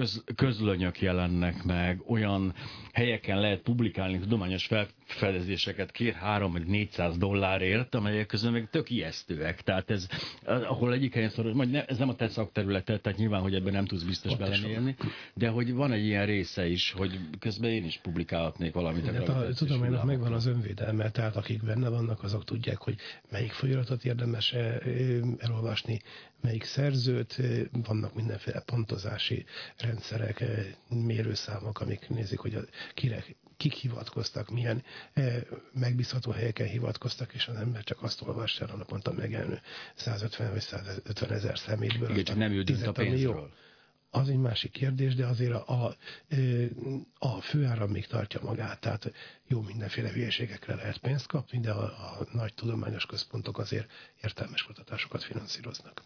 köz, 0.00 0.24
közlönyök 0.34 1.00
jelennek 1.00 1.64
meg, 1.64 2.02
olyan 2.06 2.54
helyeken 2.92 3.40
lehet 3.40 3.60
publikálni 3.60 4.18
tudományos 4.18 4.66
felfedezéseket 4.66 5.90
két, 5.90 6.14
három 6.14 6.52
vagy 6.52 6.66
400 6.66 7.18
dollárért, 7.18 7.94
amelyek 7.94 8.26
közben 8.26 8.52
meg 8.52 8.68
tök 8.70 8.90
ijesztőek. 8.90 9.62
Tehát 9.62 9.90
ez, 9.90 10.08
ahol 10.44 10.92
egyik 10.92 11.14
helyen 11.14 11.28
szorul, 11.28 11.54
hogy 11.54 11.70
ne, 11.70 11.84
ez 11.84 11.98
nem 11.98 12.08
a 12.08 12.14
te 12.14 12.28
szakterületed, 12.28 13.00
tehát 13.00 13.18
nyilván, 13.18 13.40
hogy 13.40 13.54
ebben 13.54 13.72
nem 13.72 13.86
tudsz 13.86 14.02
biztos 14.02 14.36
belemérni, 14.36 14.96
de 15.34 15.48
hogy 15.48 15.72
van 15.72 15.92
egy 15.92 16.04
ilyen 16.04 16.26
része 16.26 16.66
is, 16.66 16.92
hogy 16.92 17.18
közben 17.38 17.70
én 17.70 17.84
is 17.84 17.98
publikálhatnék 18.02 18.72
valamit. 18.72 19.06
Hát 19.06 19.28
a, 19.28 19.38
a 19.38 19.52
tudománynak 19.52 20.04
megvan 20.04 20.32
az 20.32 20.46
önvédelme, 20.46 21.10
tehát 21.10 21.36
akik 21.36 21.64
benne 21.64 21.88
vannak, 21.88 22.22
azok 22.22 22.44
tudják, 22.44 22.78
hogy 22.78 22.94
melyik 23.30 23.52
folyamatot 23.52 24.04
érdemes 24.04 24.54
elolvasni, 25.38 26.00
melyik 26.40 26.64
szerzőt, 26.64 27.40
vannak 27.70 28.14
mindenféle 28.14 28.60
pontozási 28.60 29.44
rendszerek, 29.76 30.44
mérőszámok, 30.88 31.80
amik 31.80 32.08
nézik, 32.08 32.38
hogy 32.38 32.54
a, 32.54 32.60
kire, 32.94 33.24
kik 33.56 33.72
hivatkoztak, 33.72 34.50
milyen 34.50 34.82
megbízható 35.72 36.30
helyeken 36.30 36.66
hivatkoztak, 36.66 37.32
és 37.32 37.46
az 37.46 37.56
ember 37.56 37.84
csak 37.84 38.02
azt 38.02 38.22
olvassa 38.22 38.64
el 38.64 38.74
a 38.74 38.76
naponta 38.76 39.12
megjelenő 39.12 39.60
150 39.94 40.50
vagy 40.50 40.60
150 40.60 41.30
ezer 41.30 41.58
szemétből. 41.58 42.10
Igen, 42.10 42.24
csak 42.24 42.36
nem 42.36 42.52
ő 42.52 42.62
dönt 42.62 42.86
a 42.86 42.92
pénzről. 42.92 43.52
Az 44.10 44.28
egy 44.28 44.36
másik 44.36 44.70
kérdés, 44.70 45.14
de 45.14 45.26
azért 45.26 45.52
a, 45.52 45.86
a, 45.86 45.96
a 47.18 47.40
főáram 47.40 47.90
még 47.90 48.06
tartja 48.06 48.40
magát, 48.42 48.80
tehát 48.80 49.12
jó 49.48 49.60
mindenféle 49.60 50.08
hülyeségekre 50.12 50.74
lehet 50.74 50.98
pénzt 50.98 51.26
kapni, 51.26 51.60
de 51.60 51.70
a, 51.70 51.84
a 51.84 52.26
nagy 52.32 52.54
tudományos 52.54 53.06
központok 53.06 53.58
azért 53.58 53.90
értelmes 54.22 54.62
kutatásokat 54.62 55.22
finanszíroznak. 55.22 56.02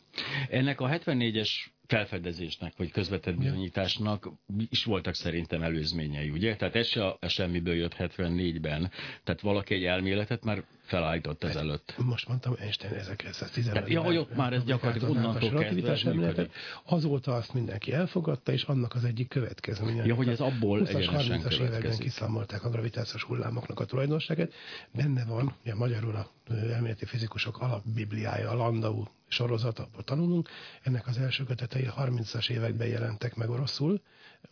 Ennek 0.48 0.80
a 0.80 0.88
74-es 0.88 1.48
felfedezésnek, 1.87 2.73
vagy 2.77 2.90
közvetett 2.90 3.37
bizonyításnak 3.37 4.31
is 4.68 4.85
voltak 4.85 5.14
szerintem 5.14 5.62
előzményei, 5.62 6.31
ugye? 6.31 6.57
Tehát 6.57 6.77
ez 6.77 6.87
se 6.87 7.07
a 7.07 7.29
semmiből 7.29 7.75
jött 7.75 7.94
74-ben. 7.99 8.90
Tehát 9.25 9.40
valaki 9.40 9.75
egy 9.75 9.85
elméletet 9.85 10.44
már 10.44 10.64
felállított 10.83 11.44
ezelőtt. 11.44 11.94
Most 11.99 12.29
mondtam 12.29 12.55
Einstein 12.59 12.94
1915 12.94 13.88
Ja, 13.88 14.03
hogy 14.03 14.16
ott 14.16 14.37
már 14.37 14.53
ez 14.53 14.64
gyakorlatilag 14.64 15.11
onnantól 15.11 15.51
kezdve 15.51 16.49
Azóta 16.85 17.35
azt 17.35 17.55
mindenki 17.55 17.92
elfogadta, 17.92 18.53
és 18.53 18.62
annak 18.62 18.94
az 18.94 19.05
egyik 19.05 19.29
következménye. 19.29 20.05
Ja, 20.05 20.14
hogy 20.14 20.29
ez 20.29 20.40
abból 20.40 20.81
20-30-as 20.85 21.61
években 21.61 21.99
kiszámolták 21.99 22.64
a 22.64 22.70
gravitációs 22.70 23.23
hullámoknak 23.23 23.81
a 23.81 23.85
tulajdonságát. 23.85 24.53
Benne 24.90 25.25
van, 25.25 25.55
ugye 25.62 25.75
magyarul 25.75 26.14
a 26.14 26.31
elméleti 26.73 27.05
fizikusok 27.05 27.61
alapbibliája, 27.61 28.51
a 28.51 28.55
Landau 28.55 29.05
sorozat, 29.35 29.79
abból 29.79 30.03
tanulunk. 30.03 30.49
Ennek 30.83 31.07
az 31.07 31.18
első 31.18 31.44
kötetei 31.44 31.85
a 31.85 31.94
30-as 31.94 32.51
években 32.51 32.87
jelentek 32.87 33.35
meg 33.35 33.51
oroszul, 33.51 34.01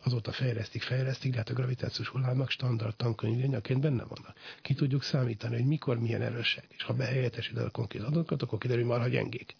azóta 0.03 0.31
fejlesztik, 0.31 0.81
fejlesztik, 0.81 1.31
de 1.31 1.37
hát 1.37 1.49
a 1.49 1.53
gravitációs 1.53 2.07
hullámok 2.07 2.49
standard 2.49 2.95
tankönyvényaként 2.95 3.81
benne 3.81 4.03
vannak. 4.03 4.37
Ki 4.61 4.73
tudjuk 4.73 5.03
számítani, 5.03 5.55
hogy 5.55 5.65
mikor 5.65 5.99
milyen 5.99 6.21
erősek, 6.21 6.65
és 6.69 6.83
ha 6.83 6.93
behelyettesíted 6.93 7.63
a 7.63 7.69
konkrét 7.69 8.01
adatokat, 8.01 8.41
akkor 8.41 8.59
kiderül, 8.59 8.83
hogy 8.83 8.91
marha 8.91 9.07
gyengék. 9.07 9.55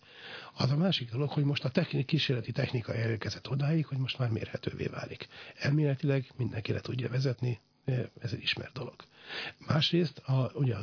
Az 0.54 0.72
a 0.72 0.78
másik 0.78 1.12
dolog, 1.12 1.30
hogy 1.30 1.44
most 1.44 1.64
a 1.64 1.70
technik, 1.70 2.06
kísérleti 2.06 2.52
technika 2.52 2.94
elérkezett 2.94 3.50
odáig, 3.50 3.86
hogy 3.86 3.98
most 3.98 4.18
már 4.18 4.30
mérhetővé 4.30 4.86
válik. 4.86 5.28
Elméletileg 5.56 6.32
mindenki 6.38 6.72
le 6.72 6.80
tudja 6.80 7.10
vezetni, 7.10 7.60
ez 8.22 8.32
egy 8.34 8.41
ismert 8.41 8.74
dolog. 8.74 8.96
Másrészt 9.67 10.17
a, 10.17 10.52
ugye 10.54 10.76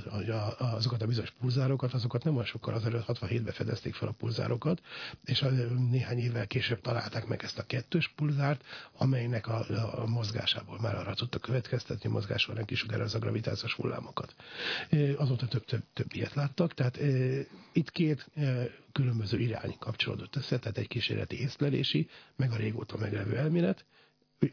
azokat 0.59 1.03
a 1.03 1.07
bizonyos 1.07 1.31
pulzárokat, 1.31 1.93
azokat 1.93 2.25
nem 2.25 2.35
olyan 2.35 2.47
sokkal 2.47 2.75
azelőtt 2.75 3.05
67-ben 3.07 3.53
fedezték 3.53 3.95
fel 3.95 4.09
a 4.09 4.13
pulzárokat, 4.19 4.81
és 5.25 5.45
néhány 5.91 6.19
évvel 6.19 6.47
később 6.47 6.81
találták 6.81 7.27
meg 7.27 7.43
ezt 7.43 7.59
a 7.59 7.67
kettős 7.67 8.09
pulzárt, 8.17 8.65
amelynek 8.93 9.47
a, 9.49 9.65
a 10.03 10.07
mozgásából 10.07 10.81
már 10.81 10.95
arra 10.95 11.15
tudta 11.15 11.39
következtetni, 11.39 12.09
a 12.09 12.13
mozgásról 12.13 12.57
nem 12.57 12.65
kisugározza 12.65 13.17
a 13.17 13.21
gravitációs 13.21 13.75
hullámokat. 13.75 14.35
Azóta 15.17 15.47
több, 15.47 15.65
több, 15.65 15.83
több 15.93 16.15
ilyet 16.15 16.35
láttak, 16.35 16.75
tehát 16.75 16.97
e, 16.97 17.07
itt 17.73 17.91
két 17.91 18.31
e, 18.35 18.67
különböző 18.93 19.39
irány 19.39 19.77
kapcsolódott 19.79 20.37
össze, 20.37 20.59
tehát 20.59 20.79
egy 20.79 20.89
kísérleti 20.89 21.41
észlelési, 21.41 22.09
meg 22.37 22.51
a 22.51 22.57
régóta 22.57 22.97
meglevő 22.97 23.37
elmélet, 23.37 23.85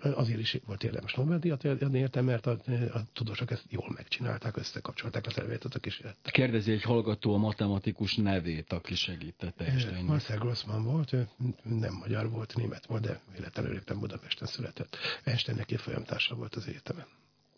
azért 0.01 0.39
is 0.39 0.57
volt 0.65 0.83
érdemes 0.83 1.13
Nobel-díjat 1.13 1.65
adni 1.65 1.99
érte, 1.99 2.21
mert 2.21 2.45
a, 2.45 2.51
a 2.93 2.99
tudósok 3.13 3.51
ezt 3.51 3.65
jól 3.69 3.91
megcsinálták, 3.95 4.57
összekapcsolták 4.57 5.25
az 5.25 5.39
elvétet 5.39 5.75
a 5.75 5.79
kísérlettel. 5.79 6.31
Kérdezi 6.31 6.71
egy 6.71 6.81
hallgató 6.81 7.33
a 7.33 7.37
matematikus 7.37 8.15
nevét, 8.15 8.73
aki 8.73 8.95
segítette 8.95 9.65
Einsteinnek. 9.65 10.03
Marcel 10.03 10.37
Grossman 10.37 10.83
volt, 10.83 11.13
ő 11.13 11.27
nem 11.63 11.93
magyar 11.93 12.29
volt, 12.29 12.55
német 12.55 12.85
volt, 12.85 13.01
de 13.01 13.21
véletlenül 13.35 13.73
éppen 13.73 13.99
Budapesten 13.99 14.47
született. 14.47 14.97
Einsteinnek 15.23 15.71
évfolyamtársa 15.71 16.35
volt 16.35 16.55
az 16.55 16.67
egyetemen. 16.67 17.05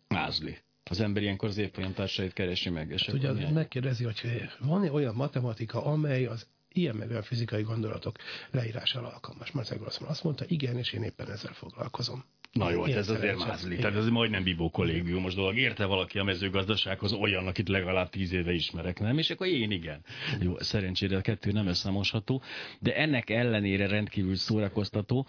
Mázli. 0.07 0.57
Az 0.83 0.99
ember 0.99 1.23
ilyenkor 1.23 1.49
az 1.49 1.57
évfolyamtársait 1.57 2.33
keresi 2.33 2.69
meg. 2.69 2.89
És 2.89 3.05
hát 3.05 3.15
ugye 3.15 3.49
megkérdezi, 3.49 4.03
hogy 4.03 4.49
van-e 4.59 4.91
olyan 4.91 5.15
matematika, 5.15 5.85
amely 5.85 6.25
az 6.25 6.47
ilyen 6.79 6.95
meg 6.95 7.09
olyan 7.09 7.21
fizikai 7.21 7.61
gondolatok 7.61 8.15
leírására 8.51 9.07
alkalmas. 9.07 9.51
Marcel 9.51 9.77
Grossman 9.77 10.09
azt 10.09 10.23
mondta, 10.23 10.45
igen, 10.47 10.77
és 10.77 10.93
én 10.93 11.03
éppen 11.03 11.31
ezzel 11.31 11.53
foglalkozom. 11.53 12.23
Na 12.51 12.71
jó, 12.71 12.83
hát 12.83 12.95
ez 12.95 13.09
azért 13.09 13.37
mázli. 13.37 13.75
Tehát 13.75 13.95
ez 13.95 14.07
majdnem 14.07 14.43
bibó 14.43 14.69
kollégiumos 14.69 15.33
dolog. 15.33 15.57
Érte 15.57 15.85
valaki 15.85 16.19
a 16.19 16.23
mezőgazdasághoz 16.23 17.13
olyan, 17.13 17.47
akit 17.47 17.67
legalább 17.67 18.09
tíz 18.09 18.31
éve 18.31 18.51
ismerek, 18.51 18.99
nem? 18.99 19.17
És 19.17 19.29
akkor 19.29 19.47
én 19.47 19.71
igen. 19.71 20.03
Jó, 20.39 20.59
szerencsére 20.59 21.17
a 21.17 21.21
kettő 21.21 21.51
nem 21.51 21.67
összemosható, 21.67 22.41
de 22.79 22.95
ennek 22.95 23.29
ellenére 23.29 23.87
rendkívül 23.87 24.35
szórakoztató. 24.35 25.27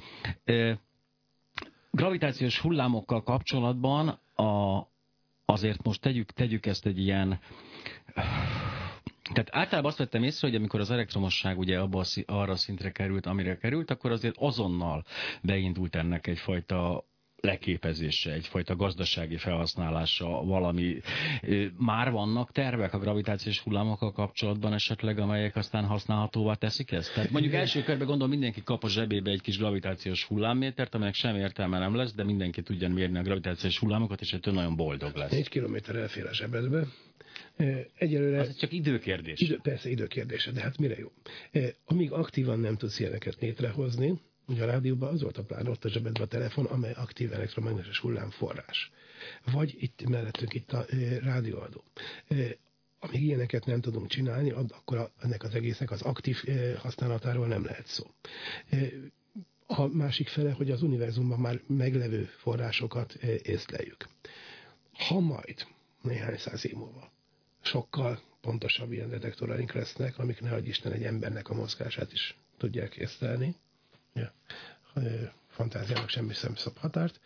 gravitációs 1.91 2.59
hullámokkal 2.59 3.23
kapcsolatban 3.23 4.09
a, 4.35 4.81
azért 5.45 5.83
most 5.83 6.01
tegyük, 6.01 6.31
tegyük 6.31 6.67
ezt 6.67 6.87
egy 6.87 6.99
ilyen 6.99 7.41
tehát 9.33 9.49
általában 9.53 9.91
azt 9.91 9.99
vettem 9.99 10.23
észre, 10.23 10.49
hogy 10.49 10.57
amikor 10.57 10.81
az 10.81 10.91
elektromosság 10.91 11.59
ugye 11.59 11.79
abba, 11.79 12.05
arra 12.27 12.57
szintre 12.57 12.91
került, 12.91 13.27
amire 13.27 13.57
került, 13.57 13.91
akkor 13.91 14.11
azért 14.11 14.35
azonnal 14.39 15.05
beindult 15.43 15.97
ennek 15.97 16.27
egyfajta 16.27 17.05
leképezése, 17.41 18.33
egyfajta 18.33 18.77
gazdasági 18.77 19.37
felhasználása, 19.37 20.29
valami. 20.29 21.01
Már 21.77 22.11
vannak 22.11 22.53
tervek 22.53 22.95
a 22.95 22.99
gravitációs 22.99 23.61
hullámokkal 23.61 24.13
kapcsolatban 24.13 24.73
esetleg, 24.73 25.19
amelyek 25.19 25.57
aztán 25.57 25.85
használhatóvá 25.85 26.55
teszik 26.55 26.93
ezt? 26.93 27.15
Tehát 27.15 27.31
mondjuk 27.31 27.55
első 27.55 27.83
körben 27.83 28.07
gondolom 28.07 28.31
mindenki 28.31 28.63
kap 28.63 28.85
a 28.85 28.89
zsebébe 28.89 29.31
egy 29.31 29.41
kis 29.41 29.59
gravitációs 29.59 30.25
hullámmétert, 30.25 30.95
amelynek 30.95 31.15
sem 31.15 31.37
értelme 31.37 31.79
nem 31.79 31.95
lesz, 31.95 32.15
de 32.15 32.25
mindenki 32.25 32.63
tudja 32.63 32.89
mérni 32.89 33.19
a 33.19 33.23
gravitációs 33.23 33.79
hullámokat, 33.79 34.21
és 34.21 34.33
ettől 34.33 34.55
nagyon 34.55 34.77
boldog 34.77 35.17
lesz. 35.17 35.33
Egy 35.33 35.49
kilométer 35.49 35.97
elfér 35.97 36.27
a 36.27 36.35
zsebedbe, 36.35 36.85
Egyelőre... 37.99 38.41
Az 38.41 38.57
csak 38.57 38.73
időkérdés. 38.73 39.41
Idő, 39.41 39.59
persze 39.63 39.89
időkérdése, 39.89 40.51
de 40.51 40.61
hát 40.61 40.79
mire 40.79 40.99
jó? 40.99 41.13
Amíg 41.85 42.13
aktívan 42.13 42.61
nem 42.61 42.77
tudsz 42.77 42.99
ilyeneket 42.99 43.41
létrehozni, 43.41 44.21
ugye 44.47 44.63
a 44.63 44.67
rádióban 44.67 45.13
az 45.13 45.23
volt 45.23 45.39
a 45.39 45.45
plán, 45.45 45.67
ott 45.67 45.85
a 45.85 45.89
zsebedben 45.89 46.23
a 46.23 46.27
telefon, 46.27 46.65
amely 46.65 46.93
aktív 46.93 47.33
elektromágneses 47.33 47.99
hullámforrás. 47.99 48.91
Vagy 49.53 49.77
itt 49.79 50.09
mellettünk 50.09 50.55
itt 50.55 50.73
a 50.73 50.87
rádióadó. 51.23 51.85
Amíg 52.99 53.23
ilyeneket 53.23 53.67
nem 53.67 53.81
tudunk 53.81 54.07
csinálni, 54.09 54.51
akkor 54.51 54.99
a, 54.99 55.13
ennek 55.21 55.43
az 55.43 55.55
egésznek 55.55 55.91
az 55.91 56.03
aktív 56.03 56.37
használatáról 56.79 57.47
nem 57.47 57.65
lehet 57.65 57.87
szó. 57.87 58.05
A 59.67 59.87
másik 59.87 60.29
fele, 60.29 60.53
hogy 60.53 60.71
az 60.71 60.83
univerzumban 60.83 61.39
már 61.39 61.61
meglevő 61.67 62.25
forrásokat 62.25 63.15
észleljük. 63.43 64.09
Ha 64.93 65.21
majd 65.21 65.67
néhány 66.03 66.37
száz 66.37 66.67
év 66.67 66.75
múlva 66.75 67.13
sokkal 67.61 68.21
pontosabb 68.41 68.93
ilyen 68.93 69.11
detektoraink 69.11 69.73
lesznek, 69.73 70.19
amik 70.19 70.41
ne 70.41 70.59
Isten 70.59 70.93
egy 70.93 71.05
embernek 71.05 71.49
a 71.49 71.55
mozgását 71.55 72.13
is 72.13 72.39
tudják 72.57 72.97
észlelni. 72.97 73.57
Ja. 74.15 74.33
Fantáziának 75.49 76.09
semmi 76.09 76.35
szemszab 76.35 76.77
határt. 76.77 77.21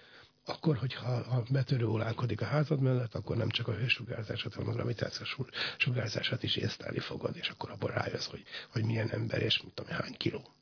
Akkor, 0.47 0.77
hogyha 0.77 1.13
a 1.13 1.43
betörő 1.51 1.87
ólálkodik 1.87 2.41
a 2.41 2.45
házad 2.45 2.81
mellett, 2.81 3.15
akkor 3.15 3.37
nem 3.37 3.49
csak 3.49 3.69
a 3.69 3.75
hősugárzását, 3.75 4.55
hanem 4.55 4.69
a 4.69 4.73
gravitációs 4.73 5.37
sugárzását 5.79 6.43
is 6.43 6.57
észlelni 6.57 6.99
fogod, 6.99 7.37
és 7.37 7.49
akkor 7.49 7.71
abból 7.71 7.91
rájössz, 7.91 8.27
hogy, 8.27 8.43
hogy 8.71 8.85
milyen 8.85 9.11
ember 9.11 9.43
és 9.43 9.63
mit 9.63 9.75
tudom, 9.75 9.97
hány 9.97 10.17
kiló 10.17 10.55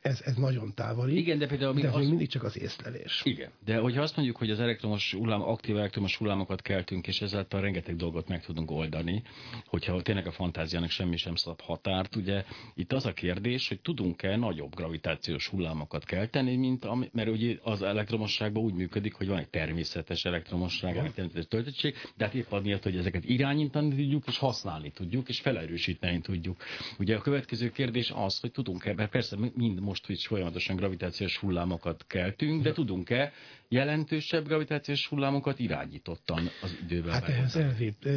ez, 0.00 0.20
ez 0.24 0.34
nagyon 0.34 0.74
távoli, 0.74 1.18
Igen, 1.18 1.38
de, 1.38 1.46
például 1.46 1.74
de 1.74 1.88
az... 1.88 1.94
még 1.94 2.08
mindig 2.08 2.28
csak 2.28 2.42
az 2.42 2.58
észlelés. 2.58 3.20
Igen, 3.24 3.50
de 3.64 3.78
hogyha 3.78 4.02
azt 4.02 4.16
mondjuk, 4.16 4.36
hogy 4.36 4.50
az 4.50 4.60
elektromos 4.60 5.14
hullám, 5.14 5.42
aktív 5.42 5.76
elektromos 5.76 6.16
hullámokat 6.16 6.62
keltünk, 6.62 7.06
és 7.06 7.20
ezáltal 7.20 7.60
rengeteg 7.60 7.96
dolgot 7.96 8.28
meg 8.28 8.44
tudunk 8.44 8.70
oldani, 8.70 9.22
hogyha 9.66 10.02
tényleg 10.02 10.26
a 10.26 10.30
fantáziának 10.30 10.90
semmi 10.90 11.16
sem 11.16 11.34
szab 11.34 11.60
határt, 11.60 12.16
ugye 12.16 12.44
itt 12.74 12.92
az 12.92 13.06
a 13.06 13.12
kérdés, 13.12 13.68
hogy 13.68 13.80
tudunk-e 13.80 14.36
nagyobb 14.36 14.74
gravitációs 14.74 15.48
hullámokat 15.48 16.04
kelteni, 16.04 16.56
mint 16.56 16.84
ami, 16.84 17.08
mert 17.12 17.28
ugye 17.28 17.56
az 17.62 17.82
elektromosságban 17.82 18.62
úgy 18.62 18.74
működik, 18.74 19.14
hogy 19.14 19.28
van 19.28 19.38
egy 19.38 19.48
természetes 19.48 20.24
elektromosság, 20.24 20.96
egy 20.96 21.14
természetes 21.14 21.46
töltöttség, 21.48 21.94
de 22.16 22.24
hát 22.24 22.34
épp 22.34 22.54
miatt, 22.62 22.82
hogy 22.82 22.96
ezeket 22.96 23.24
irányítani 23.24 23.88
tudjuk, 23.88 24.26
és 24.26 24.38
használni 24.38 24.90
tudjuk, 24.90 25.28
és 25.28 25.40
felerősíteni 25.40 26.20
tudjuk. 26.20 26.56
Ugye 26.98 27.16
a 27.16 27.20
következő 27.20 27.70
kérdés 27.70 28.12
az, 28.14 28.40
hogy 28.40 28.52
tudunk-e, 28.52 29.06
persze 29.06 29.36
mind 29.54 29.80
most 29.80 30.08
is 30.08 30.26
folyamatosan 30.26 30.76
gravitációs 30.76 31.36
hullámokat 31.36 32.04
keltünk, 32.06 32.62
de 32.62 32.72
tudunk-e 32.72 33.32
jelentősebb 33.68 34.46
gravitációs 34.46 35.06
hullámokat 35.06 35.58
irányítottan 35.58 36.48
az 36.62 36.76
idővel 36.82 37.12
Hát 37.12 37.28
ehhez 37.28 37.56
elvét, 37.56 38.08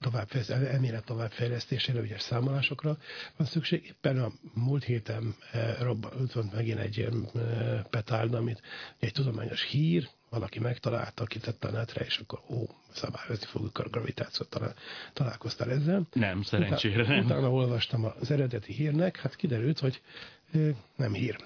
tovább, 0.00 0.28
elmélet 0.48 1.04
továbbfejlesztésére, 1.04 2.00
ugye 2.00 2.18
számolásokra 2.18 2.98
van 3.36 3.46
szükség. 3.46 3.84
Éppen 3.86 4.18
a 4.18 4.32
múlt 4.54 4.84
héten 4.84 5.34
robbant 5.80 6.52
megint 6.52 6.78
egy 6.78 7.08
petárd, 7.90 8.34
amit 8.34 8.62
egy 8.98 9.12
tudományos 9.12 9.62
hír, 9.62 10.08
valaki 10.30 10.58
megtalálta, 10.58 11.24
kitette 11.24 11.68
a 11.68 11.70
netre, 11.70 12.04
és 12.04 12.18
akkor 12.18 12.40
ó, 12.50 12.64
szabályozni 12.92 13.46
fogjuk 13.46 13.78
a 13.78 13.88
gravitációt. 13.88 14.48
Talán, 14.48 14.74
találkoztál 15.12 15.70
ezzel? 15.70 16.06
Nem, 16.12 16.42
szerencsére 16.42 17.02
utána, 17.02 17.16
nem. 17.16 17.24
Utána 17.24 17.50
olvastam 17.50 18.04
az 18.20 18.30
eredeti 18.30 18.72
hírnek, 18.72 19.16
hát 19.16 19.36
kiderült, 19.36 19.78
hogy 19.78 20.02
nem 20.96 21.12
hír. 21.12 21.36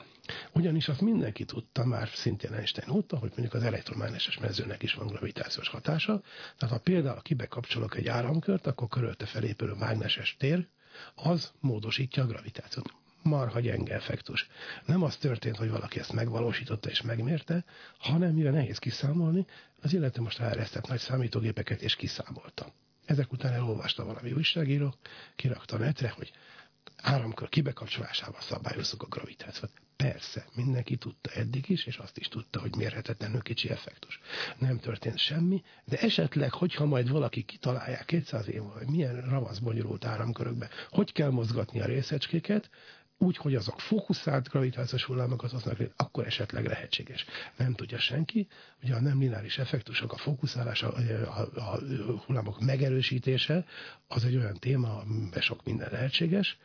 Ugyanis 0.53 0.89
azt 0.89 1.01
mindenki 1.01 1.45
tudta, 1.45 1.85
már 1.85 2.09
szintén 2.09 2.53
Einstein 2.53 2.87
tudta, 2.87 3.17
hogy 3.19 3.29
mondjuk 3.29 3.55
az 3.55 3.63
elektromágneses 3.63 4.39
mezőnek 4.39 4.83
is 4.83 4.95
van 4.95 5.07
gravitációs 5.07 5.69
hatása. 5.69 6.21
Tehát 6.59 6.75
ha 6.75 6.81
például 6.81 7.23
kibekapcsolok 7.23 7.97
egy 7.97 8.09
áramkört, 8.09 8.67
akkor 8.67 8.89
körülte 8.89 9.27
felépülő 9.27 9.73
mágneses 9.73 10.37
tér, 10.39 10.67
az 11.15 11.53
módosítja 11.61 12.23
a 12.23 12.27
gravitációt. 12.27 12.93
Marha 13.23 13.61
gyenge 13.61 13.95
effektus. 13.95 14.49
Nem 14.87 15.03
az 15.03 15.17
történt, 15.17 15.57
hogy 15.57 15.71
valaki 15.71 15.99
ezt 15.99 16.13
megvalósította 16.13 16.91
és 16.91 17.03
megmérte, 17.03 17.65
hanem 17.99 18.35
mivel 18.35 18.53
nehéz 18.53 18.79
kiszámolni, 18.79 19.47
az 19.83 19.93
illető 19.93 20.21
most 20.21 20.39
ráeresztett 20.39 20.87
nagy 20.89 20.99
számítógépeket 20.99 21.83
és 21.83 21.97
kiszámolta. 21.97 22.73
Ezek 23.05 23.33
után 23.33 23.53
elolvasta 23.53 24.05
valami 24.05 24.33
újságíró, 24.33 24.95
kirakta 25.37 25.77
a 25.77 25.79
netre, 25.79 26.09
hogy 26.11 26.33
áramkör 26.97 27.49
kibekapcsolásával 27.49 28.41
szabályozzuk 28.41 29.03
a 29.03 29.07
gravitációt. 29.07 29.71
Persze, 29.97 30.47
mindenki 30.55 30.97
tudta 30.97 31.31
eddig 31.31 31.69
is, 31.69 31.87
és 31.87 31.97
azt 31.97 32.19
is 32.19 32.29
tudta, 32.29 32.61
hogy 32.61 32.77
mérhetetlenül 32.77 33.43
kicsi 33.43 33.69
effektus. 33.71 34.21
Nem 34.59 34.79
történt 34.79 35.19
semmi, 35.19 35.63
de 35.85 35.99
esetleg, 35.99 36.53
hogyha 36.53 36.85
majd 36.85 37.11
valaki 37.11 37.43
kitalálják 37.43 38.05
200 38.05 38.49
év 38.49 38.63
hogy 38.63 38.87
milyen 38.87 39.21
ravasz 39.21 39.59
bonyolult 39.59 40.05
áramkörökbe, 40.05 40.69
hogy 40.91 41.13
kell 41.13 41.31
mozgatni 41.31 41.81
a 41.81 41.87
részecskéket, 41.87 42.71
úgy, 43.23 43.37
hogy 43.37 43.55
azok 43.55 43.81
fókuszált 43.81 44.49
gravitációs 44.49 45.05
hullámokat 45.05 45.51
hoznak, 45.51 45.79
akkor 45.97 46.27
esetleg 46.27 46.67
lehetséges. 46.67 47.25
Nem 47.57 47.75
tudja 47.75 47.99
senki, 47.99 48.49
ugye 48.83 48.95
a 48.95 49.01
nem 49.01 49.19
lineáris 49.19 49.59
effektusok, 49.59 50.13
a 50.13 50.17
fókuszálás, 50.17 50.83
a, 50.83 50.95
a, 50.97 51.61
a 51.61 51.79
hullámok 52.27 52.61
megerősítése, 52.61 53.65
az 54.09 54.25
egy 54.25 54.37
olyan 54.37 54.57
téma, 54.59 54.97
amiben 54.99 55.41
sok 55.41 55.65
minden 55.65 55.89
lehetséges, 55.93 56.59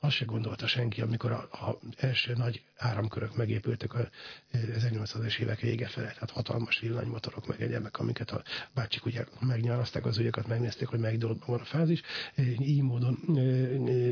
azt 0.00 0.14
se 0.14 0.24
gondolta 0.24 0.66
senki, 0.66 1.00
amikor 1.00 1.32
a, 1.32 1.48
a 1.66 1.78
első 1.96 2.34
nagy 2.36 2.62
áramkörök 2.76 3.36
megépültek 3.36 3.94
a 3.94 4.08
1800-es 4.52 5.38
évek 5.38 5.60
vége 5.60 5.86
felett, 5.86 6.12
tehát 6.12 6.30
hatalmas 6.30 6.78
villanymotorok 6.78 7.46
meg 7.46 7.62
egyemek, 7.62 7.98
amiket 7.98 8.30
a 8.30 8.42
bácsik 8.74 9.04
ugye 9.04 9.24
megnyarazták 9.40 10.06
az 10.06 10.18
ügyeket, 10.18 10.46
megnézték, 10.46 10.88
hogy 10.88 10.98
melyik 11.00 11.18
dologban 11.18 11.48
van 11.48 11.60
a 11.60 11.64
fázis, 11.64 12.02
így 12.60 12.82
módon 12.82 13.18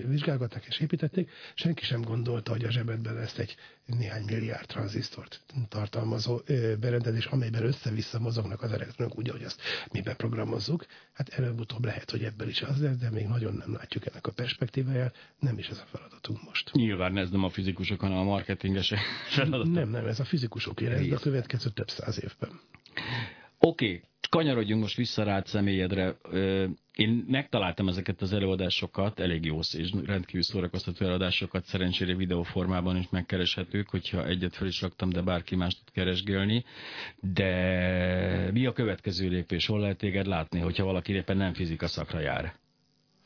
vizsgálgatták 0.07 0.65
és 0.65 0.81
építették. 0.81 1.31
Senki 1.55 1.85
sem 1.85 2.03
gondolta, 2.03 2.51
hogy 2.51 2.65
a 2.65 2.71
zsebedben 2.71 3.15
lesz 3.15 3.39
egy 3.39 3.57
néhány 3.87 4.25
milliárd 4.25 4.67
tranzisztort 4.67 5.41
tartalmazó 5.69 6.41
berendezés, 6.81 7.27
amelyben 7.27 7.65
össze-vissza 7.65 8.19
mozognak 8.19 8.63
az 8.63 8.73
elektronok 8.73 9.19
úgy, 9.19 9.29
ahogy 9.29 9.43
azt 9.43 9.61
mi 9.93 10.01
beprogramozzuk. 10.01 10.87
Hát 11.13 11.29
előbb-utóbb 11.29 11.85
lehet, 11.85 12.11
hogy 12.11 12.23
ebből 12.23 12.49
is 12.49 12.63
az 12.63 12.81
lesz, 12.81 12.97
de 12.97 13.11
még 13.11 13.27
nagyon 13.27 13.55
nem 13.55 13.73
látjuk 13.73 14.07
ennek 14.07 14.27
a 14.27 14.33
perspektíváját, 14.33 15.35
nem 15.39 15.59
is 15.59 15.69
ez 15.69 15.79
a 15.79 15.87
feladatunk 15.97 16.43
most. 16.45 16.73
Nyilván 16.73 17.17
ez 17.17 17.31
nem 17.31 17.45
a 17.45 17.51
fizikusok, 17.51 18.01
hanem 18.01 18.19
a 18.19 18.25
marketingesek 18.25 19.01
feladata. 19.37 19.71
Nem, 19.71 19.89
nem, 19.89 20.07
ez 20.07 20.21
a 20.21 20.25
fizikusok 20.25 20.81
ez 20.81 21.13
a 21.13 21.19
következő 21.19 21.71
több 21.71 21.91
száz 21.91 22.23
évben. 22.23 22.61
Oké, 23.59 23.87
okay, 23.87 24.03
kanyarodjunk 24.29 24.83
most 24.83 24.97
vissza 24.97 25.23
rád 25.23 25.47
személyedre. 25.47 26.17
Én 26.95 27.25
megtaláltam 27.29 27.89
ezeket 27.89 28.21
az 28.23 28.33
előadásokat, 28.33 29.21
elég 29.21 29.45
jó 29.45 29.59
és 29.59 29.93
rendkívül 30.05 30.43
szórakoztató 30.43 31.05
előadásokat, 31.05 31.65
szerencsére 31.65 32.15
videóformában 32.15 32.97
is 32.97 33.07
megkereshetők, 33.11 33.89
hogyha 33.89 34.27
egyet 34.27 34.55
fel 34.55 34.67
is 34.67 34.81
raktam, 34.81 35.09
de 35.09 35.21
bárki 35.21 35.57
más 35.57 35.75
tud 35.75 35.91
keresgélni. 35.93 36.65
De 37.21 38.51
mi 38.53 38.67
a 38.67 38.73
következő 38.73 39.29
lépés? 39.29 39.67
Hol 39.67 39.81
lehet 39.81 39.99
téged 39.99 40.27
látni, 40.27 40.61
hogyha 40.61 40.85
valaki 40.85 41.13
éppen 41.13 41.37
nem 41.37 41.55
fizika 41.55 41.87
szakra 41.87 42.21
jár? 42.21 42.55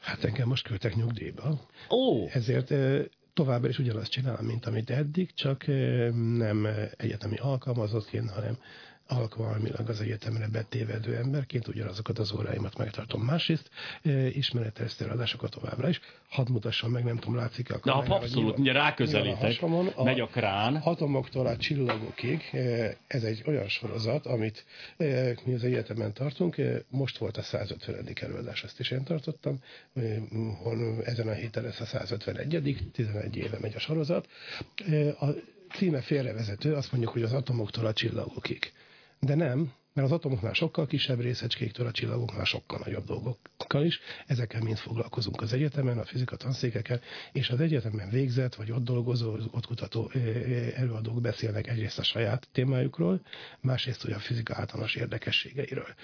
Hát 0.01 0.25
engem 0.25 0.49
most 0.49 0.67
küldtek 0.67 0.95
nyugdíjba. 0.95 1.61
Ó! 1.91 2.29
Ezért 2.29 2.75
továbbra 3.35 3.69
is 3.69 3.79
ugyanazt 3.79 4.11
csinálom, 4.11 4.47
mint 4.47 4.67
amit 4.67 4.91
eddig, 4.91 5.35
csak 5.35 5.67
nem 6.37 6.69
egyetemi 6.97 7.37
alkalmazottként, 7.37 8.31
hanem 8.31 8.59
alkalmilag 9.11 9.89
az 9.89 10.01
egyetemre 10.01 10.49
betévedő 10.49 11.17
emberként 11.17 11.69
ugyanazokat 11.69 12.19
az 12.19 12.33
óráimat 12.33 12.79
megtartom. 12.79 13.23
Másrészt 13.23 13.71
e, 14.03 14.27
ismeretesztő 14.27 15.05
adásokat 15.05 15.51
továbbra 15.51 15.89
is. 15.89 16.01
Hadd 16.29 16.51
mutassam 16.51 16.91
meg, 16.91 17.05
nem 17.05 17.17
tudom, 17.17 17.37
látszik-e 17.37 17.75
a 17.75 17.79
kamerán. 17.79 18.09
Na, 18.09 18.15
abszolút, 18.15 18.59
ugye 18.59 18.73
ráközelítek, 18.73 19.63
a 19.95 20.05
megy 20.05 20.21
a 20.21 20.27
krán. 20.27 20.77
Atomoktól 20.77 21.47
a 21.47 21.57
csillagokig, 21.57 22.49
e, 22.53 22.97
ez 23.07 23.23
egy 23.23 23.43
olyan 23.47 23.69
sorozat, 23.69 24.27
amit 24.27 24.65
e, 24.97 25.35
mi 25.45 25.55
az 25.55 25.65
egyetemen 25.65 26.13
tartunk. 26.13 26.59
E, 26.59 26.83
most 26.89 27.19
volt 27.19 27.37
a 27.37 27.43
150. 27.43 28.07
előadás, 28.21 28.63
azt 28.63 28.81
is 28.81 28.91
én 28.91 29.05
tartottam. 29.05 29.59
E, 29.95 30.01
ezen 31.05 31.29
a 31.29 31.33
héten 31.33 31.63
lesz 31.63 31.81
a 31.81 31.85
151. 31.85 32.91
11 32.93 33.37
éve 33.37 33.59
megy 33.61 33.75
a 33.75 33.79
sorozat. 33.79 34.29
A 35.21 35.27
címe 35.75 36.01
félrevezető, 36.01 36.75
azt 36.75 36.93
mondjuk, 36.93 37.13
hogy 37.13 37.23
az 37.23 37.33
atomoktól 37.33 37.87
a 37.87 37.93
csillagokig. 37.93 38.73
De 39.21 39.35
nem, 39.35 39.73
mert 39.93 40.07
az 40.07 40.13
atomoknál 40.13 40.53
sokkal 40.53 40.87
kisebb 40.87 41.21
részecskéktől, 41.21 41.87
a 41.87 41.91
csillagoknál 41.91 42.45
sokkal 42.45 42.81
nagyobb 42.85 43.05
dolgokkal 43.05 43.85
is. 43.85 44.01
Ezekkel 44.27 44.61
mind 44.61 44.79
foglalkozunk 44.79 45.41
az 45.41 45.53
egyetemen, 45.53 45.99
a 45.99 46.05
fizika 46.05 46.37
tanszékeken, 46.37 47.01
és 47.33 47.51
az 47.51 47.61
egyetemen 47.61 48.11
végzett, 48.11 48.55
vagy 48.55 48.71
ott 48.71 48.85
dolgozó, 48.85 49.37
ott 49.51 49.67
kutató 49.67 50.11
előadók 50.75 51.21
beszélnek 51.21 51.67
egyrészt 51.67 51.99
a 51.99 52.03
saját 52.03 52.49
témájukról, 52.53 53.21
másrészt 53.61 54.03
hogy 54.03 54.13
a 54.13 54.19
fizika 54.19 54.55
általános 54.55 54.95
érdekességeiről. 54.95 55.95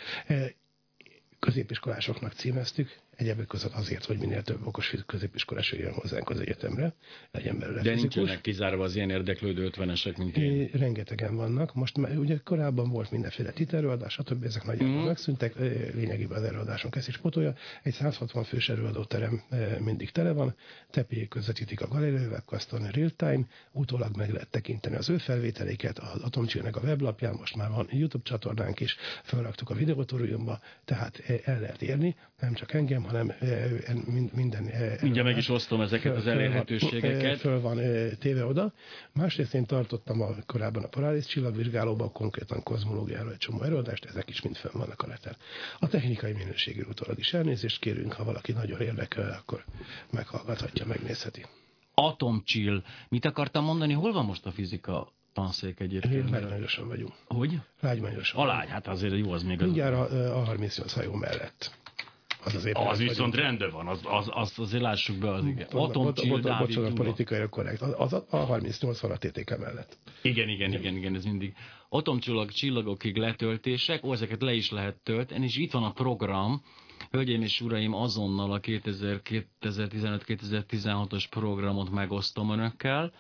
Középiskolásoknak 1.39 2.33
címeztük, 2.33 2.99
Egyebek 3.17 3.47
között 3.47 3.73
azért, 3.73 4.05
hogy 4.05 4.19
minél 4.19 4.43
több 4.43 4.67
okos 4.67 4.95
középiskolás 5.07 5.73
jön 5.73 5.93
hozzánk 5.93 6.31
az 6.31 6.41
egyetemre, 6.41 6.95
legyen 7.33 7.59
belőle 7.59 7.83
De 7.83 7.93
fizikus. 7.93 8.15
nincsenek 8.15 8.41
kizárva 8.41 8.85
az 8.85 8.97
ilyen 8.97 9.11
érdeklődő 9.11 9.71
50-esek, 9.73 10.17
mint 10.19 10.37
én. 10.37 10.71
Rengetegen 10.73 11.37
vannak. 11.37 11.75
Most 11.75 11.97
már 11.97 12.17
ugye 12.19 12.37
korábban 12.45 12.91
volt 12.91 13.11
mindenféle 13.11 13.51
titelőadás, 13.51 14.13
stb. 14.13 14.45
ezek 14.45 14.65
nagyjából 14.65 15.03
mm. 15.03 15.07
megszűntek. 15.07 15.55
Lényegében 15.95 16.39
az 16.39 16.45
előadásunk 16.45 16.97
ezt 16.97 17.09
is 17.09 17.19
potolja. 17.19 17.55
Egy 17.83 17.93
160 17.93 18.45
fős 18.45 18.69
előadóterem 18.69 19.43
mindig 19.79 20.11
tele 20.11 20.33
van. 20.33 20.55
Tepélyék 20.91 21.29
közvetítik 21.29 21.81
a 21.81 21.89
Galileo 21.89 22.29
Webcaston 22.29 22.91
real 22.91 23.11
time. 23.17 23.45
Utólag 23.73 24.17
meg 24.17 24.31
lehet 24.31 24.49
tekinteni 24.51 24.97
az 24.97 25.09
ő 25.09 25.19
felvételeiket 25.19 25.99
az 25.99 26.21
Atomcsőnek 26.23 26.77
a 26.77 26.81
weblapján. 26.81 27.35
Most 27.35 27.57
már 27.57 27.71
van 27.71 27.89
YouTube 27.91 28.25
csatornánk 28.25 28.81
is. 28.81 28.97
Felraktuk 29.23 29.71
a 29.71 29.75
videótoriumba, 29.75 30.61
tehát 30.85 31.23
el 31.45 31.61
lehet 31.61 31.83
érni. 31.83 32.17
Nem 32.41 32.53
csak 32.53 32.73
engem, 32.73 33.06
hanem 33.07 33.33
minden... 34.35 34.71
Mindjárt 35.01 35.29
meg 35.29 35.37
is 35.37 35.49
osztom 35.49 35.81
ezeket 35.81 36.17
az 36.17 36.27
elérhetőségeket. 36.27 37.39
Föl 37.39 37.61
van 37.61 37.81
téve 38.19 38.45
oda. 38.45 38.73
Másrészt 39.13 39.55
én 39.55 39.67
tartottam 39.67 40.21
a, 40.21 40.29
korábban 40.47 40.83
a 40.83 40.89
Polaris 40.89 41.27
csillagvizsgálóban, 41.27 42.13
konkrétan 42.13 42.63
kozmológiáról 42.63 43.33
egy 43.33 43.39
csomó 43.39 43.63
előadást, 43.63 44.05
ezek 44.05 44.29
is 44.29 44.43
mind 44.43 44.57
fönn 44.57 44.73
vannak 44.73 45.03
a 45.03 45.07
neten. 45.07 45.37
A 45.79 45.89
technikai 45.89 46.33
minőségű 46.33 46.83
utólag 46.89 47.19
is 47.19 47.33
elnézést 47.33 47.79
kérünk, 47.79 48.13
ha 48.13 48.25
valaki 48.25 48.53
nagyon 48.53 48.81
érdekel, 48.81 49.37
akkor 49.41 49.65
meghallgathatja, 50.11 50.87
megnézheti. 50.87 51.45
Atomcsill. 51.95 52.83
Mit 53.09 53.25
akartam 53.25 53.65
mondani? 53.65 53.93
Hol 53.93 54.13
van 54.13 54.25
most 54.25 54.47
a 54.47 54.51
fizika 54.51 55.13
tanszék 55.33 55.81
egyébként? 55.81 56.31
Lágymányosan 56.31 56.89
vagyunk. 56.89 57.13
Hogy? 57.27 57.61
Lágymányosan. 57.81 58.41
A 58.41 58.47
lágy, 58.47 58.69
hát 58.69 58.87
azért 58.87 59.17
jó, 59.17 59.33
az 59.33 59.43
még... 59.43 59.61
Mindjárt 59.61 59.95
a, 59.95 60.39
a 60.39 60.45
38 60.45 60.93
hajó 60.93 61.15
mellett 61.15 61.71
az 62.47 62.55
azért 62.55 62.79
az 62.79 62.99
viszont 62.99 63.35
rendben 63.35 63.71
van, 63.71 63.87
az, 63.87 64.01
az, 64.05 64.29
az 64.31 64.53
azért 64.57 64.83
lássuk 64.83 65.17
be, 65.17 65.31
az 65.31 65.45
igen. 65.45 65.67
Atomcsill, 65.71 66.41
Bocsánat, 66.41 66.95
politikai 66.95 67.49
korrekt. 67.51 67.83
Az 67.83 68.13
a, 68.13 68.27
a 68.31 68.37
38 68.37 69.01
van 69.01 69.11
a 69.11 69.17
TTK 69.17 69.59
mellett. 69.59 69.99
Igen, 70.23 70.49
igen, 70.49 70.73
igen, 70.73 70.97
igen, 70.97 71.15
ez 71.15 71.25
mindig. 71.25 71.55
Atomcsillag 71.89 72.51
csillagokig 72.51 73.17
letöltések, 73.17 74.05
ó, 74.05 74.13
ezeket 74.13 74.43
le 74.43 74.53
is 74.53 74.71
lehet 74.71 74.97
tölteni, 74.97 75.45
és 75.45 75.57
itt 75.57 75.73
van 75.73 75.83
a 75.83 75.93
program, 75.93 76.63
Hölgyeim 77.11 77.43
és 77.43 77.61
uraim, 77.61 77.95
azonnal 77.95 78.53
a 78.53 78.61
2015-2016-os 78.61 81.25
programot 81.31 81.91
megosztom 81.91 82.51
önökkel 82.51 83.13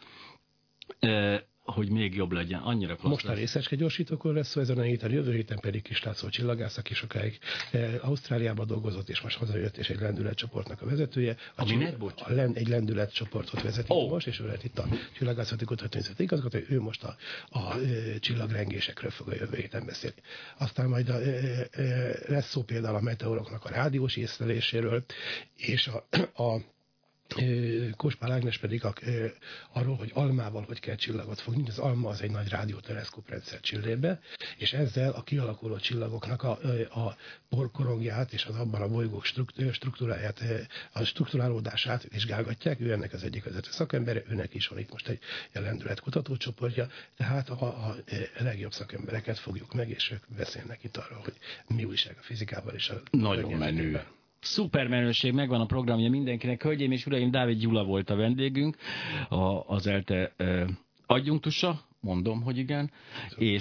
hogy 1.66 1.90
még 1.90 2.14
jobb 2.14 2.32
legyen. 2.32 2.60
Annyira 2.60 2.94
klassz 2.94 3.10
Most 3.10 3.24
lesz. 3.24 3.34
a 3.34 3.38
részecske 3.38 3.76
gyorsítókor 3.76 4.34
lesz 4.34 4.48
szó 4.48 4.60
ezen 4.60 4.78
a 4.78 4.82
héten, 4.82 5.10
jövő 5.10 5.32
héten 5.32 5.58
pedig 5.60 5.82
kis 5.82 6.02
László 6.02 6.28
csillagász, 6.28 6.76
aki 6.76 6.94
sokáig 6.94 7.38
eh, 7.70 7.94
Ausztráliában 8.00 8.66
dolgozott, 8.66 9.08
és 9.08 9.20
most 9.20 9.36
hazajött, 9.36 9.76
és 9.76 9.90
egy 9.90 10.00
lendületcsoportnak 10.00 10.82
a 10.82 10.86
vezetője. 10.86 11.36
A 11.54 11.62
Ami 11.62 11.70
csillag? 11.70 12.12
A 12.16 12.32
len, 12.32 12.52
egy 12.54 12.68
lendületcsoportot 12.68 13.62
vezeti 13.62 13.92
oh. 13.92 14.10
most, 14.10 14.26
és 14.26 14.40
ő 14.40 14.46
lett 14.46 14.64
itt 14.64 14.78
a 14.78 14.86
csillagászati 15.16 15.64
kutatóintézet 15.64 16.20
igazgató, 16.20 16.58
ő 16.68 16.80
most 16.80 17.04
a, 17.04 17.16
a, 17.48 17.58
a 17.58 17.78
eh, 17.78 18.18
csillagrengésekről 18.18 19.10
fog 19.10 19.28
a 19.28 19.34
jövő 19.34 19.56
héten 19.56 19.86
beszélni. 19.86 20.16
Aztán 20.58 20.88
majd 20.88 21.08
a, 21.08 21.14
a, 21.14 21.20
eh, 21.20 21.60
a, 21.72 21.82
lesz 22.26 22.48
szó 22.48 22.62
például 22.62 22.96
a 22.96 23.00
meteoroknak 23.00 23.64
a 23.64 23.68
rádiós 23.68 24.16
észleléséről, 24.16 25.04
és 25.56 25.86
a, 25.86 26.06
a 26.42 26.60
Kospál 27.96 28.32
Ágnes 28.32 28.58
pedig 28.58 28.84
a, 28.84 28.92
arról, 29.72 29.96
hogy 29.96 30.10
almával 30.14 30.62
hogy 30.62 30.80
kell 30.80 30.94
csillagot 30.94 31.40
fogni. 31.40 31.68
Az 31.68 31.78
alma 31.78 32.08
az 32.08 32.22
egy 32.22 32.30
nagy 32.30 32.48
rádióteleszkóp 32.48 33.28
rendszer 33.28 33.60
csillébe, 33.60 34.20
és 34.56 34.72
ezzel 34.72 35.12
a 35.12 35.22
kialakuló 35.22 35.76
csillagoknak 35.76 36.42
a, 36.42 36.58
a 36.90 37.16
porkorongját 37.48 38.32
és 38.32 38.44
az 38.44 38.56
abban 38.56 38.82
a 38.82 38.88
bolygók 38.88 39.24
struktúráját, 39.72 40.42
a 40.92 41.04
struktúrálódását 41.04 42.08
vizsgálgatják. 42.12 42.80
Ő 42.80 42.92
ennek 42.92 43.12
az 43.12 43.22
egyik 43.22 43.44
vezető 43.44 43.70
szakembere, 43.70 44.22
őnek 44.28 44.54
is 44.54 44.68
van 44.68 44.78
itt 44.78 44.90
most 44.90 45.08
egy 45.08 45.20
lendület 45.52 46.00
kutatócsoportja, 46.00 46.88
tehát 47.16 47.48
a, 47.48 47.64
a 47.64 47.96
legjobb 48.38 48.72
szakembereket 48.72 49.38
fogjuk 49.38 49.74
meg, 49.74 49.90
és 49.90 50.10
ők 50.10 50.22
beszélnek 50.36 50.84
itt 50.84 50.96
arról, 50.96 51.20
hogy 51.24 51.36
mi 51.66 51.84
újság 51.84 52.16
a 52.18 52.22
fizikával 52.22 52.74
és 52.74 52.88
a 52.88 53.00
Nagyon 53.10 53.52
menő. 53.52 54.04
Szupermenőség, 54.46 55.32
megvan 55.32 55.60
a 55.60 55.66
programja 55.66 56.10
mindenkinek. 56.10 56.62
Hölgyeim 56.62 56.92
és 56.92 57.06
uraim, 57.06 57.30
Dávid 57.30 57.58
Gyula 57.58 57.84
volt 57.84 58.10
a 58.10 58.16
vendégünk, 58.16 58.76
a, 59.28 59.74
az 59.74 59.86
ELTE 59.86 60.34
adjunktusa, 61.06 61.80
mondom, 62.00 62.42
hogy 62.42 62.58
igen, 62.58 62.90
és 63.28 63.46